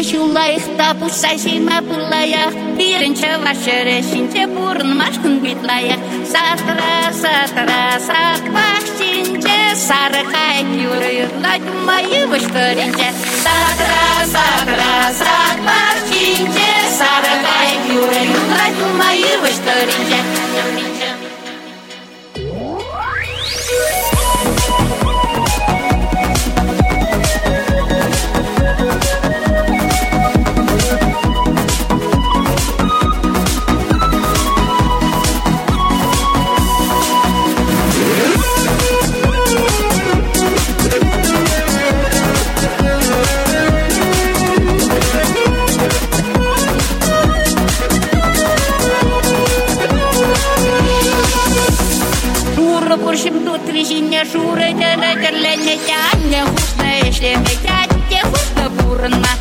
шулайық 0.06 0.66
тапу 0.78 1.08
сәсима 1.10 1.80
бұлаяқ 1.86 2.54
Бірінші 2.78 3.30
вашыры 3.42 3.96
шинче 4.06 4.44
бұрын 4.52 4.92
машқын 5.00 5.38
битлаяқ 5.42 6.04
Сатыра, 6.30 7.10
сатыра, 7.22 7.80
сатпақ 8.06 8.90
шинче 8.98 9.58
Сары 9.82 10.22
қайт 10.30 10.74
юрыйырлай 10.84 11.60
майы 11.88 12.26
выштырынче 12.32 13.08
Сатыра, 13.44 14.04
сатыра, 14.34 14.92
сатпақ 15.22 16.04
шинче 16.12 16.68
Сары 16.98 17.34
қайт 17.46 17.66
юрыйырлай 53.10 53.10
майы 53.10 53.10
выштырынче 53.10 53.10
Шура 53.10 53.10
күршім 53.10 53.36
тут 53.42 53.64
везіне 53.74 54.20
шура 54.30 54.68
дәрі 54.78 55.10
тәне 55.86 56.42
хушна 56.46 56.92
ешлеме 57.08 57.54
тәтте 57.64 58.20
хушна 58.30 58.68
бурна 58.78 59.32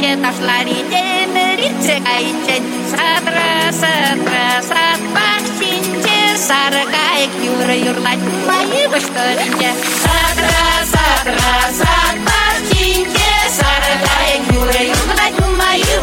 Юрлариде 0.00 0.22
ташлариде 0.22 1.26
Мерице 1.34 2.00
кайчен 2.06 2.64
Сатра, 2.88 3.70
сатра, 3.70 4.62
кайық 6.94 7.34
юры 7.44 7.76
юрлать 7.84 8.24
майы 8.48 8.88
ваштаринде 8.88 9.70
Сатра, 10.02 10.64
сатра, 10.92 11.52
сатпақ 11.80 12.56
чинде 12.70 13.32
Сары 13.58 13.94
кайық 14.06 14.52
юры 14.56 14.82
юрлать 14.88 15.38
майы 15.58 16.00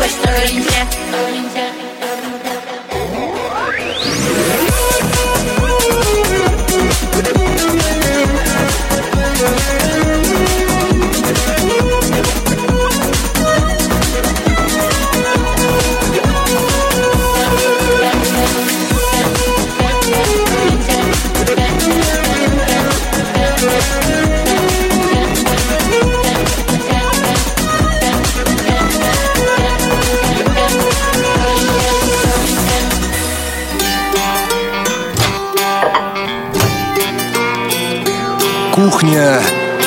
Кухня 38.97 39.39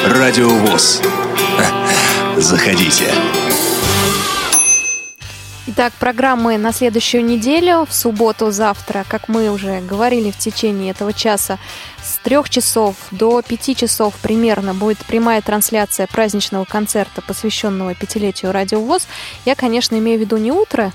Радиовоз. 0.06 1.02
Заходите. 2.36 3.12
Итак, 5.66 5.92
программы 5.98 6.58
на 6.58 6.72
следующую 6.72 7.24
неделю, 7.24 7.86
в 7.90 7.92
субботу, 7.92 8.52
завтра, 8.52 9.04
как 9.08 9.28
мы 9.28 9.50
уже 9.50 9.80
говорили 9.80 10.30
в 10.30 10.38
течение 10.38 10.92
этого 10.92 11.12
часа, 11.12 11.58
с 12.00 12.18
трех 12.18 12.48
часов 12.50 12.94
до 13.10 13.42
пяти 13.42 13.74
часов 13.74 14.14
примерно 14.22 14.74
будет 14.74 14.98
прямая 14.98 15.42
трансляция 15.42 16.06
праздничного 16.06 16.64
концерта, 16.64 17.20
посвященного 17.20 17.96
пятилетию 17.96 18.52
Радио 18.52 18.80
ВОЗ. 18.80 19.08
Я, 19.44 19.56
конечно, 19.56 19.96
имею 19.96 20.18
в 20.18 20.20
виду 20.20 20.36
не 20.36 20.52
утро, 20.52 20.92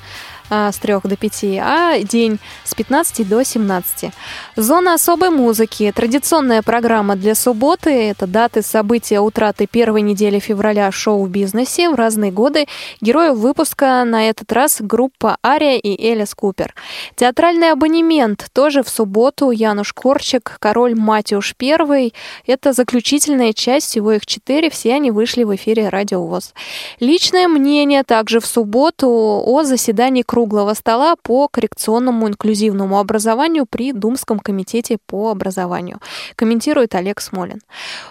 с 0.50 0.78
3 0.78 0.96
до 1.04 1.16
5, 1.16 1.44
а 1.62 2.00
день 2.00 2.40
с 2.64 2.74
15 2.74 3.28
до 3.28 3.44
17. 3.44 4.12
Зона 4.56 4.94
особой 4.94 5.30
музыки. 5.30 5.92
Традиционная 5.96 6.62
программа 6.62 7.16
для 7.16 7.36
субботы. 7.36 7.90
Это 7.90 8.28
даты 8.28 8.62
события 8.62 9.20
утраты 9.20 9.68
первой 9.68 10.02
недели 10.02 10.40
февраля 10.40 10.92
шоу-бизнесе 10.92 11.90
в 11.90 11.96
разные 11.96 12.32
годы. 12.32 12.68
Герои 13.02 13.30
выпуска 13.30 14.04
на 14.06 14.30
этот 14.30 14.52
раз 14.52 14.78
группа 14.80 15.38
Ария 15.46 15.78
и 15.78 16.10
Элис 16.10 16.34
Купер. 16.36 16.74
Театральный 17.16 17.72
абонемент 17.72 18.48
тоже 18.54 18.84
в 18.84 18.90
субботу. 18.90 19.52
Януш 19.52 19.94
Корчик, 19.94 20.58
Король 20.60 20.96
Матюш 20.96 21.56
I. 21.62 22.14
Это 22.46 22.74
заключительная 22.74 23.54
часть, 23.54 23.90
всего 23.90 24.14
их 24.14 24.26
четыре. 24.26 24.70
Все 24.70 24.94
они 24.94 25.12
вышли 25.12 25.44
в 25.44 25.56
эфире 25.56 25.90
Радио 25.90 26.26
ВОЗ. 26.26 26.54
Личное 27.00 27.48
мнение 27.48 28.04
также 28.04 28.40
в 28.40 28.46
субботу 28.46 29.08
о 29.10 29.64
заседании 29.64 30.22
круглого 30.36 30.74
стола 30.74 31.16
по 31.24 31.48
коррекционному 31.48 32.28
инклюзивному 32.28 33.00
образованию 33.00 33.66
при 33.66 33.94
Думском 33.94 34.40
комитете 34.40 34.98
по 35.06 35.32
образованию. 35.32 36.02
Комментирует 36.36 36.94
Олег 36.94 37.22
Смолин. 37.22 37.62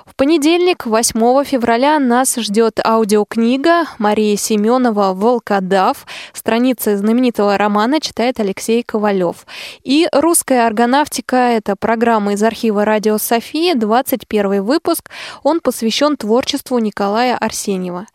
В 0.07 0.17
понедельник, 0.17 0.87
8 0.87 1.45
февраля, 1.45 1.99
нас 1.99 2.37
ждет 2.37 2.81
аудиокнига 2.83 3.85
Мария 3.99 4.39
Семенова 4.39 5.13
«Волкодав». 5.13 6.07
Страницы 6.33 6.97
знаменитого 6.97 7.59
романа 7.59 8.01
читает 8.01 8.41
Алексей 8.41 8.83
Ковалев. 8.83 9.47
И 9.83 10.09
«Русская 10.11 10.67
органавтика»— 10.67 11.37
это 11.37 11.77
программа 11.77 12.33
из 12.33 12.43
архива 12.43 12.87
«Радио 12.87 13.19
София», 13.19 13.75
21 13.75 14.63
выпуск. 14.63 15.11
Он 15.43 15.61
посвящен 15.61 16.17
творчеству 16.17 16.79
Николая 16.79 17.37
Арсеньева. 17.37 18.07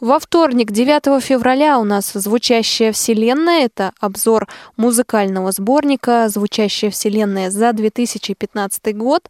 Во 0.00 0.18
вторник, 0.18 0.70
9 0.70 1.22
февраля, 1.22 1.78
у 1.78 1.84
нас 1.84 2.12
«Звучащая 2.12 2.92
вселенная», 2.92 3.53
Это 3.62 3.92
обзор 4.00 4.48
музыкального 4.76 5.52
сборника 5.52 6.28
«Звучащая 6.28 6.90
вселенная» 6.90 7.50
за 7.50 7.72
2015 7.72 8.96
год, 8.96 9.28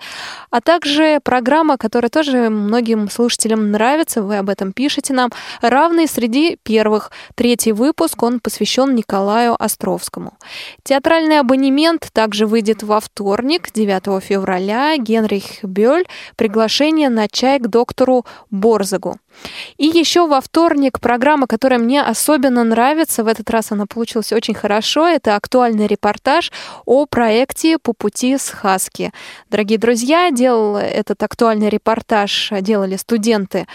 а 0.50 0.60
также 0.60 1.20
программа, 1.22 1.76
которая 1.76 2.08
тоже 2.08 2.48
многим 2.50 3.10
слушателям 3.10 3.70
нравится, 3.70 4.22
вы 4.22 4.38
об 4.38 4.48
этом 4.48 4.72
пишете 4.72 5.12
нам, 5.12 5.30
«Равные 5.60 6.06
среди 6.06 6.58
первых». 6.62 7.10
Третий 7.34 7.72
выпуск, 7.72 8.22
он 8.22 8.40
посвящен 8.40 8.94
Николаю 8.94 9.56
Островскому. 9.62 10.34
Театральный 10.82 11.40
абонемент 11.40 12.08
также 12.12 12.46
выйдет 12.46 12.82
во 12.82 13.00
вторник, 13.00 13.70
9 13.72 14.22
февраля. 14.22 14.96
Генрих 14.96 15.62
Бёль 15.62 16.04
«Приглашение 16.36 17.08
на 17.08 17.28
чай 17.28 17.58
к 17.58 17.66
доктору 17.68 18.24
Борзагу». 18.50 19.18
И 19.76 19.86
еще 19.86 20.26
во 20.26 20.40
вторник 20.40 21.00
программа, 21.00 21.46
которая 21.46 21.78
мне 21.78 22.02
особенно 22.02 22.64
нравится, 22.64 23.24
в 23.24 23.26
этот 23.26 23.50
раз 23.50 23.72
она 23.72 23.86
получилась 23.86 24.32
очень 24.32 24.54
хорошо, 24.54 25.06
это 25.06 25.36
актуальный 25.36 25.86
репортаж 25.86 26.52
о 26.84 27.06
проекте 27.06 27.78
«По 27.78 27.92
пути 27.92 28.38
с 28.38 28.50
Хаски». 28.50 29.12
Дорогие 29.50 29.78
друзья, 29.78 30.30
делал 30.30 30.76
этот 30.76 31.22
актуальный 31.22 31.68
репортаж, 31.68 32.52
делали 32.60 32.96
студенты 32.96 33.66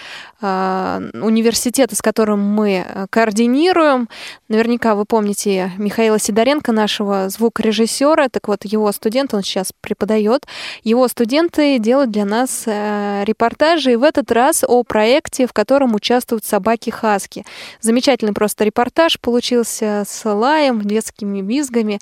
э, 0.42 1.10
университета, 1.14 1.96
с 1.96 2.02
которым 2.02 2.40
мы 2.40 2.86
э, 2.88 3.08
координируем. 3.10 4.10
Наверняка 4.48 4.96
вы 4.96 5.06
помните 5.06 5.72
Михаила 5.78 6.20
Сидоренко, 6.20 6.72
нашего 6.72 7.30
звукорежиссера, 7.30 8.30
так 8.30 8.48
вот 8.48 8.66
его 8.66 8.92
студент, 8.92 9.34
он 9.34 9.44
сейчас 9.44 9.74
преподает, 9.82 10.46
его 10.84 11.08
студенты 11.08 11.78
делают 11.80 12.12
для 12.12 12.26
нас 12.26 12.64
э, 12.66 13.24
репортажи, 13.26 13.94
и 13.94 13.96
в 13.96 14.04
этот 14.04 14.32
раз 14.32 14.64
о 14.68 14.84
проекте 14.84 15.48
в 15.50 15.54
котором 15.54 15.96
участвуют 15.96 16.46
собаки 16.46 16.92
Хаски. 16.92 17.44
Замечательный 17.82 18.34
просто 18.34 18.64
репортаж 18.64 19.20
получился 19.20 20.04
с 20.08 20.30
лаем, 20.30 20.82
детскими 20.84 21.42
визгами. 21.42 22.00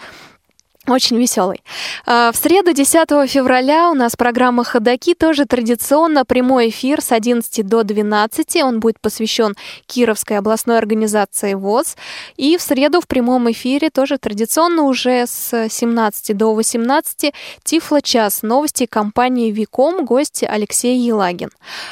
Очень 0.88 1.20
веселый. 1.20 1.62
А, 2.06 2.32
в 2.32 2.38
среду, 2.38 2.72
10 2.72 3.30
февраля, 3.30 3.90
у 3.92 3.94
нас 3.94 4.16
программа 4.16 4.64
«Ходоки». 4.64 5.14
Тоже 5.14 5.46
традиционно 5.46 6.24
прямой 6.24 6.70
эфир 6.70 7.02
с 7.02 7.12
11 7.12 7.68
до 7.68 7.84
12. 7.84 8.64
Он 8.64 8.80
будет 8.80 9.02
посвящен 9.02 9.56
Кировской 9.86 10.38
областной 10.38 10.78
организации 10.78 11.56
ВОЗ. 11.56 11.98
И 12.38 12.56
в 12.56 12.62
среду 12.62 13.02
в 13.02 13.08
прямом 13.08 13.52
эфире 13.52 13.90
тоже 13.90 14.18
традиционно 14.18 14.84
уже 14.84 15.26
с 15.28 15.68
17 15.70 16.38
до 16.38 16.54
18 16.54 17.34
Тифло-час. 17.66 18.42
Новости 18.44 18.86
компании 18.86 19.52
«Виком». 19.52 20.06
Гость 20.06 20.46
Алексей 20.48 20.98
Елагин. 20.98 21.50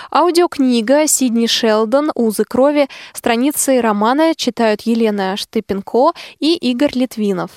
Аудиокнига 0.09 1.05
Сидни 1.07 1.47
Шелдон 1.47 2.13
«Узы 2.15 2.45
крови». 2.45 2.87
Страницы 3.11 3.81
романа 3.81 4.35
читают 4.35 4.83
Елена 4.83 5.35
Штыпенко 5.35 6.13
и 6.39 6.55
Игорь 6.55 6.93
Литвинов. 6.93 7.51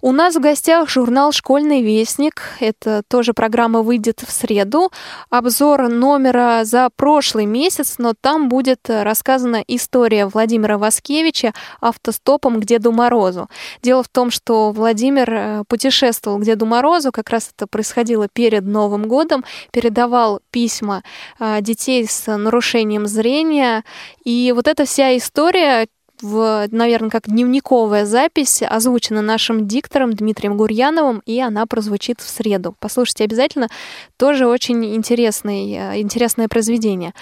У 0.00 0.10
нас 0.10 0.34
в 0.34 0.40
гостях 0.40 0.71
гостях 0.72 0.88
журнал 0.88 1.32
«Школьный 1.32 1.82
вестник». 1.82 2.42
Это 2.58 3.02
тоже 3.06 3.34
программа 3.34 3.82
выйдет 3.82 4.22
в 4.26 4.32
среду. 4.32 4.90
Обзор 5.28 5.88
номера 5.88 6.64
за 6.64 6.88
прошлый 6.96 7.44
месяц, 7.44 7.96
но 7.98 8.14
там 8.18 8.48
будет 8.48 8.88
рассказана 8.88 9.62
история 9.68 10.24
Владимира 10.24 10.78
Васкевича 10.78 11.52
автостопом 11.82 12.58
к 12.58 12.64
Деду 12.64 12.90
Морозу. 12.90 13.50
Дело 13.82 14.02
в 14.02 14.08
том, 14.08 14.30
что 14.30 14.70
Владимир 14.70 15.30
э, 15.30 15.64
путешествовал 15.68 16.38
к 16.38 16.44
Деду 16.44 16.64
Морозу, 16.64 17.12
как 17.12 17.28
раз 17.28 17.50
это 17.54 17.66
происходило 17.66 18.26
перед 18.32 18.64
Новым 18.64 19.08
годом, 19.08 19.44
передавал 19.72 20.40
письма 20.50 21.02
э, 21.38 21.60
детей 21.60 22.06
с 22.08 22.34
нарушением 22.34 23.06
зрения. 23.06 23.84
И 24.24 24.52
вот 24.56 24.66
эта 24.68 24.86
вся 24.86 25.14
история 25.18 25.86
в, 26.22 26.68
наверное, 26.70 27.10
как 27.10 27.28
дневниковая 27.28 28.06
запись, 28.06 28.62
озвучена 28.62 29.22
нашим 29.22 29.66
диктором 29.66 30.12
Дмитрием 30.12 30.56
Гурьяновым, 30.56 31.22
и 31.26 31.40
она 31.40 31.66
прозвучит 31.66 32.20
в 32.20 32.28
среду. 32.28 32.74
Послушайте 32.78 33.24
обязательно, 33.24 33.68
тоже 34.16 34.46
очень 34.46 34.94
интересный, 34.94 35.72
э, 35.72 36.00
интересное 36.00 36.48
произведение. 36.48 37.12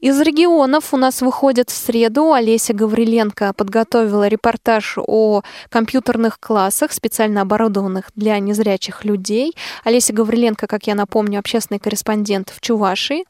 Из 0.00 0.20
регионов 0.20 0.94
у 0.94 0.96
нас 0.96 1.20
выходит 1.20 1.70
в 1.70 1.74
среду 1.74 2.32
Олеся 2.32 2.72
Гавриленко 2.72 3.52
подготовила 3.54 4.28
репортаж 4.28 4.98
о 4.98 5.42
компьютерных 5.68 6.38
классах, 6.38 6.92
специально 6.92 7.42
оборудованных 7.42 8.10
для 8.14 8.38
незрячих 8.38 9.04
людей. 9.04 9.54
Олеся 9.82 10.12
Гавриленко, 10.12 10.66
как 10.66 10.86
я 10.86 10.94
напомню, 10.94 11.40
общественный 11.40 11.80
корреспондент 11.80 12.52
в 12.54 12.60
Чувашии. 12.60 13.24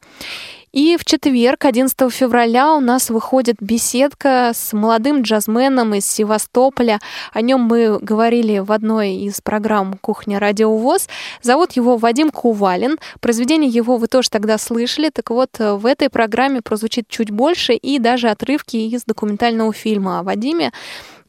И 0.75 0.97
в 0.97 1.05
четверг, 1.05 1.63
11 1.63 2.11
февраля, 2.11 2.73
у 2.73 2.81
нас 2.81 3.09
выходит 3.09 3.55
беседка 3.61 4.51
с 4.53 4.73
молодым 4.73 5.21
джазменом 5.21 5.95
из 5.95 6.05
Севастополя. 6.05 6.99
О 7.31 7.39
нем 7.39 7.61
мы 7.61 7.97
говорили 7.97 8.59
в 8.59 8.73
одной 8.73 9.11
из 9.13 9.39
программ 9.39 9.97
«Кухня 10.01 10.37
Радио 10.37 10.75
ВОЗ». 10.75 11.07
Зовут 11.41 11.71
его 11.77 11.95
Вадим 11.95 12.29
Кувалин. 12.29 12.97
Произведение 13.21 13.69
его 13.69 13.95
вы 13.95 14.07
тоже 14.07 14.29
тогда 14.29 14.57
слышали. 14.57 15.09
Так 15.09 15.29
вот, 15.29 15.51
в 15.57 15.85
этой 15.85 16.09
программе 16.09 16.61
прозвучит 16.61 17.07
чуть 17.07 17.31
больше 17.31 17.75
и 17.75 17.97
даже 17.97 18.27
отрывки 18.27 18.75
из 18.75 19.05
документального 19.05 19.71
фильма 19.71 20.19
о 20.19 20.23
Вадиме. 20.23 20.73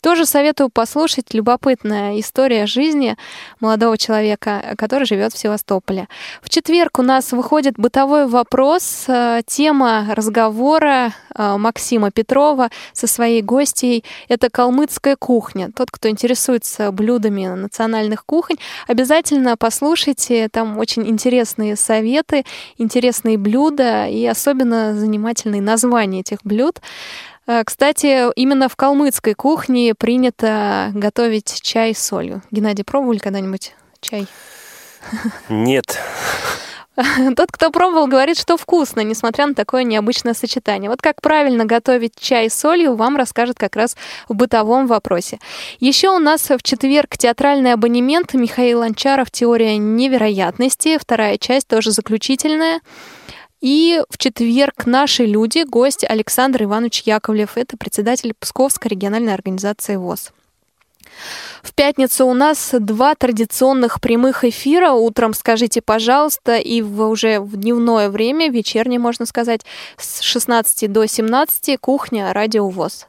Тоже 0.06 0.24
советую 0.24 0.68
послушать. 0.68 1.34
Любопытная 1.34 2.20
история 2.20 2.66
жизни 2.66 3.16
молодого 3.58 3.98
человека, 3.98 4.76
который 4.78 5.04
живет 5.04 5.32
в 5.32 5.36
Севастополе. 5.36 6.06
В 6.40 6.48
четверг 6.48 7.00
у 7.00 7.02
нас 7.02 7.32
выходит 7.32 7.74
бытовой 7.76 8.28
вопрос. 8.28 9.06
Э, 9.08 9.40
тема 9.44 10.06
разговора 10.14 11.12
э, 11.34 11.56
Максима 11.56 12.12
Петрова 12.12 12.70
со 12.92 13.08
своей 13.08 13.42
гостьей— 13.42 14.04
это 14.28 14.48
калмыцкая 14.48 15.16
кухня. 15.16 15.72
Тот, 15.74 15.90
кто 15.90 16.08
интересуется 16.08 16.92
блюдами 16.92 17.46
национальных 17.48 18.24
кухонь, 18.24 18.58
обязательно 18.86 19.56
послушайте. 19.56 20.48
Там 20.52 20.78
очень 20.78 21.04
интересные 21.08 21.74
советы, 21.74 22.44
интересные 22.78 23.38
блюда 23.38 24.06
и 24.06 24.24
особенно 24.24 24.94
занимательные 24.94 25.62
названия 25.62 26.20
этих 26.20 26.38
блюд. 26.44 26.80
Э, 27.46 27.62
кстати, 27.64 28.32
именно 28.34 28.68
в 28.68 28.76
калмыцкой 28.76 29.34
кухне 29.34 29.94
принято 29.94 30.90
готовить 30.94 31.60
чай 31.62 31.94
с 31.94 32.04
солью. 32.04 32.42
Геннадий, 32.50 32.84
пробовали 32.84 33.18
когда-нибудь 33.18 33.74
чай? 34.00 34.26
Нет. 35.48 35.98
Тот, 37.36 37.52
кто 37.52 37.70
пробовал, 37.70 38.06
говорит, 38.06 38.38
что 38.38 38.56
вкусно, 38.56 39.00
несмотря 39.00 39.46
на 39.46 39.54
такое 39.54 39.84
необычное 39.84 40.32
сочетание. 40.32 40.88
Вот 40.88 41.02
как 41.02 41.20
правильно 41.20 41.66
готовить 41.66 42.14
чай 42.18 42.48
с 42.48 42.54
солью, 42.54 42.94
вам 42.94 43.16
расскажет 43.16 43.58
как 43.58 43.76
раз 43.76 43.96
в 44.28 44.34
бытовом 44.34 44.86
вопросе. 44.86 45.38
Еще 45.78 46.08
у 46.08 46.18
нас 46.18 46.48
в 46.48 46.62
четверг 46.62 47.18
театральный 47.18 47.74
абонемент 47.74 48.32
Михаил 48.32 48.82
Анчаров 48.82 49.30
«Теория 49.30 49.76
невероятности». 49.76 50.96
Вторая 50.98 51.36
часть 51.36 51.68
тоже 51.68 51.90
заключительная. 51.90 52.80
И 53.66 54.00
в 54.10 54.16
четверг 54.18 54.86
наши 54.86 55.26
люди, 55.26 55.64
гость 55.68 56.04
Александр 56.08 56.62
Иванович 56.62 57.02
Яковлев, 57.04 57.56
это 57.56 57.76
председатель 57.76 58.32
Псковской 58.38 58.92
региональной 58.92 59.34
организации 59.34 59.96
ВОЗ. 59.96 60.30
В 61.64 61.74
пятницу 61.74 62.28
у 62.28 62.34
нас 62.34 62.72
два 62.78 63.16
традиционных 63.16 64.00
прямых 64.00 64.44
эфира. 64.44 64.92
Утром 64.92 65.34
скажите, 65.34 65.82
пожалуйста, 65.82 66.58
и 66.58 66.80
в, 66.80 67.02
уже 67.08 67.40
в 67.40 67.56
дневное 67.56 68.08
время, 68.08 68.50
вечернее, 68.50 69.00
можно 69.00 69.26
сказать, 69.26 69.62
с 69.96 70.20
16 70.20 70.92
до 70.92 71.04
17 71.04 71.80
кухня 71.80 72.32
Радио 72.32 72.68
ВОЗ. 72.68 73.08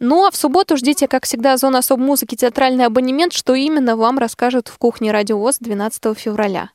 Ну 0.00 0.26
а 0.26 0.30
в 0.30 0.36
субботу 0.36 0.78
ждите, 0.78 1.06
как 1.06 1.26
всегда, 1.26 1.58
зона 1.58 1.80
особой 1.80 2.06
музыки 2.06 2.34
театральный 2.34 2.86
абонемент, 2.86 3.34
что 3.34 3.54
именно 3.54 3.94
вам 3.96 4.16
расскажут 4.16 4.68
в 4.68 4.78
кухне 4.78 5.12
Радио 5.12 5.38
ВОЗ 5.38 5.58
12 5.60 6.18
февраля. 6.18 6.70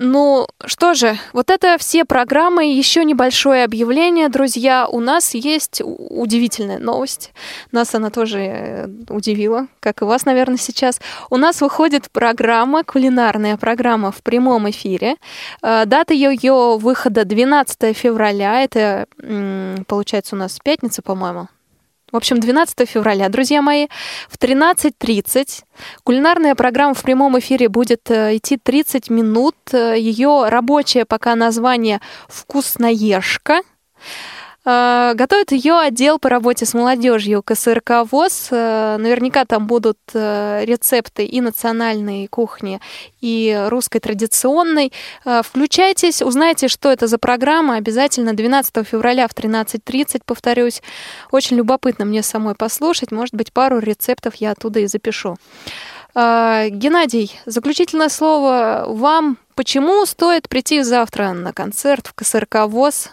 Ну 0.00 0.46
что 0.64 0.94
же, 0.94 1.18
вот 1.32 1.50
это 1.50 1.76
все 1.76 2.04
программы. 2.04 2.72
Еще 2.72 3.04
небольшое 3.04 3.64
объявление, 3.64 4.28
друзья. 4.28 4.86
У 4.86 5.00
нас 5.00 5.34
есть 5.34 5.82
удивительная 5.84 6.78
новость. 6.78 7.32
Нас 7.72 7.96
она 7.96 8.10
тоже 8.10 8.38
э, 8.38 8.88
удивила, 9.08 9.66
как 9.80 10.02
и 10.02 10.04
вас, 10.04 10.24
наверное, 10.24 10.56
сейчас. 10.56 11.00
У 11.30 11.36
нас 11.36 11.60
выходит 11.60 12.12
программа, 12.12 12.84
кулинарная 12.84 13.56
программа 13.56 14.12
в 14.12 14.22
прямом 14.22 14.70
эфире. 14.70 15.16
Э, 15.64 15.84
дата 15.84 16.14
ее 16.14 16.78
выхода 16.78 17.24
12 17.24 17.96
февраля. 17.96 18.62
Это, 18.62 19.08
получается, 19.88 20.36
у 20.36 20.38
нас 20.38 20.60
пятница, 20.62 21.02
по-моему. 21.02 21.48
В 22.10 22.16
общем, 22.16 22.40
12 22.40 22.88
февраля, 22.88 23.28
друзья 23.28 23.60
мои, 23.60 23.88
в 24.30 24.38
13.30 24.38 25.64
кулинарная 26.04 26.54
программа 26.54 26.94
в 26.94 27.02
прямом 27.02 27.38
эфире 27.38 27.68
будет 27.68 28.10
э, 28.10 28.36
идти 28.36 28.56
30 28.56 29.10
минут. 29.10 29.56
Ее 29.72 30.48
рабочее 30.48 31.04
пока 31.04 31.34
название 31.34 32.00
«Вкусноежка». 32.28 33.60
Э, 34.68 35.14
готовит 35.14 35.52
ее 35.52 35.78
отдел 35.78 36.18
по 36.18 36.28
работе 36.28 36.66
с 36.66 36.74
молодежью 36.74 37.42
КСРК 37.42 38.04
ВОЗ. 38.10 38.48
Э, 38.50 38.96
наверняка 38.98 39.46
там 39.46 39.66
будут 39.66 39.98
э, 40.12 40.62
рецепты 40.66 41.24
и 41.24 41.40
национальной 41.40 42.26
кухни, 42.26 42.78
и 43.22 43.64
русской 43.68 43.98
традиционной. 43.98 44.92
Включайтесь, 45.24 46.20
узнайте, 46.20 46.68
что 46.68 46.90
это 46.90 47.06
за 47.06 47.16
программа. 47.16 47.76
Обязательно 47.76 48.34
12 48.34 48.86
февраля 48.86 49.26
в 49.26 49.32
13.30, 49.32 50.22
повторюсь. 50.26 50.82
Очень 51.30 51.56
любопытно 51.56 52.04
мне 52.04 52.22
самой 52.22 52.54
послушать. 52.54 53.10
Может 53.10 53.34
быть, 53.34 53.52
пару 53.52 53.78
рецептов 53.78 54.34
я 54.36 54.50
оттуда 54.50 54.80
и 54.80 54.86
запишу. 54.86 55.36
Геннадий, 56.14 57.38
заключительное 57.46 58.08
слово 58.08 58.84
вам. 58.88 59.38
Почему 59.54 60.04
стоит 60.06 60.48
прийти 60.48 60.82
завтра 60.82 61.32
на 61.32 61.52
концерт 61.52 62.06
в 62.06 62.14
КСРК 62.14 62.66
ВОЗ 62.66 63.10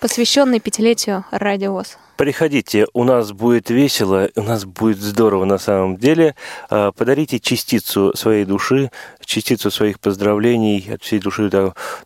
посвященный 0.00 0.60
пятилетию 0.60 1.24
Радиовоз. 1.30 1.98
Приходите, 2.16 2.86
у 2.94 3.04
нас 3.04 3.30
будет 3.32 3.70
весело, 3.70 4.28
у 4.34 4.42
нас 4.42 4.64
будет 4.64 4.98
здорово 4.98 5.44
на 5.44 5.58
самом 5.58 5.96
деле. 5.96 6.34
А, 6.68 6.90
подарите 6.90 7.38
частицу 7.38 8.12
своей 8.16 8.44
души, 8.44 8.90
частицу 9.24 9.70
своих 9.70 10.00
поздравлений 10.00 10.88
от 10.92 11.02
всей 11.02 11.20
души 11.20 11.48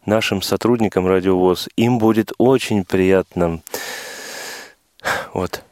нашим 0.05 0.43
сотрудникам 0.43 1.07
Радиовоз. 1.07 1.69
Им 1.77 1.99
будет 1.99 2.33
очень 2.37 2.85
приятно. 2.85 3.61
Вот. 5.33 5.63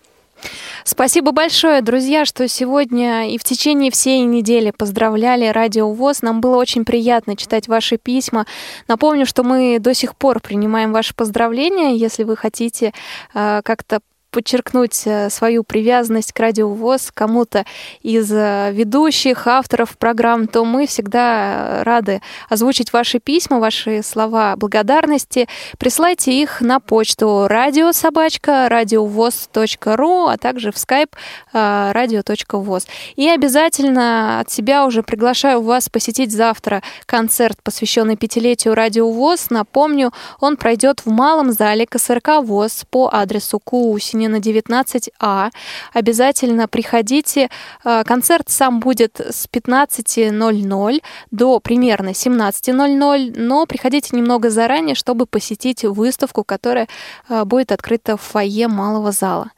Спасибо 0.90 1.30
большое, 1.30 1.82
друзья, 1.82 2.24
что 2.24 2.48
сегодня 2.48 3.30
и 3.30 3.38
в 3.38 3.44
течение 3.44 3.92
всей 3.92 4.22
недели 4.22 4.72
поздравляли 4.76 5.46
Радио 5.46 5.92
ВОЗ. 5.92 6.22
Нам 6.22 6.40
было 6.40 6.56
очень 6.56 6.84
приятно 6.84 7.36
читать 7.36 7.68
ваши 7.68 7.96
письма. 7.96 8.44
Напомню, 8.88 9.24
что 9.24 9.44
мы 9.44 9.78
до 9.78 9.94
сих 9.94 10.16
пор 10.16 10.40
принимаем 10.40 10.92
ваши 10.92 11.14
поздравления. 11.14 11.94
Если 11.94 12.24
вы 12.24 12.36
хотите 12.36 12.92
э, 13.34 13.60
как-то 13.62 14.00
подчеркнуть 14.30 15.02
э, 15.06 15.28
свою 15.30 15.64
привязанность 15.64 16.32
к 16.32 16.38
Радио 16.38 16.68
ВОЗ 16.68 17.10
кому-то 17.12 17.64
из 18.02 18.30
э, 18.32 18.70
ведущих, 18.72 19.46
авторов 19.46 19.98
программ, 19.98 20.46
то 20.46 20.64
мы 20.64 20.86
всегда 20.86 21.82
рады 21.84 22.22
озвучить 22.48 22.92
ваши 22.92 23.18
письма, 23.18 23.58
ваши 23.58 24.02
слова 24.02 24.54
благодарности. 24.56 25.48
Присылайте 25.78 26.32
их 26.32 26.60
на 26.60 26.80
почту 26.80 27.46
радиособачка 27.48 28.68
радиовоз.ру, 28.68 30.26
а 30.26 30.36
также 30.38 30.70
в 30.70 30.76
skype 30.76 31.10
э, 31.52 31.92
radio.voz. 31.92 32.86
И 33.16 33.28
обязательно 33.28 34.40
от 34.40 34.50
себя 34.50 34.86
уже 34.86 35.02
приглашаю 35.02 35.62
вас 35.62 35.88
посетить 35.88 36.32
завтра 36.32 36.82
концерт, 37.06 37.58
посвященный 37.62 38.16
пятилетию 38.16 38.74
Радио 38.74 39.10
ВОЗ. 39.10 39.50
Напомню, 39.50 40.12
он 40.38 40.56
пройдет 40.56 41.00
в 41.04 41.10
малом 41.10 41.52
зале 41.52 41.86
КСРК 41.86 42.40
ВОЗ 42.42 42.84
по 42.90 43.10
адресу 43.12 43.58
Куусин 43.58 44.19
Пушкинина 44.20 44.36
19А. 44.36 45.50
Обязательно 45.94 46.68
приходите. 46.68 47.48
Э, 47.84 48.04
концерт 48.04 48.48
сам 48.48 48.80
будет 48.80 49.20
с 49.20 49.48
15.00 49.48 51.02
до 51.30 51.60
примерно 51.60 52.10
17.00, 52.10 53.32
но 53.36 53.66
приходите 53.66 54.16
немного 54.16 54.50
заранее, 54.50 54.94
чтобы 54.94 55.26
посетить 55.26 55.84
выставку, 55.84 56.44
которая 56.44 56.86
э, 57.28 57.44
будет 57.44 57.72
открыта 57.72 58.16
в 58.16 58.20
фойе 58.20 58.68
малого 58.68 59.12
зала. 59.12 59.50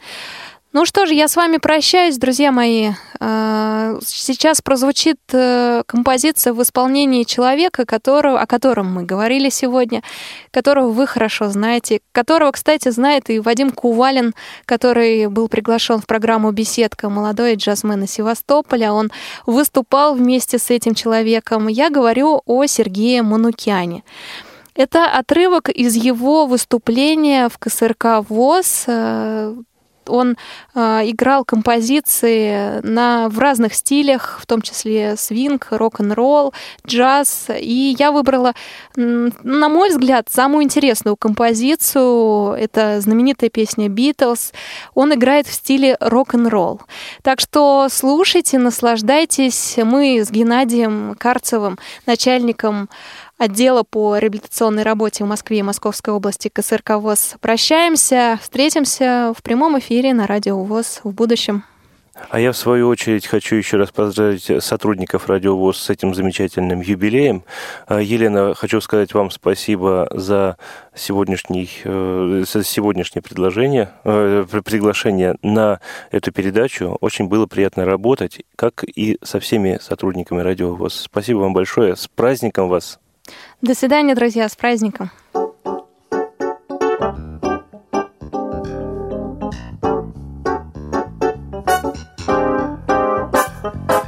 Ну 0.74 0.86
что 0.86 1.04
же, 1.04 1.12
я 1.12 1.28
с 1.28 1.36
вами 1.36 1.58
прощаюсь, 1.58 2.16
друзья 2.16 2.50
мои. 2.50 2.92
А, 3.20 3.98
сейчас 4.06 4.62
прозвучит 4.62 5.18
э, 5.30 5.82
композиция 5.84 6.54
в 6.54 6.62
исполнении 6.62 7.24
человека, 7.24 7.84
которого, 7.84 8.40
о 8.40 8.46
котором 8.46 8.90
мы 8.90 9.02
говорили 9.02 9.50
сегодня, 9.50 10.02
которого 10.50 10.88
вы 10.88 11.06
хорошо 11.06 11.50
знаете, 11.50 12.00
которого, 12.12 12.52
кстати, 12.52 12.88
знает 12.88 13.28
и 13.28 13.38
Вадим 13.38 13.70
Кувалин, 13.70 14.34
который 14.64 15.26
был 15.26 15.48
приглашен 15.48 16.00
в 16.00 16.06
программу 16.06 16.52
«Беседка» 16.52 17.10
молодой 17.10 17.56
джазмен 17.56 18.04
из 18.04 18.12
Севастополя. 18.12 18.92
Он 18.92 19.10
выступал 19.44 20.14
вместе 20.14 20.58
с 20.58 20.70
этим 20.70 20.94
человеком. 20.94 21.68
Я 21.68 21.90
говорю 21.90 22.40
о 22.46 22.64
Сергее 22.64 23.22
Манукяне. 23.22 24.04
Это 24.74 25.04
отрывок 25.04 25.68
из 25.68 25.94
его 25.96 26.46
выступления 26.46 27.50
в 27.50 27.58
КСРК 27.58 28.24
ВОЗ 28.26 28.84
э, 28.86 29.54
он 30.08 30.36
э, 30.74 30.80
играл 31.04 31.44
композиции 31.44 32.80
на, 32.86 33.28
в 33.28 33.38
разных 33.38 33.74
стилях, 33.74 34.38
в 34.40 34.46
том 34.46 34.62
числе 34.62 35.16
свинг, 35.16 35.68
рок-н-ролл, 35.70 36.52
джаз. 36.86 37.46
И 37.58 37.94
я 37.98 38.12
выбрала, 38.12 38.54
на 38.96 39.68
мой 39.68 39.90
взгляд, 39.90 40.28
самую 40.30 40.64
интересную 40.64 41.16
композицию. 41.16 42.52
Это 42.52 43.00
знаменитая 43.00 43.50
песня 43.50 43.88
«Битлз». 43.88 44.52
Он 44.94 45.14
играет 45.14 45.46
в 45.46 45.52
стиле 45.52 45.96
рок-н-ролл. 46.00 46.80
Так 47.22 47.40
что 47.40 47.88
слушайте, 47.90 48.58
наслаждайтесь. 48.58 49.76
Мы 49.78 50.20
с 50.24 50.30
Геннадием 50.30 51.14
Карцевым, 51.18 51.78
начальником 52.06 52.88
отдела 53.42 53.82
по 53.82 54.16
реабилитационной 54.18 54.84
работе 54.84 55.24
в 55.24 55.26
Москве 55.26 55.58
и 55.58 55.62
Московской 55.62 56.14
области 56.14 56.48
КСРК 56.48 56.90
ВОЗ 56.90 57.34
прощаемся. 57.40 58.38
Встретимся 58.40 59.32
в 59.36 59.42
прямом 59.42 59.78
эфире 59.80 60.14
на 60.14 60.28
Радио 60.28 60.62
ВОЗ 60.62 61.00
в 61.02 61.10
будущем. 61.12 61.64
А 62.28 62.38
я, 62.38 62.52
в 62.52 62.56
свою 62.56 62.88
очередь, 62.88 63.26
хочу 63.26 63.56
еще 63.56 63.78
раз 63.78 63.90
поздравить 63.90 64.62
сотрудников 64.62 65.28
Радио 65.28 65.56
ВОЗ 65.56 65.78
с 65.78 65.90
этим 65.90 66.14
замечательным 66.14 66.82
юбилеем. 66.82 67.42
А, 67.88 68.00
Елена, 68.00 68.54
хочу 68.54 68.80
сказать 68.80 69.12
вам 69.12 69.30
спасибо 69.30 70.08
за, 70.12 70.56
сегодняшний, 70.94 71.68
э, 71.82 72.44
сегодняшнее 72.46 73.22
предложение, 73.22 73.90
э, 74.04 74.44
приглашение 74.64 75.36
на 75.42 75.80
эту 76.12 76.30
передачу. 76.30 76.96
Очень 77.00 77.26
было 77.26 77.46
приятно 77.46 77.86
работать, 77.86 78.42
как 78.54 78.84
и 78.84 79.18
со 79.22 79.40
всеми 79.40 79.78
сотрудниками 79.80 80.42
Радио 80.42 80.74
ВОЗ. 80.74 80.94
Спасибо 80.94 81.38
вам 81.38 81.54
большое. 81.54 81.96
С 81.96 82.06
праздником 82.06 82.68
вас! 82.68 83.00
До 83.62 83.74
свидания, 83.76 84.16
друзья, 84.16 84.48
с 84.48 84.56
праздником. 84.56 85.12
if 93.64 94.01